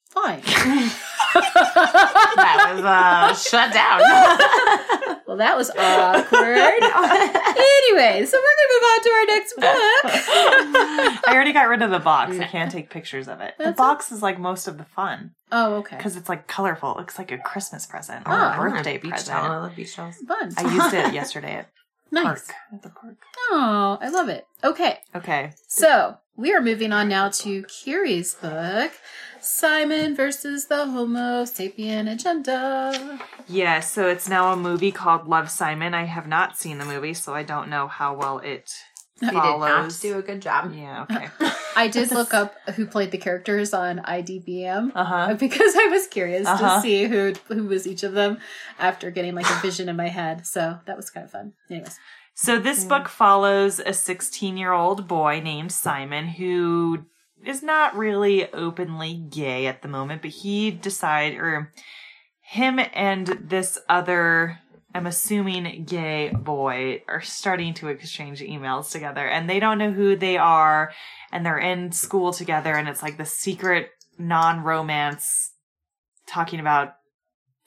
Fine. 0.09 0.41
That 1.35 2.73
was 2.75 2.85
uh, 2.85 3.33
shut 3.35 3.73
down. 3.73 5.19
well, 5.33 5.39
that 5.39 5.57
was 5.57 5.69
awkward. 5.71 6.57
anyway, 6.57 8.25
so 8.25 8.37
we're 8.37 8.53
going 8.53 8.61
to 8.61 8.69
move 8.69 8.83
on 8.83 9.03
to 9.03 9.09
our 9.09 9.25
next 9.25 9.53
book. 9.55 11.23
I 11.25 11.33
already 11.33 11.53
got 11.53 11.67
rid 11.69 11.81
of 11.81 11.89
the 11.89 11.99
box. 11.99 12.37
I 12.39 12.45
can't 12.45 12.71
take 12.71 12.89
pictures 12.91 13.27
of 13.27 13.41
it. 13.41 13.55
The 13.57 13.63
That's 13.65 13.77
box 13.77 14.11
is 14.11 14.21
like 14.21 14.39
most 14.39 14.67
of 14.67 14.77
the 14.77 14.83
fun 14.85 15.31
oh, 15.51 15.75
okay. 15.75 15.97
because 15.97 16.15
it's 16.15 16.29
like 16.29 16.45
colorful. 16.47 16.91
It 16.91 16.97
looks 16.97 17.17
like 17.17 17.31
a 17.31 17.39
Christmas 17.39 17.85
present 17.87 18.27
or 18.27 18.33
Oh, 18.33 18.51
a 18.51 18.57
birthday 18.69 18.97
beach 18.99 19.09
present. 19.11 19.29
towel. 19.37 19.51
I 19.51 19.57
love 19.57 19.75
beach 19.75 19.95
towels. 19.95 20.17
Fun. 20.17 20.53
I 20.55 20.71
used 20.73 20.93
it 20.93 21.13
yesterday 21.15 21.53
at 21.55 21.69
nice. 22.11 22.23
park. 22.23 22.41
At 22.73 22.81
the 22.83 22.89
park. 22.89 23.15
Oh, 23.49 23.97
I 24.01 24.09
love 24.09 24.29
it. 24.29 24.45
Okay. 24.63 24.99
Okay. 25.15 25.51
So 25.67 26.17
we 26.35 26.53
are 26.53 26.61
moving 26.61 26.91
on 26.91 27.09
now 27.09 27.29
to 27.29 27.63
Kiri's 27.63 28.33
book, 28.35 28.91
Simon 29.39 30.15
versus 30.15 30.65
the 30.65 30.85
Homo 30.85 31.43
sapien 31.43 32.11
agenda. 32.11 33.19
Yeah, 33.47 33.79
so 33.81 34.07
it's 34.07 34.27
now 34.29 34.51
a 34.51 34.55
movie 34.55 34.91
called 34.91 35.27
Love 35.27 35.49
Simon. 35.49 35.93
I 35.93 36.05
have 36.05 36.27
not 36.27 36.57
seen 36.57 36.77
the 36.77 36.85
movie, 36.85 37.13
so 37.13 37.33
I 37.33 37.43
don't 37.43 37.69
know 37.69 37.87
how 37.87 38.15
well 38.15 38.39
it 38.39 38.71
You 39.21 39.27
did 39.29 39.33
not 39.35 39.95
do 40.01 40.17
a 40.17 40.21
good 40.21 40.41
job. 40.41 40.73
Yeah, 40.75 41.03
okay. 41.11 41.27
I 41.75 41.87
did 41.87 42.11
look 42.11 42.33
up 42.33 42.55
who 42.75 42.85
played 42.87 43.11
the 43.11 43.17
characters 43.17 43.73
on 43.73 43.99
IDBM. 43.99 44.91
Uh 44.95 45.03
huh. 45.03 45.33
Because 45.39 45.75
I 45.75 45.87
was 45.87 46.07
curious 46.07 46.47
Uh-huh. 46.47 46.75
to 46.75 46.81
see 46.81 47.03
who 47.05 47.33
who 47.47 47.65
was 47.65 47.85
each 47.85 48.03
of 48.03 48.13
them 48.13 48.37
after 48.79 49.11
getting 49.11 49.35
like 49.35 49.49
a 49.49 49.59
vision 49.61 49.87
in 49.89 49.95
my 49.95 50.07
head. 50.09 50.47
So 50.47 50.79
that 50.85 50.97
was 50.97 51.09
kind 51.09 51.25
of 51.25 51.31
fun. 51.31 51.53
Anyways. 51.69 51.99
So 52.35 52.57
this 52.57 52.83
book 52.83 53.09
follows 53.09 53.79
a 53.79 53.93
16 53.93 54.57
year 54.57 54.71
old 54.71 55.07
boy 55.07 55.39
named 55.39 55.71
Simon 55.71 56.27
who 56.27 57.05
is 57.45 57.61
not 57.61 57.95
really 57.95 58.51
openly 58.53 59.13
gay 59.13 59.67
at 59.67 59.81
the 59.81 59.87
moment, 59.87 60.21
but 60.21 60.31
he 60.31 60.71
decide 60.71 61.35
or 61.35 61.71
him 62.41 62.79
and 62.93 63.27
this 63.27 63.77
other 63.87 64.59
I'm 64.95 65.07
assuming 65.07 65.85
gay 65.85 66.29
boy 66.29 67.01
are 67.07 67.21
starting 67.21 67.73
to 67.75 67.87
exchange 67.87 68.41
emails 68.41 68.91
together 68.91 69.27
and 69.27 69.49
they 69.49 69.59
don't 69.59 69.79
know 69.79 69.91
who 69.91 70.15
they 70.15 70.37
are 70.37 70.91
and 71.31 71.43
they're 71.43 71.57
in 71.57 71.91
school 71.91 72.31
together 72.31 72.73
and 72.75 72.87
it's 72.87 73.01
like 73.01 73.17
the 73.17 73.25
secret 73.25 73.89
non-romance 74.19 75.53
talking 76.27 76.59
about 76.59 76.93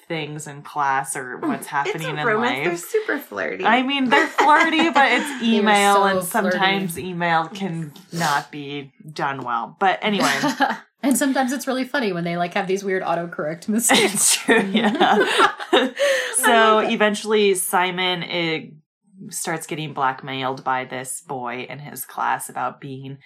things 0.08 0.46
in 0.46 0.62
class 0.62 1.16
or 1.16 1.38
what's 1.38 1.66
happening 1.66 2.08
it's 2.08 2.18
a 2.18 2.20
in 2.20 2.26
romance. 2.26 2.66
They're 2.66 2.76
super 2.76 3.18
flirty. 3.18 3.64
I 3.64 3.82
mean, 3.82 4.08
they're 4.08 4.26
flirty, 4.26 4.90
but 4.94 5.10
it's 5.12 5.42
email, 5.42 5.94
so 5.94 6.04
and 6.04 6.24
sometimes 6.24 6.98
email 6.98 7.48
can 7.48 7.92
not 8.12 8.50
be 8.50 8.92
done 9.12 9.42
well. 9.42 9.76
But 9.78 9.98
anyway, 10.02 10.38
and 11.02 11.16
sometimes 11.18 11.52
it's 11.52 11.66
really 11.66 11.84
funny 11.84 12.12
when 12.12 12.24
they 12.24 12.36
like 12.36 12.54
have 12.54 12.66
these 12.66 12.84
weird 12.84 13.02
autocorrect 13.02 13.68
mistakes. 13.68 14.14
it's 14.14 14.36
true. 14.36 14.62
Yeah. 14.62 15.26
so 16.36 16.78
eventually, 16.78 17.54
Simon 17.54 18.22
it 18.22 18.72
starts 19.30 19.66
getting 19.66 19.92
blackmailed 19.92 20.62
by 20.62 20.84
this 20.84 21.20
boy 21.20 21.66
in 21.68 21.78
his 21.80 22.04
class 22.04 22.48
about 22.48 22.80
being 22.80 23.18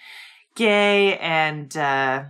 gay, 0.55 1.17
and 1.17 1.75
uh, 1.77 2.23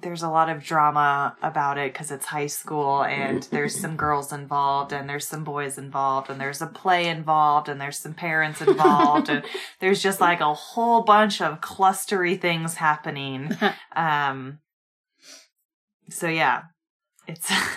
there's 0.00 0.22
a 0.22 0.28
lot 0.28 0.48
of 0.48 0.62
drama 0.62 1.36
about 1.42 1.76
it 1.76 1.92
because 1.92 2.10
it's 2.10 2.26
high 2.26 2.46
school 2.46 3.02
and 3.02 3.42
there's 3.44 3.78
some 3.78 3.96
girls 3.96 4.32
involved 4.32 4.92
and 4.92 5.08
there's 5.08 5.26
some 5.26 5.42
boys 5.42 5.76
involved 5.76 6.30
and 6.30 6.40
there's 6.40 6.62
a 6.62 6.66
play 6.66 7.08
involved 7.08 7.68
and 7.68 7.80
there's 7.80 7.98
some 7.98 8.14
parents 8.14 8.60
involved 8.60 9.28
and 9.28 9.44
there's 9.80 10.02
just 10.02 10.20
like 10.20 10.40
a 10.40 10.54
whole 10.54 11.02
bunch 11.02 11.40
of 11.40 11.60
clustery 11.60 12.40
things 12.40 12.74
happening. 12.74 13.56
Um 13.96 14.60
so 16.10 16.28
yeah 16.28 16.62
it's 17.26 17.50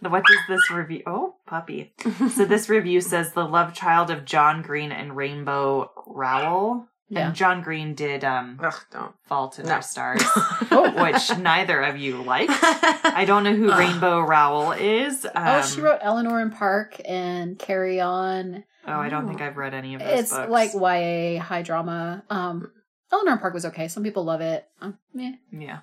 what 0.00 0.24
does 0.24 0.38
this 0.48 0.70
review 0.70 1.02
oh 1.06 1.34
puppy. 1.46 1.92
So 2.34 2.44
this 2.46 2.68
review 2.68 3.00
says 3.00 3.32
the 3.32 3.44
love 3.44 3.74
child 3.74 4.10
of 4.10 4.24
john 4.24 4.62
green 4.62 4.92
and 4.92 5.16
rainbow 5.16 5.90
rowell 6.06 6.88
Yeah. 7.08 7.28
and 7.28 7.34
john 7.36 7.62
green 7.62 7.94
did 7.94 8.24
um 8.24 8.58
Ugh, 8.62 8.74
don't. 8.92 9.14
fault 9.28 9.58
in 9.60 9.66
No. 9.66 9.74
our 9.74 9.82
stars 9.82 10.22
Oh. 10.72 10.92
which 11.04 11.36
neither 11.38 11.80
of 11.82 11.96
you 11.96 12.20
liked 12.22 12.52
i 12.62 13.24
don't 13.24 13.44
know 13.44 13.54
who 13.54 13.70
rainbow 13.70 14.20
rowell 14.20 14.72
is 14.72 15.24
um, 15.24 15.30
oh, 15.34 15.62
she 15.62 15.80
wrote 15.80 16.00
Eleanor 16.02 16.40
and 16.40 16.52
Park 16.52 17.00
and 17.06 17.56
Carry 17.58 18.00
On. 18.00 18.64
oh 18.86 18.92
i 18.92 19.08
don't 19.08 19.28
think 19.28 19.40
i've 19.40 19.56
read 19.56 19.72
any 19.74 19.94
of 19.94 20.00
those 20.00 20.18
It's 20.20 20.32
books 20.32 20.50
like 20.50 20.70
YA 20.74 21.40
high 21.40 21.62
drama. 21.62 22.24
Um, 22.28 22.72
Eleanor 23.12 23.32
and 23.32 23.40
Park 23.40 23.54
was 23.54 23.64
okay. 23.66 23.86
Some 23.86 24.02
people 24.02 24.24
love 24.24 24.40
it. 24.40 24.66
Um, 24.80 24.98
meh. 25.14 25.34
Yeah. 25.52 25.78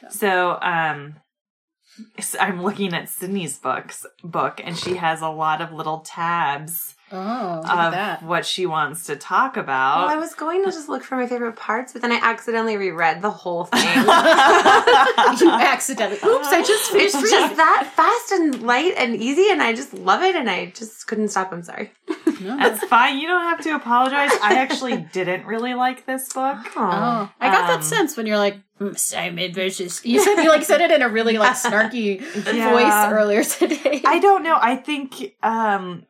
So. 0.00 0.08
So, 0.08 0.58
um, 0.62 1.16
s- 2.16 2.34
I'm 2.40 2.62
looking 2.62 2.94
at 2.94 3.10
Sydney's 3.10 3.58
books 3.58 4.06
book, 4.24 4.58
and 4.64 4.74
she 4.76 4.96
has 4.96 5.20
a 5.20 5.28
lot 5.28 5.60
of 5.60 5.70
little 5.70 5.98
tabs 6.00 6.94
Oh, 7.12 7.60
of 7.60 7.92
that. 7.92 8.22
what 8.22 8.46
she 8.46 8.64
wants 8.66 9.04
to 9.06 9.16
talk 9.16 9.56
Well, 9.56 9.64
about. 9.64 10.08
I 10.08 10.16
was 10.16 10.34
going 10.34 10.64
to 10.64 10.70
just 10.70 10.88
look 10.88 11.02
for 11.04 11.16
my 11.16 11.26
favorite 11.26 11.56
parts, 11.56 11.92
but 11.92 12.00
then 12.02 12.10
I 12.12 12.16
accidentally 12.22 12.76
reread 12.76 13.20
the 13.22 13.30
whole 13.30 13.64
thing. 13.66 13.82
you 15.40 15.50
accidentally. 15.50 16.18
Oops! 16.24 16.48
I 16.48 16.62
just 16.66 16.94
it's 16.94 17.14
finished 17.14 17.30
just 17.32 17.56
that 17.56 17.92
fast 17.94 18.32
and 18.32 18.62
light 18.62 18.94
and 18.96 19.14
easy, 19.16 19.50
and 19.50 19.62
I 19.62 19.72
just 19.74 19.94
love 19.94 20.22
it, 20.22 20.34
and 20.36 20.48
I 20.48 20.66
just 20.66 21.06
couldn't 21.06 21.28
stop. 21.28 21.52
I'm 21.52 21.62
sorry. 21.62 21.90
No. 22.40 22.56
That's 22.56 22.82
fine. 22.84 23.18
You 23.18 23.28
don't 23.28 23.42
have 23.42 23.60
to 23.62 23.74
apologize. 23.76 24.30
I 24.42 24.56
actually 24.58 24.96
didn't 25.12 25.46
really 25.46 25.74
like 25.74 26.06
this 26.06 26.32
book. 26.32 26.58
Oh, 26.76 27.30
I 27.40 27.50
got 27.50 27.62
Um, 27.62 27.66
that 27.68 27.84
sense 27.84 28.16
when 28.16 28.26
you're 28.26 28.38
like 28.38 28.56
"Mm, 28.80 28.98
Simon 28.98 29.52
versus. 29.52 30.00
You 30.04 30.20
said 30.20 30.42
you 30.42 30.48
like 30.48 30.64
said 30.64 30.80
it 30.80 30.90
in 30.90 31.02
a 31.02 31.08
really 31.08 31.38
like 31.38 31.54
snarky 31.56 32.20
Yeah. 32.52 32.70
voice 32.72 33.12
earlier 33.12 33.44
today. 33.44 34.02
I 34.04 34.18
don't 34.18 34.42
know. 34.42 34.58
I 34.60 34.76
think, 34.76 35.34
um, 35.42 36.04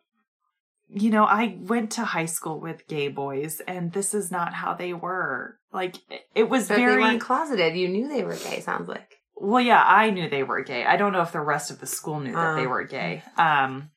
you 0.95 1.11
know, 1.11 1.25
I 1.25 1.57
went 1.61 1.91
to 1.93 2.05
high 2.05 2.27
school 2.27 2.61
with 2.61 2.87
gay 2.87 3.09
boys, 3.09 3.61
and 3.67 3.93
this 3.93 4.13
is 4.15 4.31
not 4.31 4.53
how 4.55 4.75
they 4.75 4.93
were. 4.93 5.59
Like, 5.73 5.97
it- 6.35 6.49
was 6.51 6.69
But 6.69 6.77
they 6.77 6.85
very. 6.85 7.03
weren't 7.03 7.21
closeted. 7.21 7.77
You 7.77 7.89
knew 7.89 8.09
they 8.09 8.25
were 8.25 8.37
gay. 8.37 8.61
Sounds 8.61 8.89
like. 8.89 9.17
Well, 9.37 9.63
yeah, 9.63 9.83
I 9.85 10.11
knew 10.11 10.29
they 10.29 10.43
were 10.43 10.63
gay. 10.63 10.85
I 10.85 10.97
don't 10.97 11.13
know 11.13 11.23
if 11.23 11.33
the 11.33 11.41
rest 11.41 11.71
of 11.71 11.81
the 11.81 11.87
school 11.87 12.21
knew 12.21 12.33
that 12.33 12.57
they 12.57 12.67
Oh. 12.67 12.69
were 12.69 12.85
gay. 12.85 13.23
Um, 13.37 13.91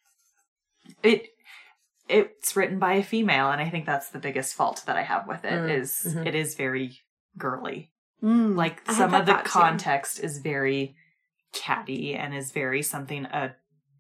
it 1.04 1.28
it's 2.08 2.56
written 2.56 2.78
by 2.78 2.94
a 2.94 3.04
female, 3.04 3.50
and 3.50 3.60
I 3.60 3.70
think 3.70 3.86
that's 3.88 4.10
the 4.10 4.20
biggest 4.20 4.54
fault 4.54 4.84
that 4.86 4.96
I 4.96 5.02
have 5.02 5.28
with 5.28 5.44
it. 5.44 5.52
Mm, 5.54 5.80
Is 5.80 6.02
mhm. 6.16 6.26
it 6.26 6.36
is 6.36 6.54
very 6.56 7.00
girly. 7.38 7.92
Mm. 8.24 8.56
Like 8.56 8.82
I 8.88 8.94
some 8.94 9.14
of 9.14 9.26
the 9.26 9.34
thought, 9.34 9.46
too. 9.46 9.50
context 9.52 10.20
is 10.20 10.38
very 10.40 10.96
catty 11.52 12.14
and 12.16 12.34
is 12.36 12.52
very 12.52 12.82
something 12.84 13.26
a 13.26 13.56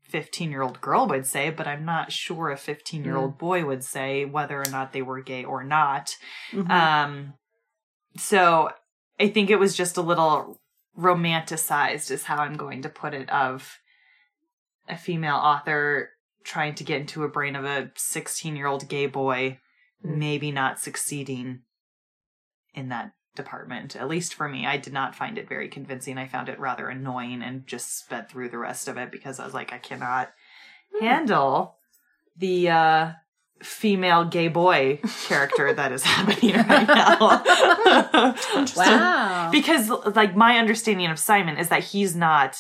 15 0.07 0.51
year 0.51 0.61
old 0.61 0.81
girl 0.81 1.07
would 1.07 1.25
say, 1.25 1.49
but 1.49 1.67
I'm 1.67 1.85
not 1.85 2.11
sure 2.11 2.49
a 2.51 2.57
15 2.57 3.03
year 3.03 3.15
Mm. 3.15 3.21
old 3.21 3.37
boy 3.37 3.65
would 3.65 3.83
say 3.83 4.25
whether 4.25 4.59
or 4.61 4.69
not 4.69 4.93
they 4.93 5.01
were 5.01 5.21
gay 5.21 5.43
or 5.43 5.63
not. 5.63 6.15
Mhm. 6.51 6.69
Um, 6.69 7.33
so 8.17 8.69
I 9.19 9.29
think 9.29 9.49
it 9.49 9.59
was 9.59 9.75
just 9.75 9.97
a 9.97 10.01
little 10.01 10.61
romanticized, 10.97 12.11
is 12.11 12.23
how 12.25 12.37
I'm 12.37 12.55
going 12.55 12.81
to 12.83 12.89
put 12.89 13.13
it, 13.13 13.29
of 13.29 13.79
a 14.87 14.95
female 14.97 15.35
author 15.35 16.11
trying 16.43 16.75
to 16.75 16.83
get 16.83 17.01
into 17.01 17.23
a 17.23 17.29
brain 17.29 17.55
of 17.55 17.65
a 17.65 17.91
16 17.95 18.55
year 18.55 18.67
old 18.67 18.87
gay 18.87 19.07
boy, 19.07 19.59
Mm. 20.03 20.17
maybe 20.17 20.51
not 20.51 20.79
succeeding 20.79 21.63
in 22.73 22.89
that 22.89 23.13
department. 23.35 23.95
At 23.95 24.07
least 24.07 24.33
for 24.33 24.47
me, 24.49 24.65
I 24.65 24.77
did 24.77 24.93
not 24.93 25.15
find 25.15 25.37
it 25.37 25.47
very 25.49 25.67
convincing. 25.67 26.17
I 26.17 26.27
found 26.27 26.49
it 26.49 26.59
rather 26.59 26.87
annoying 26.89 27.41
and 27.41 27.67
just 27.67 27.97
sped 27.99 28.29
through 28.29 28.49
the 28.49 28.57
rest 28.57 28.87
of 28.87 28.97
it 28.97 29.11
because 29.11 29.39
I 29.39 29.45
was 29.45 29.53
like, 29.53 29.71
I 29.73 29.77
cannot 29.77 30.31
handle 30.99 31.77
the 32.37 32.69
uh 32.69 33.11
female 33.63 34.25
gay 34.25 34.49
boy 34.49 34.99
character 35.27 35.73
that 35.73 35.91
is 35.91 36.03
happening 36.13 36.55
right 36.55 36.87
now. 36.87 38.35
wow. 38.75 39.49
because 39.51 39.89
like 40.15 40.35
my 40.35 40.57
understanding 40.57 41.09
of 41.09 41.17
Simon 41.19 41.57
is 41.57 41.69
that 41.69 41.83
he's 41.83 42.15
not 42.15 42.57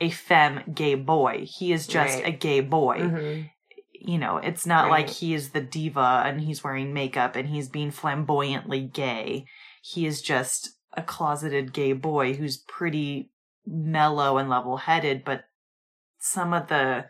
a 0.00 0.10
femme 0.10 0.60
gay 0.74 0.94
boy. 0.94 1.44
He 1.48 1.72
is 1.72 1.86
just 1.86 2.16
Right. 2.22 2.26
a 2.28 2.30
gay 2.30 2.60
boy. 2.60 2.98
Mhm. 3.00 3.50
You 3.92 4.18
know, 4.18 4.36
it's 4.36 4.66
not 4.66 4.88
like 4.88 5.08
he 5.10 5.34
is 5.34 5.50
the 5.50 5.60
diva 5.60 6.22
and 6.24 6.40
he's 6.40 6.62
wearing 6.62 6.92
makeup 6.94 7.34
and 7.34 7.48
he's 7.48 7.68
being 7.68 7.90
flamboyantly 7.90 8.82
gay. 8.82 9.46
He 9.92 10.06
is 10.06 10.20
just 10.20 10.70
a 10.92 11.02
closeted 11.02 11.72
gay 11.72 11.92
boy 11.92 12.34
who's 12.34 12.56
pretty 12.56 13.30
mellow 13.66 14.38
and 14.38 14.48
level 14.48 14.78
headed, 14.78 15.24
but 15.24 15.44
some 16.18 16.52
of 16.52 16.68
the 16.68 17.06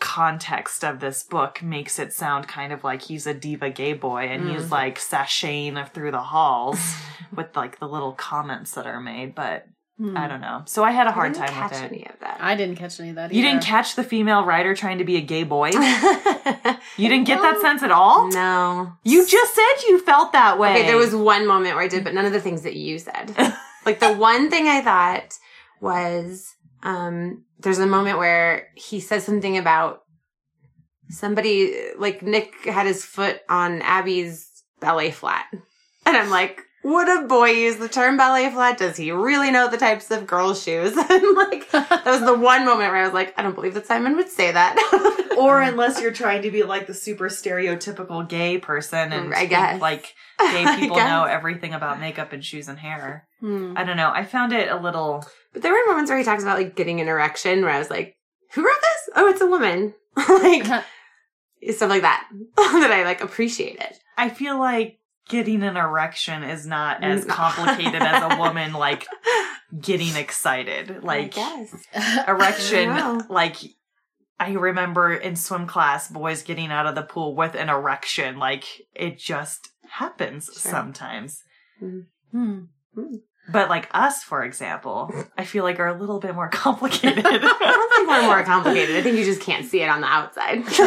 context 0.00 0.84
of 0.84 1.00
this 1.00 1.22
book 1.22 1.62
makes 1.62 1.98
it 1.98 2.12
sound 2.12 2.48
kind 2.48 2.72
of 2.72 2.82
like 2.82 3.02
he's 3.02 3.26
a 3.26 3.34
diva 3.34 3.70
gay 3.70 3.92
boy 3.92 4.24
and 4.24 4.48
he's 4.48 4.62
mm-hmm. 4.62 4.72
like 4.72 4.98
sashaying 4.98 5.88
through 5.92 6.10
the 6.10 6.20
halls 6.20 6.96
with 7.36 7.54
like 7.54 7.78
the 7.78 7.88
little 7.88 8.12
comments 8.12 8.72
that 8.72 8.86
are 8.86 9.00
made, 9.00 9.34
but 9.34 9.66
I 10.16 10.26
don't 10.26 10.40
know. 10.40 10.62
So 10.66 10.82
I 10.82 10.90
had 10.90 11.06
a 11.06 11.12
hard 11.12 11.34
didn't 11.34 11.46
time 11.46 11.54
catch 11.54 11.70
with 11.70 11.82
it. 11.82 11.92
any 11.92 12.06
of 12.06 12.18
that. 12.18 12.38
I 12.40 12.56
didn't 12.56 12.74
catch 12.74 12.98
any 12.98 13.10
of 13.10 13.14
that. 13.14 13.32
You 13.32 13.42
didn't 13.42 13.62
catch 13.62 13.94
the 13.94 14.02
female 14.02 14.44
writer 14.44 14.74
trying 14.74 14.98
to 14.98 15.04
be 15.04 15.16
a 15.16 15.20
gay 15.20 15.44
boy? 15.44 15.70
You 16.96 17.08
didn't 17.08 17.26
get 17.26 17.40
that 17.42 17.60
sense 17.60 17.82
at 17.82 17.90
all? 17.90 18.28
no. 18.30 18.92
You 19.02 19.26
just 19.26 19.54
said 19.54 19.88
you 19.88 19.98
felt 20.00 20.32
that 20.32 20.58
way. 20.58 20.70
Okay, 20.70 20.86
there 20.86 20.96
was 20.96 21.14
one 21.14 21.46
moment 21.46 21.74
where 21.74 21.84
I 21.84 21.88
did, 21.88 22.04
but 22.04 22.14
none 22.14 22.24
of 22.24 22.32
the 22.32 22.40
things 22.40 22.62
that 22.62 22.76
you 22.76 22.98
said. 22.98 23.34
like 23.86 23.98
the 24.00 24.12
one 24.12 24.48
thing 24.50 24.68
I 24.68 24.80
thought 24.80 25.34
was 25.80 26.54
um 26.82 27.44
there's 27.58 27.78
a 27.78 27.86
moment 27.86 28.18
where 28.18 28.68
he 28.76 29.00
says 29.00 29.24
something 29.24 29.56
about 29.58 30.02
somebody 31.08 31.74
like 31.98 32.22
Nick 32.22 32.52
had 32.64 32.86
his 32.86 33.04
foot 33.04 33.40
on 33.48 33.82
Abby's 33.82 34.48
ballet 34.80 35.10
flat. 35.10 35.46
And 36.06 36.16
I'm 36.16 36.30
like, 36.30 36.60
would 36.84 37.08
a 37.08 37.26
boy 37.26 37.48
use 37.50 37.76
the 37.76 37.88
term 37.88 38.16
ballet 38.18 38.50
flat? 38.50 38.76
Does 38.76 38.96
he 38.98 39.10
really 39.10 39.50
know 39.50 39.68
the 39.68 39.78
types 39.78 40.10
of 40.10 40.26
girls' 40.26 40.62
shoes? 40.62 40.94
and 40.96 41.36
like 41.36 41.70
that 41.70 42.04
was 42.04 42.20
the 42.20 42.34
one 42.38 42.64
moment 42.64 42.90
where 42.90 42.96
I 42.96 43.04
was 43.04 43.14
like, 43.14 43.32
I 43.38 43.42
don't 43.42 43.54
believe 43.54 43.74
that 43.74 43.86
Simon 43.86 44.16
would 44.16 44.28
say 44.28 44.52
that. 44.52 44.76
or 45.38 45.62
unless 45.62 46.00
you're 46.00 46.12
trying 46.12 46.42
to 46.42 46.50
be 46.50 46.62
like 46.62 46.86
the 46.86 46.94
super 46.94 47.28
stereotypical 47.28 48.28
gay 48.28 48.58
person 48.58 49.12
and 49.12 49.32
I 49.32 49.38
think, 49.38 49.50
guess. 49.50 49.80
like 49.80 50.14
gay 50.38 50.76
people 50.78 50.98
know 50.98 51.24
everything 51.24 51.72
about 51.72 52.00
makeup 52.00 52.32
and 52.34 52.44
shoes 52.44 52.68
and 52.68 52.78
hair. 52.78 53.26
Hmm. 53.40 53.72
I 53.76 53.84
don't 53.84 53.96
know. 53.96 54.10
I 54.14 54.24
found 54.24 54.52
it 54.52 54.70
a 54.70 54.76
little 54.76 55.24
But 55.54 55.62
there 55.62 55.72
were 55.72 55.86
moments 55.88 56.10
where 56.10 56.18
he 56.18 56.24
talks 56.24 56.42
about 56.42 56.58
like 56.58 56.76
getting 56.76 57.00
an 57.00 57.08
erection 57.08 57.62
where 57.62 57.70
I 57.70 57.78
was 57.78 57.90
like, 57.90 58.14
who 58.52 58.62
wrote 58.62 58.80
this? 58.82 59.10
Oh, 59.16 59.28
it's 59.28 59.40
a 59.40 59.46
woman. 59.46 59.94
like 60.16 60.64
stuff 61.72 61.88
like 61.88 62.02
that 62.02 62.28
that 62.56 62.90
I 62.92 63.04
like 63.04 63.22
appreciated. 63.22 63.98
I 64.18 64.28
feel 64.28 64.58
like 64.58 64.98
getting 65.28 65.62
an 65.62 65.76
erection 65.76 66.42
is 66.42 66.66
not 66.66 67.02
as 67.02 67.24
complicated 67.28 68.02
as 68.02 68.32
a 68.32 68.38
woman 68.38 68.72
like 68.72 69.06
getting 69.80 70.16
excited. 70.16 71.02
Like 71.02 71.34
erection 72.28 72.90
I 72.90 73.20
like 73.28 73.56
I 74.38 74.52
remember 74.52 75.12
in 75.14 75.36
swim 75.36 75.66
class 75.66 76.08
boys 76.08 76.42
getting 76.42 76.70
out 76.70 76.86
of 76.86 76.94
the 76.94 77.02
pool 77.02 77.34
with 77.36 77.54
an 77.54 77.68
erection 77.68 78.38
like 78.38 78.64
it 78.94 79.18
just 79.18 79.70
happens 79.88 80.46
Sure. 80.46 80.72
sometimes. 80.72 81.42
Hmm. 81.80 82.64
But 83.46 83.68
like 83.68 83.88
us 83.92 84.22
for 84.24 84.42
example, 84.42 85.12
I 85.36 85.44
feel 85.44 85.64
like 85.64 85.78
are 85.78 85.86
a 85.88 85.98
little 85.98 86.18
bit 86.18 86.34
more 86.34 86.48
complicated. 86.52 87.24
I 87.26 87.38
don't 87.38 87.92
think 87.94 88.08
we're 88.08 88.22
more 88.22 88.42
complicated. 88.42 88.96
I 88.96 89.02
think 89.02 89.18
you 89.18 89.24
just 89.24 89.42
can't 89.42 89.66
see 89.66 89.82
it 89.82 89.88
on 89.88 90.00
the 90.00 90.06
outside. 90.06 90.64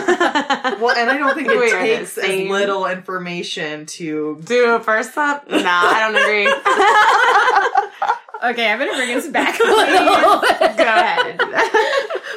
well, 0.81 0.95
and 0.95 1.09
I 1.09 1.17
don't 1.17 1.35
think 1.35 1.47
We 1.49 1.53
it 1.55 1.73
are 1.73 1.81
the 1.81 1.87
takes 1.97 2.17
as 2.17 2.23
same. 2.25 2.49
little 2.49 2.87
information 2.87 3.85
to 3.85 4.39
Do 4.43 4.75
a 4.75 4.79
first 4.79 5.15
up? 5.17 5.47
No, 5.49 5.57
I 5.63 5.99
don't 6.11 6.15
agree. 6.15 6.47
Okay, 8.43 8.71
I'm 8.71 8.77
gonna 8.77 8.91
bring 8.95 9.15
us 9.17 9.27
back 9.27 9.59
a 9.59 9.63
little. 9.63 10.41
Go 10.41 10.83
ahead. 10.83 11.39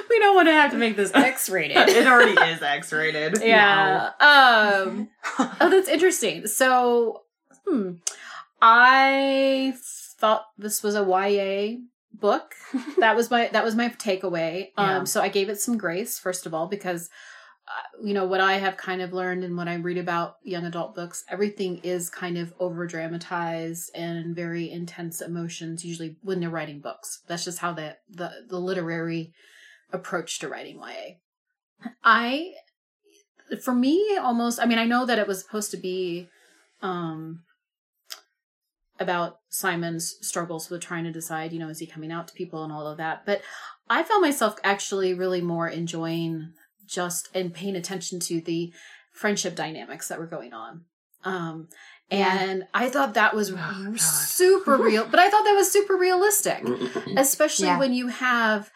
we 0.08 0.18
don't 0.18 0.34
want 0.34 0.48
to 0.48 0.52
have 0.52 0.70
to 0.70 0.78
make 0.78 0.96
this 0.96 1.10
X-rated. 1.14 1.76
it 1.76 2.06
already 2.06 2.32
is 2.52 2.62
X-rated. 2.62 3.42
Yeah. 3.42 4.10
Um. 4.18 5.08
Oh, 5.38 5.68
that's 5.70 5.88
interesting. 5.90 6.46
So, 6.46 7.22
hmm, 7.66 7.92
I 8.62 9.74
thought 10.20 10.46
this 10.56 10.82
was 10.82 10.94
a 10.94 11.04
YA 11.04 11.78
book. 12.12 12.54
That 12.98 13.16
was 13.16 13.30
my 13.30 13.48
that 13.52 13.64
was 13.64 13.74
my 13.74 13.88
takeaway. 13.88 14.68
Yeah. 14.76 14.98
Um. 14.98 15.06
So 15.06 15.20
I 15.20 15.28
gave 15.28 15.48
it 15.48 15.60
some 15.60 15.78
grace 15.78 16.18
first 16.18 16.46
of 16.46 16.54
all 16.54 16.66
because. 16.68 17.08
Uh, 17.68 18.02
you 18.04 18.12
know 18.12 18.24
what 18.24 18.40
I 18.40 18.54
have 18.54 18.76
kind 18.76 19.00
of 19.00 19.12
learned 19.12 19.44
and 19.44 19.56
what 19.56 19.68
I 19.68 19.74
read 19.74 19.96
about 19.96 20.38
young 20.42 20.64
adult 20.64 20.96
books, 20.96 21.22
everything 21.28 21.78
is 21.84 22.10
kind 22.10 22.36
of 22.36 22.52
over 22.58 22.84
dramatized 22.84 23.92
and 23.94 24.34
very 24.34 24.68
intense 24.68 25.20
emotions. 25.20 25.84
Usually 25.84 26.16
when 26.20 26.40
they're 26.40 26.50
writing 26.50 26.80
books, 26.80 27.20
that's 27.28 27.44
just 27.44 27.60
how 27.60 27.72
the 27.72 27.96
the, 28.08 28.32
the 28.48 28.58
literary 28.58 29.32
approach 29.92 30.40
to 30.40 30.48
writing 30.48 30.80
YA. 30.80 31.18
I 32.02 32.54
for 33.58 33.74
me 33.74 34.16
almost 34.16 34.60
i 34.60 34.66
mean 34.66 34.78
i 34.78 34.84
know 34.84 35.04
that 35.04 35.18
it 35.18 35.26
was 35.26 35.42
supposed 35.42 35.70
to 35.70 35.76
be 35.76 36.28
um 36.82 37.42
about 39.00 39.38
simon's 39.48 40.16
struggles 40.20 40.68
with 40.70 40.80
trying 40.82 41.04
to 41.04 41.10
decide 41.10 41.52
you 41.52 41.58
know 41.58 41.68
is 41.68 41.78
he 41.80 41.86
coming 41.86 42.12
out 42.12 42.28
to 42.28 42.34
people 42.34 42.62
and 42.62 42.72
all 42.72 42.86
of 42.86 42.98
that 42.98 43.24
but 43.26 43.40
i 43.88 44.02
found 44.02 44.20
myself 44.22 44.56
actually 44.62 45.14
really 45.14 45.40
more 45.40 45.66
enjoying 45.66 46.52
just 46.86 47.28
and 47.34 47.54
paying 47.54 47.74
attention 47.76 48.20
to 48.20 48.40
the 48.42 48.72
friendship 49.12 49.54
dynamics 49.56 50.08
that 50.08 50.18
were 50.18 50.26
going 50.26 50.52
on 50.52 50.82
um 51.24 51.68
Yeah. 52.10 52.42
and 52.42 52.64
i 52.74 52.88
thought 52.90 53.14
that 53.14 53.34
was 53.34 53.52
Oh, 53.56 53.94
super 53.96 54.76
real 54.76 55.06
but 55.06 55.18
i 55.18 55.30
thought 55.30 55.44
that 55.44 55.54
was 55.56 55.70
super 55.72 55.96
realistic 55.96 56.62
especially 57.16 57.66
Yeah. 57.68 57.78
when 57.78 57.94
you 57.94 58.08
have 58.08 58.70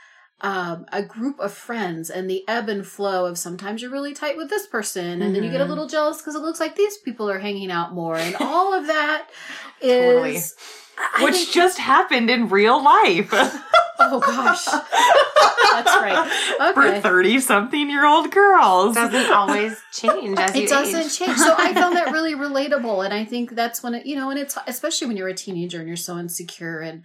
um, 0.45 0.85
a 0.93 1.03
group 1.03 1.39
of 1.41 1.53
friends 1.55 2.11
and 2.11 2.29
the 2.29 2.45
ebb 2.47 2.69
and 2.69 2.87
flow 2.87 3.25
of 3.25 3.39
sometimes 3.39 3.81
you're 3.81 3.91
really 3.91 4.13
tight 4.13 4.37
with 4.37 4.51
this 4.51 4.67
person 4.67 5.23
and 5.23 5.35
then 5.35 5.43
you 5.43 5.51
get 5.51 5.61
a 5.63 5.65
Mhm. 5.65 5.69
little 5.71 5.87
jealous 5.89 6.19
because 6.19 6.35
it 6.35 6.43
looks 6.43 6.61
like 6.61 6.77
these 6.77 6.99
people 6.99 7.31
are 7.31 7.39
hanging 7.39 7.71
out 7.71 7.95
more 7.95 8.17
and 8.17 8.37
all 8.37 8.75
of 8.75 8.87
that 8.87 9.29
is 9.81 10.13
Totally. 10.13 10.37
I- 10.37 11.21
I 11.21 11.25
Which 11.25 11.35
think- 11.37 11.51
just 11.51 11.79
happened 11.79 12.29
in 12.31 12.49
real 12.51 12.81
life. 12.83 13.31
oh 14.01 14.21
gosh 14.21 14.65
that's 15.73 15.97
right 15.97 16.75
For 16.75 17.01
30 17.01 17.41
something 17.41 17.89
year 17.91 18.05
old 18.05 18.31
girls. 18.31 18.95
doesn't 18.97 19.33
always 19.33 19.81
change 19.93 20.39
as 20.39 20.55
you 20.55 20.65
it 20.65 20.69
doesn't 20.69 21.01
age. 21.07 21.19
change 21.19 21.39
so 21.39 21.55
i 21.57 21.73
found 21.73 21.97
that 21.97 22.13
really 22.13 22.35
relatable 22.35 23.05
and 23.05 23.15
i 23.15 23.25
think 23.25 23.55
that's 23.55 23.83
when 23.83 23.95
it 23.95 24.05
you 24.05 24.15
know 24.17 24.31
and 24.31 24.39
it's 24.39 24.57
especially 24.67 25.07
when 25.09 25.17
you're 25.17 25.29
a 25.29 25.35
teenager 25.35 25.79
and 25.79 25.89
you're 25.89 25.97
so 25.97 26.19
insecure 26.19 26.81
and 26.81 27.03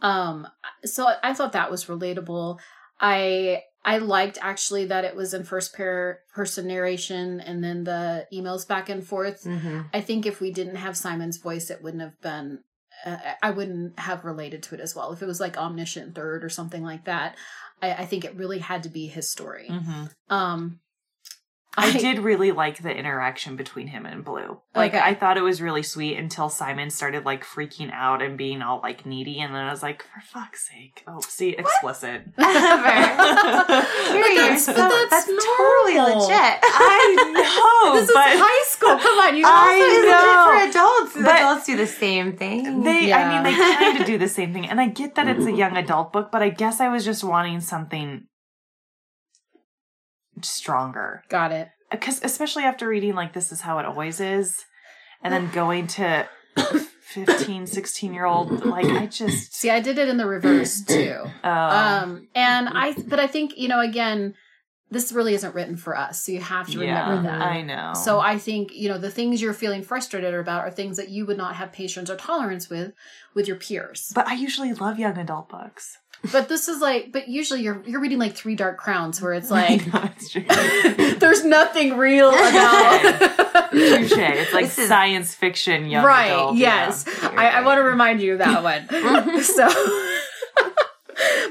um 0.00 0.46
so 0.84 1.06
i 1.22 1.34
thought 1.34 1.52
that 1.52 1.70
was 1.70 1.86
relatable 1.86 2.58
i 3.00 3.62
i 3.84 3.98
liked 3.98 4.38
actually 4.40 4.84
that 4.86 5.04
it 5.04 5.16
was 5.16 5.34
in 5.34 5.44
first 5.44 5.74
pair 5.74 6.20
person 6.34 6.66
narration 6.66 7.40
and 7.40 7.62
then 7.64 7.84
the 7.84 8.26
emails 8.32 8.66
back 8.66 8.88
and 8.88 9.06
forth 9.06 9.44
Mhm. 9.44 9.86
i 9.92 10.00
think 10.00 10.26
if 10.26 10.40
we 10.40 10.52
didn't 10.52 10.76
have 10.76 10.96
simon's 10.96 11.38
voice 11.38 11.70
it 11.70 11.82
wouldn't 11.82 12.02
have 12.02 12.20
been 12.20 12.62
uh, 13.04 13.16
i 13.42 13.50
wouldn't 13.50 13.98
have 13.98 14.24
related 14.24 14.62
to 14.64 14.74
it 14.74 14.80
as 14.80 14.94
well 14.94 15.12
if 15.12 15.22
it 15.22 15.26
was 15.26 15.40
like 15.40 15.56
omniscient 15.56 16.14
third 16.14 16.44
or 16.44 16.48
something 16.48 16.82
like 16.82 17.04
that 17.04 17.36
i, 17.82 17.92
I 17.92 18.06
think 18.06 18.24
it 18.24 18.36
really 18.36 18.58
had 18.58 18.82
to 18.84 18.88
be 18.88 19.06
his 19.06 19.30
story 19.30 19.68
Mhm. 19.70 20.10
um 20.30 20.80
I 21.76 21.92
did 21.96 22.18
really 22.18 22.50
like 22.50 22.82
the 22.82 22.90
interaction 22.90 23.54
between 23.54 23.86
him 23.86 24.04
and 24.04 24.24
Blue. 24.24 24.60
Like 24.74 24.94
Okay. 24.94 25.02
I 25.04 25.14
thought 25.14 25.36
it 25.36 25.42
was 25.42 25.62
really 25.62 25.82
sweet 25.84 26.16
until 26.16 26.48
Simon 26.48 26.90
started 26.90 27.24
like 27.24 27.44
freaking 27.44 27.92
out 27.92 28.20
and 28.20 28.36
being 28.36 28.62
all 28.62 28.80
like 28.82 29.06
needy, 29.06 29.38
and 29.40 29.54
then 29.54 29.62
I 29.64 29.70
was 29.70 29.82
like, 29.82 30.02
for 30.02 30.20
fuck's 30.20 30.66
sake! 30.68 31.04
Oh, 31.06 31.20
see, 31.20 31.50
explicit. 31.50 32.22
Here, 32.38 32.46
you're 34.26 34.36
that's- 34.36 34.64
so- 34.64 34.72
but 34.74 34.88
that's 34.88 35.10
that's, 35.10 35.26
totally 35.26 35.98
legit. 35.98 36.58
I 36.62 37.14
know, 37.32 37.94
this 37.94 38.08
is 38.08 38.14
but 38.14 38.24
high 38.26 38.64
school. 38.66 38.96
Come 38.98 39.18
on, 39.18 39.36
you 39.36 39.44
I 39.46 39.78
It's 39.80 40.08
know. 40.10 40.44
for 40.48 40.80
adults. 40.80 41.14
But- 41.14 41.36
adults 41.40 41.66
do 41.66 41.76
the 41.76 41.86
same 41.86 42.36
thing. 42.36 42.82
They, 42.82 43.12
I 43.12 43.34
mean, 43.34 43.42
they 43.44 43.54
kind 43.54 44.00
of 44.00 44.06
do 44.06 44.18
the 44.18 44.28
same 44.28 44.52
thing, 44.52 44.68
and 44.68 44.80
I 44.80 44.88
get 44.88 45.14
that 45.16 45.28
it's 45.28 45.46
a 45.46 45.52
young 45.52 45.76
adult 45.76 46.12
book, 46.12 46.30
but 46.32 46.42
I 46.42 46.48
guess 46.48 46.80
I 46.80 46.88
was 46.88 47.04
just 47.04 47.22
wanting 47.22 47.60
something 47.60 48.26
stronger. 50.44 51.22
got 51.28 51.52
it. 51.52 51.68
because 51.90 52.20
especially 52.22 52.64
after 52.64 52.88
reading 52.88 53.14
like 53.14 53.32
this 53.32 53.50
is 53.52 53.60
how 53.62 53.78
it 53.78 53.86
always 53.86 54.20
is 54.20 54.64
and 55.22 55.32
then 55.32 55.50
going 55.52 55.86
to 55.86 56.28
15 57.02 57.66
16 57.66 58.12
year 58.14 58.24
old 58.26 58.64
like 58.66 58.84
i 58.86 59.06
just 59.06 59.54
See, 59.54 59.70
I 59.70 59.80
did 59.80 59.98
it 59.98 60.08
in 60.08 60.16
the 60.18 60.26
reverse 60.26 60.80
too. 60.84 61.16
um, 61.42 61.52
Um, 61.52 62.28
and 62.34 62.68
I, 62.68 62.92
but 63.06 63.18
I 63.18 63.26
think 63.26 63.56
you 63.56 63.68
know, 63.68 63.80
again, 63.80 64.34
this 64.90 65.12
really 65.12 65.34
isn't 65.34 65.54
written 65.54 65.76
for 65.76 65.96
us, 65.96 66.24
so 66.24 66.32
you 66.32 66.40
have 66.40 66.66
to 66.70 66.78
remember 66.78 67.16
yeah 67.16 67.22
that. 67.38 67.42
i 67.42 67.62
know 67.62 67.92
So 67.94 68.20
I 68.20 68.38
think 68.38 68.72
you 68.74 68.88
know 68.88 68.98
the 68.98 69.10
things 69.10 69.40
you're 69.42 69.52
feeling 69.54 69.82
frustrated 69.82 70.32
about 70.34 70.60
are 70.62 70.70
things 70.70 70.96
that 70.96 71.08
you 71.10 71.26
would 71.26 71.36
not 71.36 71.56
have 71.56 71.72
patience 71.72 72.08
or 72.10 72.16
tolerance 72.16 72.70
with 72.70 72.92
with 73.34 73.46
your 73.46 73.56
peers. 73.56 74.12
but 74.14 74.26
i 74.26 74.34
usually 74.34 74.72
love 74.72 74.98
young 74.98 75.18
adult 75.18 75.48
books 75.48 75.98
But 76.32 76.48
this 76.48 76.66
is 76.68 76.80
like, 76.80 77.12
but 77.12 77.28
usually 77.28 77.62
you're 77.62 77.80
you're 77.86 78.00
reading 78.00 78.18
like 78.18 78.34
Three 78.34 78.56
Dark 78.56 78.76
Crowns, 78.76 79.22
where 79.22 79.34
it's 79.34 79.50
like 79.62 79.82
true. 80.32 80.44
there's 81.22 81.44
nothing 81.44 81.96
real 81.96 82.30
about. 82.48 83.20
Touche. 83.70 84.12
It's 84.42 84.52
like 84.52 84.64
is- 84.64 84.72
science 84.88 85.34
fiction 85.34 85.86
young 85.88 86.04
right 86.04 86.32
adult, 86.32 86.56
yes 86.56 87.04
Yeah. 87.06 87.30
I, 87.36 87.46
I 87.58 87.60
want 87.62 87.78
to 87.78 87.84
remind 87.84 88.20
you 88.20 88.32
of 88.32 88.38
that 88.40 88.62
one 88.64 89.42
so 89.44 89.68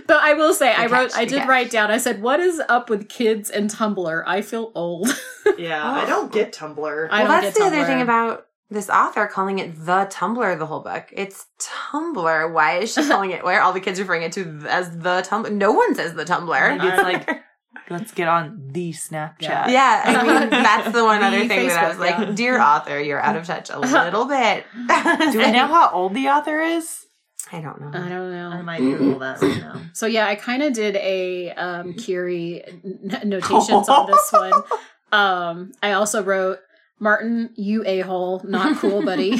but 0.07 0.17
i 0.23 0.33
will 0.33 0.53
say 0.53 0.73
i 0.73 0.85
wrote 0.85 1.11
catch, 1.11 1.19
i 1.19 1.25
did 1.25 1.39
catch. 1.39 1.47
write 1.47 1.69
down 1.69 1.91
i 1.91 1.97
said 1.97 2.21
what 2.21 2.39
is 2.39 2.61
up 2.69 2.89
with 2.89 3.07
kids 3.09 3.49
and 3.49 3.69
tumblr 3.69 4.23
i 4.25 4.41
feel 4.41 4.71
old 4.73 5.07
yeah, 5.57 5.83
oh. 5.83 6.01
i 6.01 6.05
don't 6.05 6.31
get 6.31 6.51
tumblr 6.53 7.07
I 7.11 7.23
well, 7.23 7.31
don't 7.31 7.41
that's 7.41 7.57
get 7.57 7.71
the 7.71 7.77
other 7.77 7.85
thing 7.85 8.01
about 8.01 8.47
this 8.69 8.89
author 8.89 9.27
calling 9.27 9.59
it 9.59 9.73
the 9.85 10.07
Tumblr 10.11 10.59
the 10.59 10.65
whole 10.65 10.81
book. 10.81 11.05
It's 11.11 11.45
Tumblr. 11.59 12.53
Why 12.53 12.79
is 12.79 12.93
she 12.93 13.07
calling 13.07 13.31
it? 13.31 13.43
Why 13.43 13.55
are 13.55 13.61
all 13.61 13.73
the 13.73 13.79
kids 13.79 13.99
referring 13.99 14.23
it 14.23 14.33
to 14.33 14.65
as 14.67 14.89
the 14.97 15.25
Tumblr? 15.27 15.51
No 15.51 15.71
one 15.71 15.95
says 15.95 16.13
the 16.15 16.25
Tumblr. 16.25 16.77
Maybe 16.77 16.87
it's 16.87 17.01
like, 17.01 17.43
let's 17.89 18.11
get 18.11 18.27
on 18.27 18.69
the 18.71 18.91
Snapchat. 18.91 19.39
Yeah. 19.39 19.69
Yeah, 19.69 20.03
I 20.05 20.39
mean 20.39 20.49
that's 20.49 20.91
the 20.91 21.03
one 21.03 21.21
The 21.21 21.27
other 21.27 21.47
thing 21.47 21.67
that 21.67 21.83
I 21.83 21.87
was 21.87 21.97
like, 21.97 22.17
yeah. 22.17 22.31
dear 22.33 22.59
author, 22.59 22.99
you're 22.99 23.21
out 23.21 23.37
of 23.37 23.45
touch 23.45 23.69
a 23.69 23.79
little 23.79 24.25
bit. 24.25 24.65
Do 24.73 25.37
we 25.37 25.51
know 25.51 25.67
how 25.67 25.89
old 25.91 26.13
the 26.13 26.27
author 26.27 26.59
is? 26.59 27.06
I 27.51 27.61
don't 27.61 27.79
know. 27.79 27.87
I 27.93 28.09
don't 28.09 28.31
know. 28.31 28.49
I 28.49 28.61
might 28.61 28.79
Google 28.79 29.19
that 29.19 29.41
right 29.41 29.57
now. 29.61 29.81
So 29.93 30.05
yeah, 30.05 30.27
I 30.27 30.35
kind 30.35 30.63
of 30.63 30.73
did 30.73 30.95
a 30.97 31.51
um 31.51 31.93
Curie 31.93 32.63
n- 32.65 33.21
notations 33.25 33.89
on 33.89 34.07
this 34.07 34.29
one. 34.31 34.53
Um, 35.09 35.71
I 35.81 35.93
also 35.93 36.21
wrote 36.21 36.59
Martin, 36.99 37.51
you 37.55 37.81
a 37.85 38.01
hole, 38.01 38.41
not 38.43 38.75
cool, 38.77 39.01
buddy. 39.05 39.31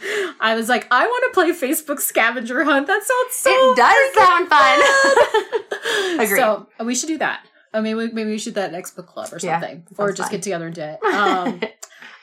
I 0.40 0.56
was 0.56 0.68
like, 0.68 0.88
I 0.90 1.06
want 1.06 1.32
to 1.32 1.40
play 1.40 1.52
Facebook 1.52 2.00
scavenger 2.00 2.64
hunt. 2.64 2.88
That 2.88 3.00
sounds 3.02 3.34
so. 3.36 3.50
it 3.52 3.76
does 3.76 4.14
sound 4.14 4.48
fun. 4.48 6.14
Agreed. 6.24 6.36
So 6.40 6.66
we 6.84 6.96
should 6.96 7.06
do 7.08 7.18
that. 7.18 7.46
I 7.72 7.80
mean, 7.80 7.96
we, 7.96 8.10
maybe 8.10 8.30
we 8.30 8.38
should 8.38 8.54
do 8.54 8.60
that 8.62 8.72
next 8.72 8.96
book 8.96 9.06
club 9.06 9.28
or 9.32 9.38
Yeah, 9.40 9.60
something, 9.60 9.86
or 9.96 10.08
just 10.12 10.22
fun. 10.22 10.32
get 10.32 10.42
together 10.42 10.66
and 10.66 10.74
do 10.74 10.82
it. 10.82 11.02
Um, 11.04 11.60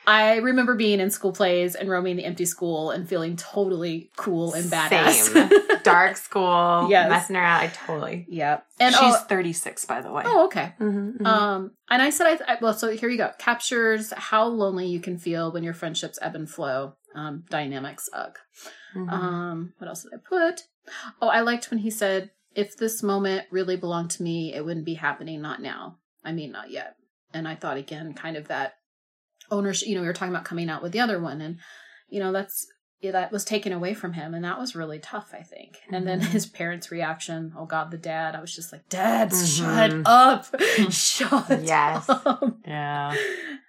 I 0.07 0.37
remember 0.37 0.73
being 0.75 1.01
in 1.01 1.11
school 1.11 1.33
plays 1.33 1.75
and 1.75 1.89
roaming 1.89 2.15
the 2.15 2.23
empty 2.23 2.45
school 2.45 2.91
and 2.91 3.07
feeling 3.07 3.35
totally 3.35 4.09
cool 4.15 4.53
and 4.53 4.63
badass. 4.71 5.11
Same. 5.33 5.49
Dark 5.83 6.15
school, 6.17 6.87
Yes. 6.89 7.09
messing 7.09 7.35
around. 7.35 7.59
I 7.61 7.67
totally. 7.67 8.25
yeah, 8.29 8.61
and 8.79 8.95
She's 8.95 9.15
oh, 9.15 9.25
36, 9.27 9.83
by 9.85 10.01
the 10.01 10.11
way. 10.11 10.23
oh, 10.25 10.45
okay. 10.45 10.73
Mhm, 10.79 11.17
mhm. 11.17 11.25
Um, 11.27 11.71
and 11.89 12.01
I 12.01 12.09
said, 12.09 12.27
I, 12.47 12.53
I 12.53 12.57
well, 12.61 12.73
so 12.73 12.89
here 12.91 13.09
you 13.09 13.17
go. 13.17 13.31
Captures 13.37 14.11
how 14.15 14.45
lonely 14.47 14.87
you 14.87 14.99
can 15.01 15.17
feel 15.17 15.51
when 15.51 15.63
your 15.63 15.73
friendships 15.73 16.17
ebb 16.21 16.35
and 16.35 16.49
flow. 16.49 16.93
Um, 17.13 17.43
dynamics, 17.49 18.09
ugh. 18.13 18.37
Mhm. 18.95 19.11
Um, 19.11 19.73
what 19.77 19.87
else 19.87 20.03
did 20.03 20.13
I 20.13 20.17
put? 20.17 20.63
Oh, 21.21 21.27
I 21.29 21.41
liked 21.41 21.69
when 21.69 21.79
he 21.79 21.89
said, 21.89 22.31
"If 22.55 22.77
this 22.77 23.03
moment 23.03 23.45
really 23.51 23.75
belonged 23.75 24.11
to 24.11 24.23
me, 24.23 24.53
it 24.53 24.63
wouldn't 24.65 24.85
be 24.85 24.93
happening. 24.95 25.41
Not 25.41 25.61
now. 25.61 25.97
I 26.23 26.31
mean, 26.31 26.51
not 26.51 26.69
yet." 26.71 26.95
And 27.33 27.47
I 27.47 27.55
thought 27.55 27.75
again, 27.77 28.13
kind 28.13 28.37
of 28.37 28.47
that 28.47 28.75
ownership. 29.51 29.87
You 29.87 29.95
know, 29.95 30.01
we 30.01 30.07
were 30.07 30.13
talking 30.13 30.33
about 30.33 30.45
coming 30.45 30.69
out 30.69 30.81
with 30.83 30.91
the 30.91 30.99
other 30.99 31.19
one, 31.21 31.41
and 31.41 31.57
you 32.09 32.19
know, 32.19 32.31
that's 32.31 32.65
yeah, 32.99 33.11
that 33.11 33.31
was 33.31 33.45
taken 33.45 33.71
away 33.71 33.93
from 33.93 34.13
him, 34.13 34.33
and 34.33 34.43
that 34.43 34.57
was 34.59 34.75
really 34.75 34.97
tough. 34.97 35.29
I 35.33 35.43
think. 35.43 35.77
And 35.91 36.07
then 36.07 36.19
Mhm. 36.19 36.25
his 36.29 36.45
parents' 36.47 36.89
reaction. 36.91 37.53
Oh 37.55 37.65
God, 37.65 37.91
the 37.91 37.97
dad. 37.97 38.35
I 38.35 38.41
was 38.41 38.55
just 38.55 38.71
like, 38.71 38.89
Dad, 38.89 39.29
Mhm. 39.29 39.57
shut 39.57 40.01
up, 40.05 40.45
shut 40.91 41.51
up. 41.51 41.59
Yes. 41.63 42.09
up. 42.09 42.57
Yeah. 42.65 43.15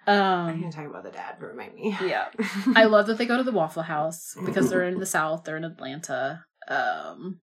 I'm 0.07 0.49
Um, 0.49 0.61
gonna 0.61 0.71
talk 0.71 0.87
about 0.87 1.03
the 1.03 1.11
dad. 1.11 1.35
Remind 1.39 1.75
me. 1.75 1.95
yeah. 2.01 2.29
I 2.75 2.85
love 2.85 3.05
that 3.07 3.19
they 3.19 3.27
go 3.27 3.37
to 3.37 3.43
the 3.43 3.51
Waffle 3.51 3.83
House 3.83 4.35
because 4.43 4.69
they're 4.71 4.83
in 4.87 4.99
the 4.99 5.05
South. 5.05 5.43
They're 5.43 5.57
in 5.57 5.63
Atlanta. 5.63 6.45
Um, 6.67 7.41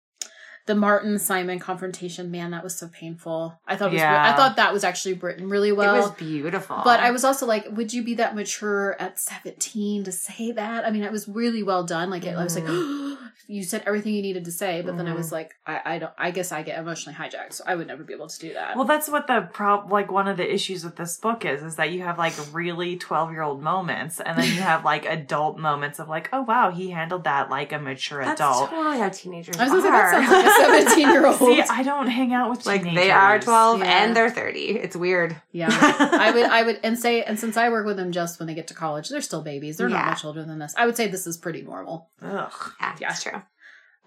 the 0.66 0.74
Martin 0.74 1.18
Simon 1.18 1.58
confrontation, 1.58 2.30
man, 2.30 2.50
that 2.50 2.62
was 2.62 2.76
so 2.76 2.88
painful. 2.88 3.58
I 3.66 3.76
thought 3.76 3.90
it 3.90 3.94
was. 3.94 4.00
Yeah. 4.00 4.32
I 4.32 4.36
thought 4.36 4.56
that 4.56 4.72
was 4.72 4.84
actually 4.84 5.14
written 5.14 5.48
really 5.48 5.72
well. 5.72 5.94
it 5.94 5.98
was 5.98 6.10
beautiful. 6.12 6.80
but 6.84 7.00
I 7.00 7.12
was 7.12 7.24
also 7.24 7.46
like, 7.46 7.66
would 7.70 7.92
you 7.92 8.02
be 8.02 8.14
that 8.16 8.34
mature 8.34 8.96
at 9.00 9.18
seventeen 9.18 10.04
to 10.04 10.12
say 10.12 10.52
that? 10.52 10.84
I 10.84 10.90
mean, 10.90 11.02
it 11.02 11.12
was 11.12 11.28
really 11.28 11.62
well 11.62 11.84
done. 11.84 12.10
Like, 12.10 12.24
it, 12.24 12.36
I 12.36 12.44
was 12.44 12.56
like, 12.56 12.64
mm. 12.64 13.16
you 13.48 13.62
said 13.62 13.82
everything 13.86 14.14
you 14.14 14.22
needed 14.22 14.44
to 14.46 14.52
say, 14.52 14.82
but 14.82 14.96
then 14.96 15.06
I 15.06 15.14
was 15.14 15.26
mm-hmm. 15.26 15.34
like, 15.36 15.54
I, 15.66 15.80
I 15.84 15.98
don't. 15.98 16.12
I 16.18 16.30
guess 16.30 16.50
I 16.50 16.62
get 16.62 16.78
emotionally 16.78 17.16
hijacked, 17.16 17.52
so 17.52 17.64
I 17.66 17.76
would 17.76 17.86
never 17.86 18.02
be 18.02 18.12
able 18.12 18.26
to 18.28 18.38
do 18.40 18.52
that. 18.54 18.76
Well, 18.76 18.86
that's 18.86 19.08
what 19.08 19.26
the 19.26 19.48
prob 19.52 19.92
like 19.92 20.10
one 20.10 20.26
of 20.26 20.36
the 20.36 20.52
issues 20.52 20.84
with 20.84 20.96
this 20.96 21.16
book 21.18 21.44
is, 21.44 21.62
is 21.62 21.76
that 21.76 21.92
you 21.92 22.02
have 22.02 22.18
like 22.18 22.34
really 22.52 22.96
12 22.96 23.30
year 23.30 23.42
old 23.42 23.62
moments 23.62 24.20
and 24.20 24.36
then 24.36 24.46
you 24.46 24.60
have 24.60 24.84
like 24.84 25.04
adult 25.06 25.58
moments 25.58 25.98
of 25.98 26.08
like, 26.08 26.28
oh 26.32 26.42
wow, 26.42 26.70
he 26.70 26.90
handled 26.90 27.24
that 27.24 27.50
like 27.50 27.72
a 27.72 27.78
mature 27.78 28.24
That's 28.24 28.40
adult. 28.40 28.70
totally 28.70 28.98
how 28.98 29.08
teenagers 29.10 29.56
I 29.56 29.64
was 29.68 29.82
gonna 29.82 29.82
say 29.82 29.88
are. 29.88 30.10
that 30.10 30.28
sounds 30.28 30.32
like 30.32 30.46
a 30.46 30.90
seventeen-year-old. 30.90 31.36
See, 31.38 31.62
I 31.62 31.82
don't 31.82 32.08
hang 32.08 32.32
out 32.32 32.50
with 32.50 32.66
like 32.66 32.82
teenagers. 32.82 33.04
they 33.04 33.10
are 33.10 33.38
12 33.38 33.78
Yeah. 33.80 34.04
and 34.04 34.16
they're 34.16 34.30
30. 34.30 34.58
It's 34.58 34.96
weird. 34.96 35.36
Yeah, 35.52 35.68
I 35.70 36.32
would, 36.32 36.44
I 36.44 36.62
would, 36.62 36.80
and 36.82 36.98
say, 36.98 37.22
and 37.26 37.38
since 37.38 37.56
I 37.56 37.68
work 37.68 37.86
with 37.86 37.96
them 37.96 38.12
just 38.12 38.38
when 38.40 38.46
they 38.46 38.54
get 38.54 38.66
to 38.68 38.74
college, 38.74 39.08
they're 39.08 39.20
still 39.20 39.42
babies. 39.42 39.76
They're 39.76 39.88
Yeah. 39.88 39.96
not 39.98 40.06
much 40.06 40.24
older 40.24 40.42
than 40.44 40.58
this. 40.58 40.74
I 40.76 40.86
would 40.86 40.96
say 40.96 41.06
this 41.06 41.26
is 41.26 41.36
pretty 41.36 41.62
normal. 41.62 42.08
Ugh. 42.22 42.52
Yeah, 42.80 42.96
Yeah. 43.00 43.12
It's 43.26 43.30
true. 43.30 43.42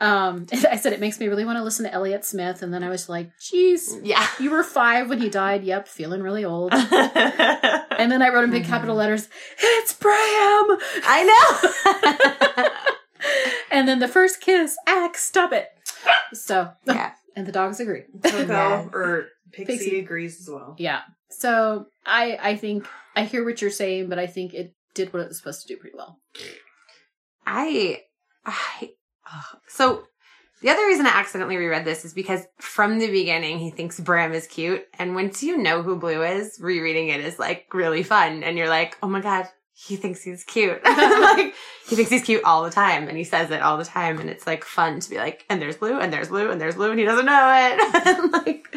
Um, 0.01 0.45
I 0.71 0.77
said 0.77 0.93
it 0.93 0.99
makes 1.01 1.19
me 1.19 1.27
really 1.27 1.43
want 1.45 1.57
to 1.57 1.63
listen 1.63 1.85
to 1.85 1.93
Elliott 1.93 2.23
Smith, 2.25 2.61
and 2.61 2.73
then 2.73 2.83
I 2.83 2.89
was 2.89 3.09
like, 3.09 3.31
"Geez, 3.39 3.97
Yeah. 4.01 4.25
you 4.39 4.49
were 4.51 4.63
five 4.63 5.09
when 5.09 5.19
he 5.19 5.29
died. 5.29 5.63
Yep, 5.63 5.87
feeling 5.87 6.21
really 6.21 6.45
old." 6.45 6.73
And 7.99 8.09
then 8.09 8.21
I 8.21 8.29
wrote 8.29 8.45
in 8.45 8.51
big 8.51 8.63
capital 8.63 8.95
letters, 8.95 9.27
"It's 9.61 9.91
Bram." 9.91 10.13
I 11.03 11.25
know. 12.61 12.69
And 13.71 13.87
then 13.89 13.99
the 13.99 14.07
first 14.07 14.39
kiss, 14.41 14.77
Axe, 14.87 15.21
stop 15.25 15.51
it. 15.51 15.67
So, 16.33 16.71
yeah. 16.85 17.11
and 17.35 17.45
the 17.45 17.51
dogs 17.51 17.79
agree. 17.81 18.03
Yeah. 18.23 18.87
or 18.93 19.27
Pixie, 19.51 19.77
Pixie. 19.77 19.99
agrees 19.99 20.39
as 20.39 20.49
well. 20.49 20.75
Yeah. 20.79 21.01
So 21.29 21.87
I, 22.05 22.39
I 22.41 22.55
think 22.55 22.87
I 23.17 23.25
hear 23.25 23.43
what 23.43 23.61
you're 23.61 23.69
saying, 23.69 24.07
but 24.09 24.17
I 24.17 24.27
think 24.27 24.53
it 24.53 24.73
did 24.95 25.11
what 25.13 25.21
it 25.23 25.27
was 25.27 25.37
supposed 25.37 25.61
to 25.61 25.67
do 25.67 25.77
pretty 25.79 25.95
well. 25.97 26.19
I, 27.45 28.03
I, 28.45 28.53
ugh. 28.81 28.89
So 29.67 30.03
the 30.61 30.69
other 30.69 30.85
reason 30.85 31.05
I 31.05 31.11
accidentally 31.11 31.55
reread 31.55 31.85
this 31.85 32.03
is 32.03 32.13
because 32.13 32.41
from 32.57 32.99
the 32.99 33.09
beginning 33.09 33.59
he 33.59 33.71
thinks 33.71 33.99
Bram 33.99 34.33
is 34.33 34.47
cute, 34.47 34.85
and 34.97 35.15
once 35.15 35.41
you 35.41 35.57
know 35.57 35.81
who 35.81 35.95
Blue 35.95 36.21
is, 36.23 36.57
rereading 36.59 37.09
it 37.09 37.21
is 37.21 37.39
like 37.39 37.73
really 37.73 38.03
fun, 38.03 38.43
and 38.43 38.57
you're 38.57 38.67
like, 38.67 38.97
oh 39.01 39.07
my 39.07 39.21
god, 39.21 39.47
he 39.73 39.95
thinks 39.95 40.21
he's 40.21 40.43
cute. 40.43 40.81
like 40.83 41.55
he 41.87 41.95
thinks 41.95 42.11
he's 42.11 42.23
cute 42.23 42.43
all 42.43 42.63
the 42.63 42.69
time, 42.69 43.07
and 43.07 43.17
he 43.17 43.23
says 43.23 43.51
it 43.51 43.61
all 43.61 43.77
the 43.77 43.85
time, 43.85 44.19
and 44.19 44.29
it's 44.29 44.45
like 44.45 44.65
fun 44.65 44.99
to 44.99 45.09
be 45.09 45.17
like, 45.17 45.45
and 45.49 45.61
there's 45.61 45.77
Blue, 45.77 45.97
and 45.97 46.11
there's 46.11 46.27
Blue, 46.27 46.51
and 46.51 46.59
there's 46.59 46.75
Blue, 46.75 46.91
and 46.91 46.99
he 46.99 47.05
doesn't 47.05 47.25
know 47.25 47.51
it. 47.55 48.31
like, 48.45 48.75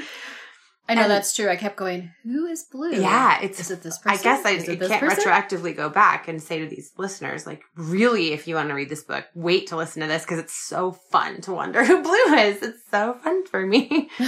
I 0.93 0.95
know 0.95 1.03
And- 1.03 1.11
that's 1.11 1.35
true. 1.35 1.49
I 1.49 1.57
kept 1.57 1.77
going, 1.77 2.13
who 2.23 2.47
is 2.47 2.65
Blue? 2.65 2.93
yeah, 2.93 3.41
it's 3.41 3.59
Is 3.61 3.71
it 3.71 3.83
this 3.83 3.99
person? 3.99 4.19
I 4.21 4.23
guess 4.23 4.45
I 4.45 4.57
can't 4.65 4.79
person? 5.01 5.25
retroactively 5.25 5.75
go 5.75 5.89
back 5.89 6.29
and 6.29 6.43
say 6.43 6.59
to 6.59 6.67
these 6.67 6.93
listeners, 6.99 7.47
like, 7.47 7.63
really, 7.77 8.33
if 8.33 8.47
you 8.47 8.55
want 8.57 8.69
to 8.69 8.75
read 8.75 8.89
this 8.89 9.03
book, 9.03 9.25
wait 9.35 9.69
to 9.69 9.77
listen 9.77 10.03
to 10.03 10.09
this 10.09 10.23
because 10.23 10.39
it's 10.39 10.55
so 10.55 10.93
fun 10.93 11.41
to 11.43 11.53
wonder 11.53 11.85
who 11.89 12.03
Blue 12.03 12.35
is. 12.35 12.63
It's 12.63 12.83
so 12.91 13.15
fun 13.15 13.47
for 13.47 13.65
me. 13.67 14.11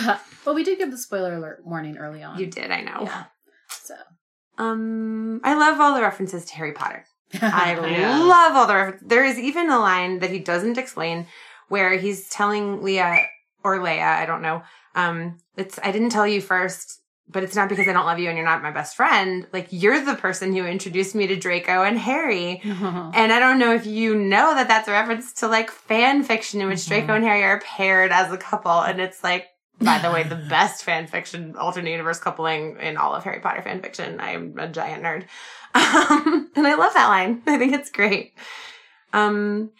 well, 0.47 0.55
we 0.55 0.65
did 0.65 0.79
give 0.79 0.91
the 0.91 0.99
spoiler 0.99 1.35
alert 1.35 1.61
warning 1.65 1.99
early 1.99 2.23
on. 2.23 2.39
You 2.39 2.47
did, 2.47 2.71
I 2.71 2.81
know. 2.81 3.01
Yeah. 3.03 3.25
So. 3.69 3.95
Um, 4.57 5.41
I 5.45 5.55
love 5.55 5.81
all 5.81 5.95
the 5.95 6.01
references 6.03 6.45
to 6.47 6.55
Harry 6.55 6.73
Potter. 6.73 7.05
I 7.43 7.75
Yeah. 7.91 8.19
love 8.25 8.57
all 8.57 8.67
the 8.67 8.75
references. 8.75 9.09
There 9.09 9.25
is 9.25 9.39
even 9.39 9.69
a 9.71 9.79
line 9.79 10.21
that 10.21 10.31
he 10.31 10.39
doesn't 10.39 10.79
explain 10.79 11.27
where 11.69 11.97
he's 11.99 12.29
telling 12.29 12.83
Leah 12.83 13.27
or 13.65 13.79
Leia, 13.79 14.03
I 14.19 14.27
don't 14.27 14.43
know. 14.43 14.63
Um, 14.95 15.39
it's 15.57 15.79
I 15.83 15.91
didn't 15.93 16.11
tell 16.11 16.27
you 16.27 16.41
first, 16.41 17.01
but 17.29 17.43
it's 17.43 17.57
not 17.57 17.69
because 17.69 17.89
I 17.89 17.93
don't 17.93 18.05
love 18.07 18.19
you 18.19 18.29
and 18.29 18.37
you're 18.37 18.45
not 18.47 18.63
my 18.63 18.71
best 18.71 18.97
friend. 18.97 19.47
Like 19.53 19.69
you're 19.71 20.05
the 20.05 20.15
person 20.15 20.55
who 20.55 20.65
introduced 20.67 21.15
me 21.15 21.27
to 21.27 21.37
Draco 21.37 21.83
and 21.83 21.99
Harry. 21.99 22.61
And 22.65 23.33
I 23.33 23.39
don't 23.39 23.59
know 23.59 23.73
if 23.75 23.87
you 23.87 24.15
know 24.15 24.55
that 24.55 24.69
that's 24.69 24.89
a 24.89 24.93
reference 24.93 25.33
to 25.35 25.49
like 25.49 25.71
fan 25.71 26.23
fiction 26.23 26.61
in 26.61 26.69
which 26.69 26.81
Mhm. 26.81 26.89
Draco 26.89 27.15
and 27.15 27.25
Harry 27.25 27.43
are 27.45 27.61
paired 27.61 28.13
as 28.13 28.31
a 28.33 28.37
couple. 28.37 28.71
And 28.83 29.01
it's 29.01 29.25
like, 29.25 29.47
by 29.81 29.99
the 29.99 30.11
way, 30.13 30.23
the 30.23 30.37
best 30.51 30.85
fan 30.85 31.07
fiction 31.07 31.57
alternate 31.57 31.91
universe 31.91 32.19
coupling 32.21 32.77
in 32.81 32.97
all 32.97 33.15
of 33.15 33.25
Harry 33.25 33.41
Potter 33.41 33.63
fan 33.63 33.81
fiction. 33.81 34.21
I 34.21 34.33
am 34.33 34.55
a 34.59 34.69
giant 34.69 35.03
nerd. 35.03 35.25
Um, 35.77 36.51
and 36.55 36.67
I 36.69 36.75
love 36.75 36.95
that 36.95 37.09
line. 37.09 37.43
I 37.49 37.59
think 37.59 37.73
it's 37.73 37.91
great. 37.91 38.35
Um, 39.13 39.71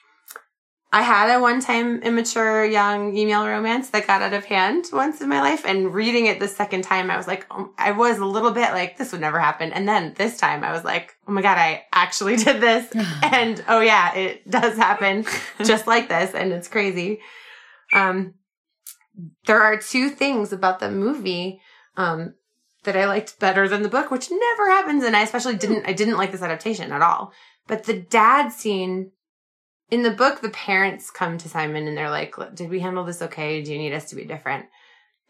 I 0.95 1.03
had 1.03 1.29
a 1.29 1.41
one 1.41 1.59
time 1.59 2.01
immature 2.03 2.65
young 2.65 3.17
email 3.17 3.45
romance 3.45 3.91
that 3.91 4.07
got 4.07 4.23
out 4.23 4.33
of 4.33 4.45
hand 4.45 4.85
once 4.93 5.21
in 5.21 5.29
my 5.29 5.41
life. 5.41 5.65
And 5.67 5.93
reading 5.93 6.27
it 6.27 6.39
the 6.39 6.47
second 6.47 6.83
time, 6.83 7.11
I 7.11 7.17
was 7.17 7.27
like, 7.27 7.49
oh, 7.51 7.73
I 7.77 7.91
was 7.91 8.19
a 8.19 8.25
little 8.25 8.53
bit 8.53 8.71
like, 8.71 8.97
this 8.97 9.11
would 9.11 9.21
never 9.21 9.41
happen. 9.41 9.73
And 9.73 9.89
then 9.89 10.15
this 10.17 10.37
time 10.37 10.63
I 10.63 10.71
was 10.71 10.85
like, 10.85 11.17
oh 11.27 11.33
my 11.33 11.43
God, 11.43 11.59
I 11.59 11.83
actually 11.93 12.37
did 12.45 12.61
this. 12.61 12.93
and 13.25 13.65
oh 13.67 13.81
yeah, 13.81 14.15
it 14.15 14.49
does 14.49 14.77
happen 14.77 15.27
just 15.65 15.89
like 15.89 16.09
this. 16.09 16.33
And 16.33 16.53
it's 16.53 16.69
crazy. 16.69 17.19
Um, 17.93 18.35
there 19.47 19.63
are 19.63 19.77
two 19.77 20.11
things 20.11 20.53
about 20.53 20.79
the 20.79 20.93
movie, 20.93 21.61
um, 21.97 22.35
that 22.85 22.97
I 22.97 23.07
liked 23.07 23.41
better 23.41 23.67
than 23.67 23.83
the 23.83 23.89
book, 23.89 24.13
which 24.13 24.31
never 24.31 24.71
happens. 24.71 25.03
And 25.03 25.17
I 25.17 25.23
especially 25.23 25.57
didn't, 25.57 25.89
I 25.89 25.93
didn't 25.93 26.19
like 26.19 26.31
this 26.31 26.43
adaptation 26.43 26.93
at 26.93 27.03
all. 27.03 27.33
But 27.67 27.83
the 27.83 27.99
dad 27.99 28.51
scene 28.51 29.11
in 29.95 30.03
the 30.03 30.11
book, 30.11 30.41
the 30.41 30.51
parents 30.51 31.09
come 31.09 31.39
to 31.39 31.49
Simon 31.49 31.87
and 31.87 31.97
they're 31.97 32.11
like, 32.11 32.35
did 32.53 32.69
we 32.69 32.81
handle 32.81 33.05
this 33.05 33.23
okay? 33.23 33.63
Do 33.63 33.73
you 33.73 33.79
need 33.79 33.93
us 33.93 34.07
to 34.07 34.17
be 34.17 34.25
different? 34.25 34.67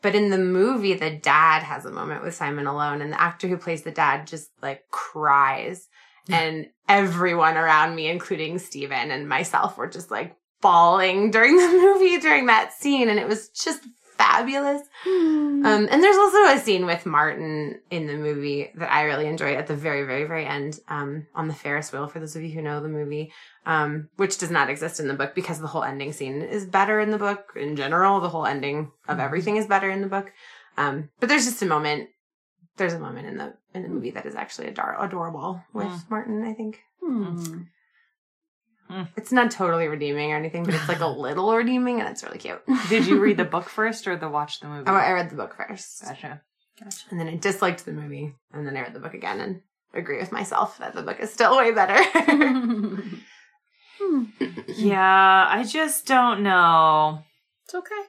But 0.01 0.15
in 0.15 0.31
the 0.31 0.39
movie, 0.39 0.95
the 0.95 1.11
dad 1.11 1.62
has 1.62 1.85
a 1.85 1.91
moment 1.91 2.25
with 2.25 2.35
Simon 2.35 2.67
alone 2.67 3.03
and 3.03 3.12
the 3.12 3.21
actor 3.21 3.47
who 3.47 3.59
plays 3.59 3.83
the 3.83 3.91
dad 3.91 4.27
just 4.27 4.49
like 4.62 4.85
cries. 4.91 5.87
and 6.31 6.69
everyone 6.89 7.59
around 7.59 7.95
me, 7.95 8.09
including 8.09 8.59
Steven 8.59 9.11
and 9.11 9.29
myself, 9.29 9.77
were 9.77 9.87
just 9.87 10.11
like 10.11 10.35
bawling 10.62 11.31
during 11.31 11.57
the 11.59 11.69
movie 11.69 12.19
during 12.19 12.47
that 12.47 12.73
scene. 12.73 13.11
And 13.11 13.19
it 13.19 13.29
was 13.29 13.51
just 13.51 13.83
fabulous. 14.17 14.81
Hmm. 15.03 15.67
Um, 15.67 15.89
and 15.91 16.03
there's 16.03 16.17
also 16.17 16.45
a 16.45 16.59
scene 16.59 16.87
with 16.87 17.05
Martin 17.05 17.81
in 17.91 18.07
the 18.07 18.17
movie 18.17 18.71
that 18.77 18.91
I 18.91 19.03
really 19.03 19.27
enjoyed 19.27 19.59
at 19.59 19.67
the 19.67 19.77
very, 19.77 20.05
very, 20.05 20.25
very 20.25 20.47
end, 20.47 20.81
um, 20.89 21.27
on 21.35 21.49
the 21.49 21.55
Ferris 21.55 21.93
wheel, 21.93 22.07
for 22.07 22.21
those 22.21 22.35
of 22.35 22.43
you 22.43 22.51
who 22.51 22.62
know 22.62 22.81
the 22.81 22.89
movie, 22.89 23.31
um, 23.67 24.09
which 24.17 24.39
does 24.39 24.51
not 24.51 24.69
exist 24.71 25.01
in 25.01 25.09
the 25.09 25.15
book 25.15 25.35
because 25.35 25.59
the 25.61 25.67
whole 25.67 25.83
ending 25.85 26.12
scene 26.12 26.43
is 26.43 26.65
better 26.67 27.01
in 27.01 27.11
the 27.11 27.19
book. 27.19 27.53
In 27.57 27.77
general, 27.77 28.21
the 28.21 28.29
whole 28.29 28.47
ending 28.47 28.91
of 29.09 29.19
everything 29.21 29.57
is 29.57 29.67
better 29.67 29.91
in 29.91 30.01
the 30.03 30.07
book. 30.09 30.33
Um, 30.77 31.09
but 31.21 31.29
there's 31.29 31.45
just 31.45 31.62
a 31.62 31.67
moment, 31.67 32.09
there's 32.77 32.93
a 32.95 32.99
moment 32.99 33.27
in 33.29 33.37
the, 33.39 33.55
in 33.75 33.83
the 33.83 33.89
movie 33.89 34.11
that 34.11 34.27
is 34.27 34.35
actually 34.35 34.69
ador- 34.69 34.97
adorable 35.01 35.62
with 35.73 35.87
Mm. 35.87 36.11
Martin, 36.11 36.45
I 36.45 36.53
think. 36.53 36.81
Hmm. 37.01 37.62
It's 39.17 39.33
not 39.33 39.51
totally 39.51 39.89
redeeming 39.89 40.33
or 40.33 40.37
anything, 40.37 40.65
but 40.65 40.75
it's 40.75 40.89
like 40.89 41.01
a 41.01 41.07
little 41.27 41.55
redeeming 41.57 42.01
and 42.01 42.09
it's 42.09 42.23
really 42.23 42.39
cute. 42.39 42.61
Did 42.89 43.07
you 43.07 43.19
read 43.19 43.39
the 43.39 43.45
book 43.55 43.69
first 43.69 44.07
or 44.07 44.17
the 44.17 44.29
watch 44.29 44.61
the 44.61 44.69
movie? 44.69 44.85
Oh, 44.87 44.95
I 44.95 45.12
read 45.12 45.31
the 45.31 45.37
book 45.37 45.57
first. 45.57 46.05
Gotcha. 46.05 46.43
Gotcha. 46.79 47.07
And 47.11 47.19
then 47.19 47.29
I 47.29 47.37
disliked 47.37 47.85
the 47.87 47.93
movie. 47.93 48.35
And 48.53 48.67
then 48.67 48.77
I 48.77 48.83
read 48.83 48.93
the 48.93 49.01
book 49.01 49.15
again 49.15 49.41
and 49.41 49.62
agree 49.95 50.19
with 50.19 50.33
myself 50.33 50.79
that 50.79 50.95
the 50.95 51.03
book 51.03 51.19
is 51.21 51.33
still 51.33 51.57
way 51.57 51.73
better. 51.73 51.97
Yeah, 54.68 55.46
I 55.48 55.64
just 55.64 56.07
don't 56.07 56.42
know. 56.42 57.22
it's 57.64 57.74
okay. 57.74 58.02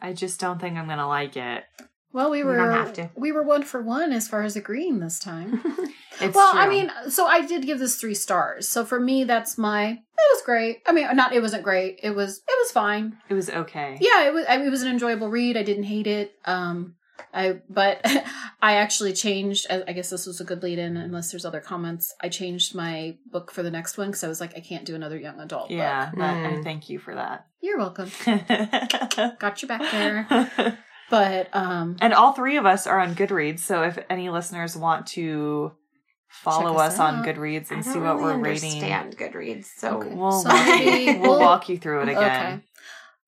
I 0.00 0.12
just 0.12 0.40
don't 0.40 0.60
think 0.60 0.76
I'm 0.76 0.88
gonna 0.88 1.08
like 1.08 1.36
it. 1.36 1.64
Well, 2.12 2.30
we 2.30 2.44
were 2.44 2.58
have 2.58 2.92
to. 2.94 3.10
we 3.16 3.32
were 3.32 3.42
one 3.42 3.62
for 3.62 3.80
one 3.82 4.12
as 4.12 4.28
far 4.28 4.42
as 4.42 4.56
agreeing 4.56 5.00
this 5.00 5.18
time. 5.18 5.62
It's 6.20 6.34
well, 6.36 6.52
I 6.54 6.68
mean, 6.68 6.92
so 7.08 7.26
I 7.26 7.44
did 7.44 7.64
give 7.66 7.78
this 7.78 7.96
three 7.96 8.14
stars. 8.14 8.68
So 8.68 8.84
for 8.84 9.00
me, 9.00 9.24
that's 9.24 9.56
my. 9.56 9.88
It 9.88 9.98
was 10.34 10.42
great. 10.44 10.82
I 10.86 10.92
mean, 10.92 11.08
not 11.16 11.32
it 11.32 11.40
wasn't 11.40 11.64
great. 11.64 12.00
It 12.02 12.10
was 12.10 12.38
it 12.46 12.58
was 12.62 12.70
fine. 12.70 13.16
it 13.28 13.34
was 13.34 13.48
okay. 13.50 13.96
Yeah, 14.00 14.26
it 14.26 14.32
was. 14.32 14.44
I 14.48 14.58
mean, 14.58 14.66
it 14.66 14.70
was 14.70 14.82
an 14.82 14.90
enjoyable 14.90 15.30
read. 15.30 15.56
I 15.56 15.62
didn't 15.62 15.84
hate 15.84 16.06
it. 16.06 16.34
Um, 16.44 16.94
I 17.34 17.60
but 17.68 18.00
I 18.62 18.74
actually 18.76 19.12
changed. 19.12 19.66
I 19.70 19.82
I 19.88 19.92
guess 19.92 20.10
this 20.10 20.26
was 20.26 20.40
a 20.40 20.44
good 20.44 20.62
lead 20.62 20.78
in, 20.78 20.96
unless 20.96 21.30
there's 21.30 21.44
other 21.44 21.60
comments. 21.60 22.14
I 22.20 22.28
changed 22.28 22.74
my 22.74 23.16
book 23.30 23.50
for 23.50 23.62
the 23.62 23.70
next 23.70 23.96
one 23.98 24.08
because 24.08 24.24
I 24.24 24.28
was 24.28 24.40
like, 24.40 24.56
I 24.56 24.60
can't 24.60 24.84
do 24.84 24.94
another 24.94 25.18
young 25.18 25.38
adult. 25.40 25.68
book. 25.68 25.76
Yeah, 25.76 26.10
that, 26.16 26.46
I 26.46 26.52
Mm. 26.54 26.64
thank 26.64 26.88
you 26.90 26.98
for 26.98 27.14
that. 27.14 27.46
you're 27.60 27.78
welcome. 27.78 28.10
Got 29.38 29.62
you 29.62 29.68
back 29.68 29.80
there. 29.92 30.78
But 31.10 31.48
um, 31.52 31.96
and 32.00 32.14
all 32.14 32.32
three 32.32 32.56
of 32.56 32.64
us 32.66 32.86
are 32.86 32.98
on 32.98 33.14
Goodreads, 33.14 33.58
so 33.60 33.82
if 33.82 33.98
any 34.08 34.30
listeners 34.30 34.76
want 34.76 35.06
to 35.08 35.72
follow 36.28 36.76
us 36.76 36.94
us, 36.94 36.98
on. 37.00 37.22
Goodreads 37.24 37.70
and 37.70 37.84
see 37.84 37.98
what 37.98 38.16
really 38.16 38.36
we're 38.36 38.38
rating, 38.38 38.82
understand 38.82 39.18
Goodreads, 39.18 39.66
so 39.76 39.98
Okay. 39.98 40.14
we'll, 40.14 40.32
So 40.32 40.48
maybe 40.48 41.18
we'll 41.20 41.32
we'll- 41.32 41.40
walk 41.40 41.68
you 41.68 41.76
through 41.76 42.02
it 42.04 42.08
again. 42.08 42.22
okay. 42.54 42.64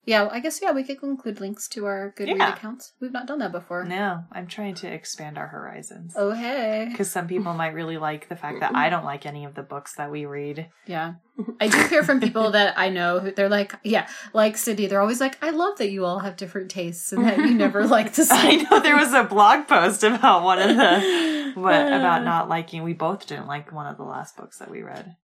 Yeah, 0.05 0.29
I 0.31 0.39
guess 0.39 0.59
yeah, 0.61 0.71
we 0.71 0.83
could 0.83 1.01
include 1.01 1.39
links 1.39 1.67
to 1.69 1.85
our 1.85 2.13
Goodread 2.17 2.37
Yeah. 2.37 2.53
accounts. 2.53 2.93
We've 2.99 3.11
not 3.11 3.25
done 3.25 3.39
that 3.39 3.51
before. 3.51 3.83
No, 3.85 4.23
I'm 4.31 4.47
trying 4.47 4.75
to 4.75 4.87
expand 4.87 5.37
our 5.37 5.47
horizons. 5.47 6.13
Oh 6.15 6.31
hey. 6.31 6.87
Because 6.91 7.09
some 7.11 7.27
people 7.27 7.53
might 7.53 7.73
really 7.73 7.97
like 7.97 8.29
the 8.29 8.35
fact 8.35 8.59
that 8.59 8.75
I 8.75 8.89
don't 8.89 9.03
like 9.05 9.25
any 9.25 9.45
of 9.45 9.55
the 9.55 9.63
books 9.63 9.95
that 9.95 10.11
we 10.11 10.25
read. 10.25 10.69
Yeah. 10.85 11.15
I 11.59 11.67
do 11.67 11.77
hear 11.87 12.03
from 12.03 12.21
people 12.21 12.51
that 12.51 12.77
I 12.77 12.89
know 12.89 13.19
who 13.19 13.31
they're 13.31 13.49
like, 13.49 13.73
yeah, 13.83 14.07
like 14.33 14.55
Cindy, 14.57 14.87
they're 14.87 15.01
always 15.01 15.19
like, 15.19 15.37
I 15.43 15.49
love 15.49 15.77
that 15.79 15.89
you 15.89 16.05
all 16.05 16.19
have 16.19 16.37
different 16.37 16.71
tastes 16.71 17.11
and 17.11 17.25
that 17.25 17.37
you 17.39 17.53
never 17.53 17.85
like 17.87 18.13
to 18.13 18.25
I 18.29 18.55
know 18.55 18.79
there 18.79 18.95
was 18.95 19.11
a 19.13 19.23
blog 19.23 19.67
post 19.67 20.03
about 20.03 20.43
one 20.43 20.59
of 20.59 20.77
the 20.77 21.51
what 21.55 21.87
about 21.87 22.23
not 22.31 22.47
liking. 22.47 22.83
We 22.83 22.93
both 22.93 23.27
didn't 23.27 23.47
like 23.47 23.71
one 23.73 23.87
of 23.87 23.97
the 23.97 24.03
last 24.03 24.37
books 24.37 24.59
that 24.59 24.69
we 24.71 24.81
read, 24.83 25.15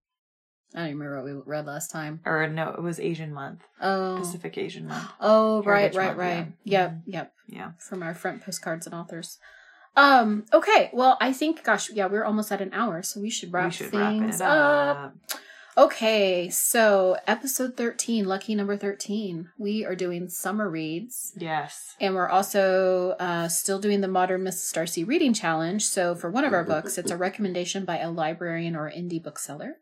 I 0.73 0.79
don't 0.79 0.87
even 0.89 0.99
remember 0.99 1.35
what 1.35 1.45
we 1.45 1.51
read 1.51 1.65
last 1.65 1.91
time. 1.91 2.21
or 2.25 2.47
no, 2.47 2.69
it 2.69 2.81
was 2.81 2.99
Asian 2.99 3.33
Month, 3.33 3.63
Oh. 3.81 4.17
Pacific 4.19 4.57
Asian 4.57 4.87
Month. 4.87 5.09
Oh, 5.19 5.61
right, 5.63 5.93
Heritage 5.93 5.97
right, 5.97 6.05
Month, 6.07 6.17
right. 6.19 6.47
yeah. 6.63 6.81
Yep, 6.81 7.01
yep. 7.05 7.33
Yeah, 7.47 7.71
From 7.77 8.01
our 8.03 8.13
front 8.13 8.41
postcards 8.45 8.85
and 8.85 8.95
authors. 8.95 9.37
Um, 9.97 10.45
okay, 10.53 10.89
well, 10.93 11.17
I 11.19 11.33
think, 11.33 11.63
gosh, 11.65 11.89
yeah, 11.91 12.05
we're 12.05 12.23
almost 12.23 12.51
at 12.53 12.61
an 12.61 12.73
hour, 12.73 13.03
so 13.03 13.19
we 13.19 13.29
should 13.29 13.51
wrap 13.51 13.65
we 13.65 13.71
should 13.71 13.91
things 13.91 14.35
it 14.39 14.41
up. 14.47 14.97
up. 14.97 15.39
Okay, 15.77 16.49
so 16.49 17.17
episode 17.27 17.75
13, 17.77 18.25
lucky 18.25 18.55
number 18.55 18.75
13, 18.77 19.49
we 19.57 19.85
are 19.85 19.95
doing 19.95 20.27
summer 20.29 20.69
reads. 20.69 21.33
Yes. 21.37 21.95
And 21.99 22.13
we're 22.13 22.27
also 22.29 23.11
uh, 23.19 23.47
still 23.47 23.79
doing 23.79 24.01
the 24.01 24.07
Modern 24.09 24.41
Mrs. 24.43 24.73
Darcy 24.73 25.03
Reading 25.05 25.33
Challenge. 25.33 25.81
So 25.83 26.13
for 26.15 26.29
one 26.29 26.43
of 26.45 26.53
our 26.53 26.63
books, 26.65 26.97
it's 26.97 27.11
a 27.11 27.17
recommendation 27.17 27.85
by 27.85 27.99
a 27.99 28.11
librarian 28.11 28.75
or 28.75 28.89
indie 28.91 29.21
bookseller. 29.23 29.77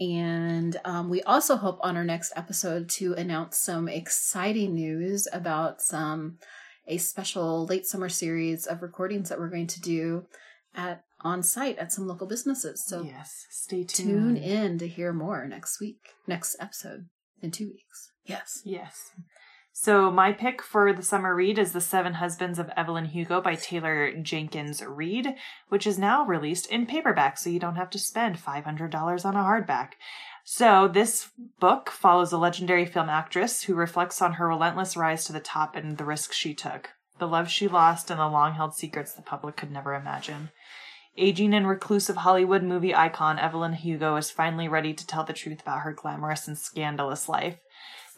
And 0.00 0.80
um, 0.86 1.10
we 1.10 1.22
also 1.22 1.56
hope 1.56 1.78
on 1.82 1.96
our 1.96 2.04
next 2.04 2.32
episode 2.34 2.88
to 2.90 3.12
announce 3.14 3.58
some 3.58 3.86
exciting 3.86 4.74
news 4.74 5.28
about 5.32 5.82
some 5.82 6.38
a 6.88 6.96
special 6.96 7.66
late 7.66 7.86
summer 7.86 8.08
series 8.08 8.66
of 8.66 8.82
recordings 8.82 9.28
that 9.28 9.38
we're 9.38 9.50
going 9.50 9.66
to 9.68 9.80
do 9.80 10.24
at 10.74 11.04
on 11.22 11.42
site 11.42 11.78
at 11.78 11.92
some 11.92 12.06
local 12.06 12.26
businesses. 12.26 12.82
So 12.84 13.02
yes. 13.02 13.46
Stay 13.50 13.84
tuned. 13.84 14.36
tune 14.36 14.36
in 14.36 14.78
to 14.78 14.88
hear 14.88 15.12
more 15.12 15.46
next 15.46 15.80
week, 15.80 15.98
next 16.26 16.56
episode 16.58 17.06
in 17.42 17.50
two 17.50 17.68
weeks. 17.68 18.10
Yes. 18.24 18.62
Yes. 18.64 19.10
So 19.72 20.10
my 20.10 20.32
pick 20.32 20.62
for 20.62 20.92
the 20.92 21.02
summer 21.02 21.34
read 21.34 21.58
is 21.58 21.72
The 21.72 21.80
Seven 21.80 22.14
Husbands 22.14 22.58
of 22.58 22.70
Evelyn 22.76 23.06
Hugo 23.06 23.40
by 23.40 23.54
Taylor 23.54 24.12
Jenkins 24.12 24.82
Reid, 24.84 25.36
which 25.68 25.86
is 25.86 25.98
now 25.98 26.26
released 26.26 26.66
in 26.66 26.86
paperback, 26.86 27.38
so 27.38 27.50
you 27.50 27.60
don't 27.60 27.76
have 27.76 27.90
to 27.90 27.98
spend 27.98 28.36
$500 28.36 29.24
on 29.24 29.36
a 29.36 29.38
hardback. 29.38 29.92
So 30.44 30.88
this 30.88 31.28
book 31.60 31.90
follows 31.90 32.32
a 32.32 32.38
legendary 32.38 32.84
film 32.84 33.08
actress 33.08 33.62
who 33.62 33.74
reflects 33.74 34.20
on 34.20 34.34
her 34.34 34.48
relentless 34.48 34.96
rise 34.96 35.24
to 35.26 35.32
the 35.32 35.40
top 35.40 35.76
and 35.76 35.96
the 35.96 36.04
risks 36.04 36.36
she 36.36 36.52
took, 36.52 36.90
the 37.18 37.28
love 37.28 37.48
she 37.48 37.68
lost, 37.68 38.10
and 38.10 38.18
the 38.18 38.28
long-held 38.28 38.74
secrets 38.74 39.12
the 39.12 39.22
public 39.22 39.56
could 39.56 39.70
never 39.70 39.94
imagine. 39.94 40.50
Aging 41.16 41.54
and 41.54 41.68
reclusive 41.68 42.16
Hollywood 42.16 42.62
movie 42.62 42.94
icon 42.94 43.38
Evelyn 43.38 43.74
Hugo 43.74 44.16
is 44.16 44.30
finally 44.30 44.68
ready 44.68 44.94
to 44.94 45.06
tell 45.06 45.24
the 45.24 45.32
truth 45.32 45.60
about 45.60 45.80
her 45.80 45.92
glamorous 45.92 46.48
and 46.48 46.58
scandalous 46.58 47.28
life. 47.28 47.58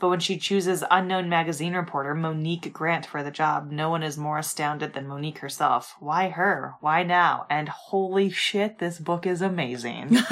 But 0.03 0.09
when 0.09 0.19
she 0.19 0.37
chooses 0.37 0.83
unknown 0.91 1.29
magazine 1.29 1.75
reporter 1.75 2.13
Monique 2.13 2.73
Grant 2.73 3.07
for 3.07 3.23
the 3.23 3.31
job, 3.31 3.71
no 3.71 3.89
one 3.89 4.03
is 4.03 4.19
more 4.19 4.37
astounded 4.37 4.95
than 4.95 5.07
Monique 5.07 5.39
herself. 5.39 5.95
Why 6.01 6.29
her? 6.29 6.75
Why 6.81 7.05
now? 7.05 7.47
And 7.49 7.69
holy 7.69 8.29
shit, 8.29 8.81
this 8.81 8.99
book 8.99 9.29
is 9.29 9.41
amazing. 9.41 10.09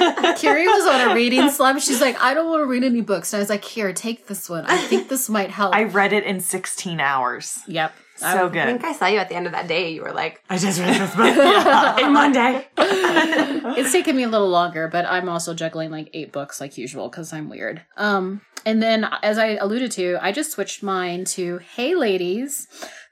Kiri 0.38 0.66
was 0.66 0.86
on 0.86 1.10
a 1.10 1.14
reading 1.14 1.50
slump. 1.50 1.80
She's 1.80 2.00
like, 2.00 2.18
I 2.22 2.32
don't 2.32 2.48
want 2.48 2.62
to 2.62 2.66
read 2.66 2.82
any 2.82 3.02
books. 3.02 3.34
And 3.34 3.40
I 3.40 3.42
was 3.42 3.50
like, 3.50 3.64
here, 3.64 3.92
take 3.92 4.28
this 4.28 4.48
one. 4.48 4.64
I 4.64 4.78
think 4.78 5.10
this 5.10 5.28
might 5.28 5.50
help. 5.50 5.74
I 5.74 5.84
read 5.84 6.14
it 6.14 6.24
in 6.24 6.40
16 6.40 7.00
hours. 7.00 7.58
yep. 7.66 7.92
So 8.16 8.26
I 8.26 8.48
good. 8.50 8.58
I 8.58 8.66
think 8.66 8.84
I 8.84 8.92
saw 8.92 9.06
you 9.06 9.16
at 9.16 9.30
the 9.30 9.34
end 9.34 9.46
of 9.46 9.52
that 9.52 9.66
day. 9.66 9.92
You 9.92 10.02
were 10.02 10.12
like, 10.12 10.42
I 10.50 10.58
just 10.58 10.78
read 10.78 11.00
this 11.00 11.14
book 11.14 11.98
in 12.00 12.12
one 12.12 12.32
day. 12.32 12.66
it's 12.76 13.92
taken 13.92 14.14
me 14.14 14.24
a 14.24 14.28
little 14.28 14.50
longer, 14.50 14.88
but 14.88 15.06
I'm 15.06 15.30
also 15.30 15.54
juggling 15.54 15.90
like 15.90 16.10
eight 16.12 16.30
books 16.30 16.60
like 16.60 16.76
usual 16.76 17.08
because 17.08 17.32
I'm 17.32 17.48
weird. 17.48 17.82
Um, 17.96 18.42
and 18.64 18.82
then 18.82 19.08
as 19.22 19.38
I 19.38 19.56
alluded 19.56 19.90
to, 19.92 20.18
I 20.20 20.32
just 20.32 20.52
switched 20.52 20.82
mine 20.82 21.24
to 21.26 21.58
Hey 21.58 21.94
Ladies, 21.94 22.68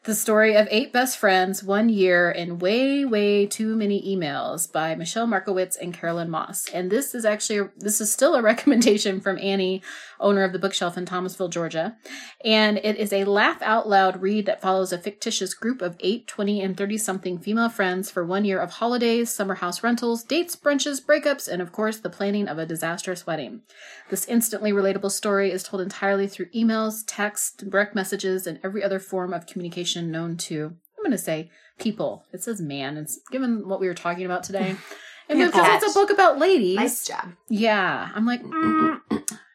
the 0.09 0.15
story 0.15 0.57
of 0.57 0.67
eight 0.71 0.91
best 0.91 1.19
friends, 1.19 1.63
one 1.63 1.91
year, 1.91 2.31
and 2.31 2.63
way, 2.63 3.05
way 3.05 3.45
too 3.45 3.77
many 3.77 4.01
emails 4.17 4.73
by 4.73 4.95
Michelle 4.95 5.27
Markowitz 5.27 5.77
and 5.77 5.93
Carolyn 5.93 6.31
Moss. 6.31 6.67
And 6.73 6.91
this 6.91 7.15
is 7.15 7.27
actually, 7.27 7.69
this 7.77 8.01
is 8.01 8.11
still 8.11 8.35
a 8.35 8.41
recommendation 8.51 9.21
from 9.21 9.37
Annie, 9.37 9.83
owner 10.19 10.45
of 10.45 10.55
the 10.55 10.59
bookshelf 10.59 10.97
in 10.97 11.05
Thomasville, 11.05 11.49
Georgia. 11.49 11.99
And 12.43 12.79
it 12.79 12.97
is 12.97 13.13
a 13.13 13.25
laugh 13.25 13.61
out 13.61 13.87
loud 13.87 14.23
read 14.23 14.47
that 14.47 14.63
follows 14.63 14.95
a 14.95 14.99
fictitious 14.99 15.53
group 15.53 15.83
of 15.83 15.95
8, 16.01 16.27
20, 16.27 16.63
and 16.63 16.75
30 16.75 16.97
something 16.97 17.39
female 17.39 17.69
friends 17.69 18.11
for 18.11 18.25
one 18.25 18.47
year 18.47 18.59
of 18.59 18.71
holidays, 18.71 19.31
summer 19.31 19.57
house 19.57 19.83
rentals, 19.83 20.25
dates, 20.25 20.57
brunches, 20.57 21.05
breakups, 21.05 21.49
and 21.49 21.61
of 21.61 21.71
course, 21.71 21.99
the 21.99 22.09
planning 22.09 22.49
of 22.49 22.59
a 22.59 22.65
disastrous 22.65 23.27
wedding. 23.27 23.61
This 24.09 24.27
instantly 24.27 24.73
relatable 24.73 25.11
story 25.11 25.53
is 25.53 25.63
told 25.63 25.83
entirely 25.83 26.27
through 26.27 26.47
emails, 26.47 27.05
text, 27.07 27.69
direct 27.69 27.95
messages, 27.95 28.47
and 28.47 28.59
every 28.65 28.83
other 28.83 28.99
form 28.99 29.35
of 29.35 29.47
communication 29.47 29.98
known 30.03 30.37
to, 30.39 30.67
I'm 30.67 31.05
going 31.05 31.11
to 31.13 31.19
say, 31.19 31.51
people. 31.79 32.25
It 32.33 32.43
says 32.43 32.61
man. 32.61 32.97
It's 32.97 33.21
given 33.31 33.69
what 33.69 33.81
we 33.81 33.87
were 33.89 33.95
talking 33.95 34.25
about 34.25 34.43
today. 34.45 34.77
And 35.31 35.39
because 35.39 35.83
it's 35.83 35.95
a 35.95 35.99
book 35.99 36.09
about 36.09 36.39
ladies. 36.39 36.77
Nice 36.77 37.07
job. 37.07 37.35
Yeah, 37.51 38.09
I'm 38.15 38.25
like, 38.25 38.43
mm. 38.43 38.99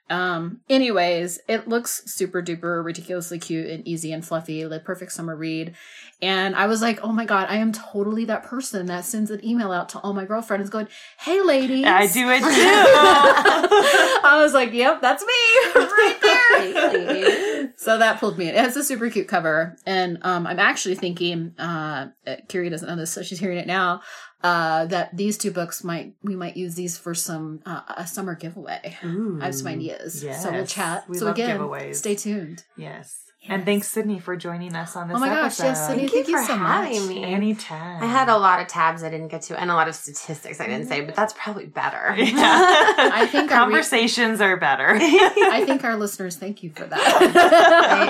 Um. 0.10 0.62
Anyways, 0.70 1.40
it 1.48 1.68
looks 1.68 2.04
super 2.06 2.42
duper 2.42 2.84
ridiculously 2.84 3.40
cute 3.40 3.68
and 3.68 3.88
easy 3.88 4.12
and 4.12 4.26
fluffy, 4.26 4.64
the 4.64 4.80
perfect 4.80 5.12
summer 5.12 5.36
read. 5.36 5.74
And 6.22 6.56
I 6.56 6.68
was 6.68 6.82
like, 6.82 7.00
oh 7.04 7.12
my 7.12 7.26
god, 7.26 7.48
I 7.50 7.58
am 7.58 7.74
totally 7.74 8.24
that 8.26 8.44
person 8.44 8.86
that 8.86 9.04
sends 9.04 9.30
an 9.30 9.44
email 9.46 9.72
out 9.72 9.90
to 9.90 10.00
all 10.00 10.14
my 10.14 10.24
girlfriends 10.24 10.70
going, 10.70 10.88
"Hey, 11.20 11.42
ladies." 11.42 11.86
I 11.86 12.08
do 12.08 12.30
it 12.30 12.40
too. 12.40 12.46
I 14.26 14.40
was 14.42 14.54
like, 14.54 14.72
yep, 14.72 15.02
that's 15.02 15.22
me 15.22 15.34
right 15.76 16.18
there. 16.22 17.74
so 17.76 17.98
that 17.98 18.20
pulled 18.20 18.38
me 18.38 18.48
in. 18.48 18.56
It 18.56 18.62
has 18.62 18.78
a 18.78 18.84
super 18.84 19.10
cute 19.10 19.28
cover. 19.28 19.76
And 19.86 20.18
um, 20.22 20.48
I'm 20.48 20.60
actually 20.60 20.96
thinking, 20.96 21.56
uh, 21.60 22.08
Kiri 22.48 22.70
doesn't 22.70 22.88
know 22.88 22.96
this, 22.96 23.12
so 23.12 23.22
she's 23.22 23.40
hearing 23.40 23.58
it 23.58 23.68
now, 23.68 24.02
uh, 24.44 24.86
that 24.88 25.16
these 25.16 25.38
two 25.38 25.52
books 25.52 25.84
might, 25.84 26.14
we 26.22 26.36
might 26.36 26.58
use 26.58 26.76
these 26.76 26.98
for 26.98 27.14
some, 27.14 27.62
uh, 27.66 27.82
a 27.98 28.06
summer 28.06 28.36
giveaway. 28.36 28.80
I 29.02 29.46
have 29.46 29.56
some 29.56 29.68
ideas. 29.68 30.22
So 30.42 30.52
we'll 30.52 30.66
chat. 30.68 31.08
We 31.10 31.18
so 31.18 31.26
love 31.26 31.36
again, 31.36 31.60
giveaways. 31.60 31.96
stay 31.96 32.16
tuned. 32.16 32.64
yes. 32.78 33.20
And 33.46 33.66
thanks, 33.66 33.90
Sydney, 33.90 34.20
for 34.20 34.38
joining 34.38 34.74
us 34.74 34.96
on 34.96 35.10
this 35.10 35.18
Oh 35.18 35.20
my 35.20 35.28
gosh, 35.28 35.60
episode. 35.60 35.64
yes, 35.66 35.88
Sydney, 35.88 36.08
Thank 36.08 36.14
you 36.14 36.24
thank 36.24 36.28
you 36.30 36.38
for 36.38 36.46
so 36.46 36.56
having 36.56 37.00
much. 37.02 37.10
me. 37.10 37.24
Anytime. 37.26 38.02
I 38.02 38.06
had 38.06 38.30
a 38.30 38.38
lot 38.38 38.62
of 38.62 38.70
tabs 38.70 39.04
I 39.04 39.10
didn't 39.10 39.28
get 39.28 39.42
to 39.44 39.60
and 39.60 39.70
a 39.70 39.74
lot 39.74 39.90
of 39.90 39.96
statistics 39.96 40.62
I 40.62 40.68
didn't 40.68 40.88
say, 40.88 41.02
but 41.02 41.14
that's 41.14 41.34
probably 41.38 41.66
better. 41.66 42.16
Yeah. 42.18 42.32
I 42.40 43.28
think 43.30 43.52
our 43.52 43.58
re- 43.58 43.64
conversations 43.66 44.40
are 44.40 44.56
better. 44.56 44.88
I 44.98 45.64
think 45.66 45.84
our 45.84 45.98
listeners 45.98 46.38
thank 46.38 46.64
you 46.64 46.70
for 46.70 46.86
that. 46.86 47.02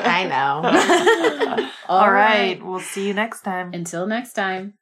I, 0.06 0.22
I 0.22 1.58
know. 1.58 1.70
All 1.90 2.12
right. 2.12 2.64
We'll 2.64 2.80
see 2.80 3.08
you 3.08 3.16
next 3.16 3.42
time. 3.42 3.74
Until 3.74 4.06
next 4.06 4.34
time. 4.34 4.76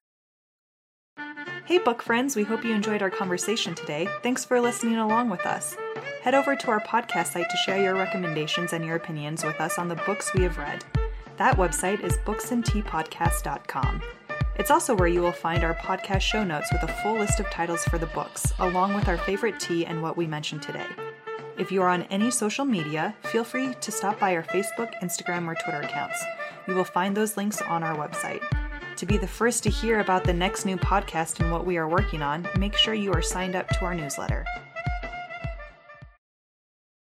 Hey, 1.72 1.78
book 1.78 2.02
friends, 2.02 2.36
we 2.36 2.44
hope 2.44 2.66
you 2.66 2.74
enjoyed 2.74 3.02
our 3.02 3.10
conversation 3.10 3.74
today. 3.74 4.06
Thanks 4.24 4.44
for 4.44 4.60
listening 4.60 4.98
along 4.98 5.30
with 5.30 5.46
us. 5.46 5.78
Head 6.22 6.36
over 6.36 6.54
to 6.54 6.70
our 6.70 6.82
podcast 6.82 7.28
site 7.28 7.50
to 7.50 7.58
share 7.66 7.82
your 7.82 7.96
recommendations 7.96 8.74
and 8.74 8.84
your 8.84 8.98
opinions 8.98 9.46
with 9.46 9.56
us 9.62 9.80
on 9.80 9.88
the 9.88 9.96
books 9.96 10.34
we 10.34 10.44
have 10.44 10.58
read. 10.58 10.84
That 11.38 11.56
website 11.56 12.04
is 12.04 12.18
booksandteapodcast.com. 12.26 14.02
It's 14.58 14.70
also 14.70 14.94
where 14.94 15.08
you 15.08 15.22
will 15.22 15.32
find 15.32 15.64
our 15.64 15.76
podcast 15.76 16.20
show 16.20 16.44
notes 16.44 16.68
with 16.74 16.84
a 16.84 16.94
full 17.02 17.14
list 17.14 17.40
of 17.40 17.50
titles 17.50 17.86
for 17.86 17.98
the 17.98 18.06
books, 18.08 18.52
along 18.60 18.94
with 18.94 19.08
our 19.08 19.18
favorite 19.20 19.58
tea 19.58 19.86
and 19.86 20.02
what 20.02 20.18
we 20.18 20.28
mentioned 20.28 20.64
today. 20.64 20.88
If 21.58 21.72
you 21.72 21.82
are 21.84 21.88
on 21.88 22.04
any 22.10 22.32
social 22.32 22.66
media, 22.66 23.16
feel 23.24 23.46
free 23.46 23.76
to 23.80 23.92
stop 23.94 24.20
by 24.20 24.36
our 24.36 24.44
Facebook, 24.44 24.92
Instagram, 25.02 25.48
or 25.48 25.56
Twitter 25.64 25.80
accounts. 25.80 26.22
You 26.68 26.76
will 26.76 26.84
find 26.84 27.16
those 27.16 27.38
links 27.38 27.62
on 27.62 27.82
our 27.82 27.96
website. 27.96 28.44
To 29.02 29.08
be 29.08 29.18
the 29.18 29.26
first 29.26 29.64
to 29.64 29.70
hear 29.72 30.00
about 30.00 30.26
the 30.26 30.32
next 30.32 30.64
new 30.64 30.78
podcast 30.78 31.40
and 31.40 31.52
what 31.52 31.66
we 31.66 31.76
are 31.76 31.90
working 31.90 32.22
on, 32.22 32.48
make 32.56 32.76
sure 32.78 32.94
you 32.94 33.12
are 33.14 33.22
signed 33.24 33.56
up 33.56 33.68
to 33.70 33.84
our 33.84 33.96
newsletter. 33.96 34.46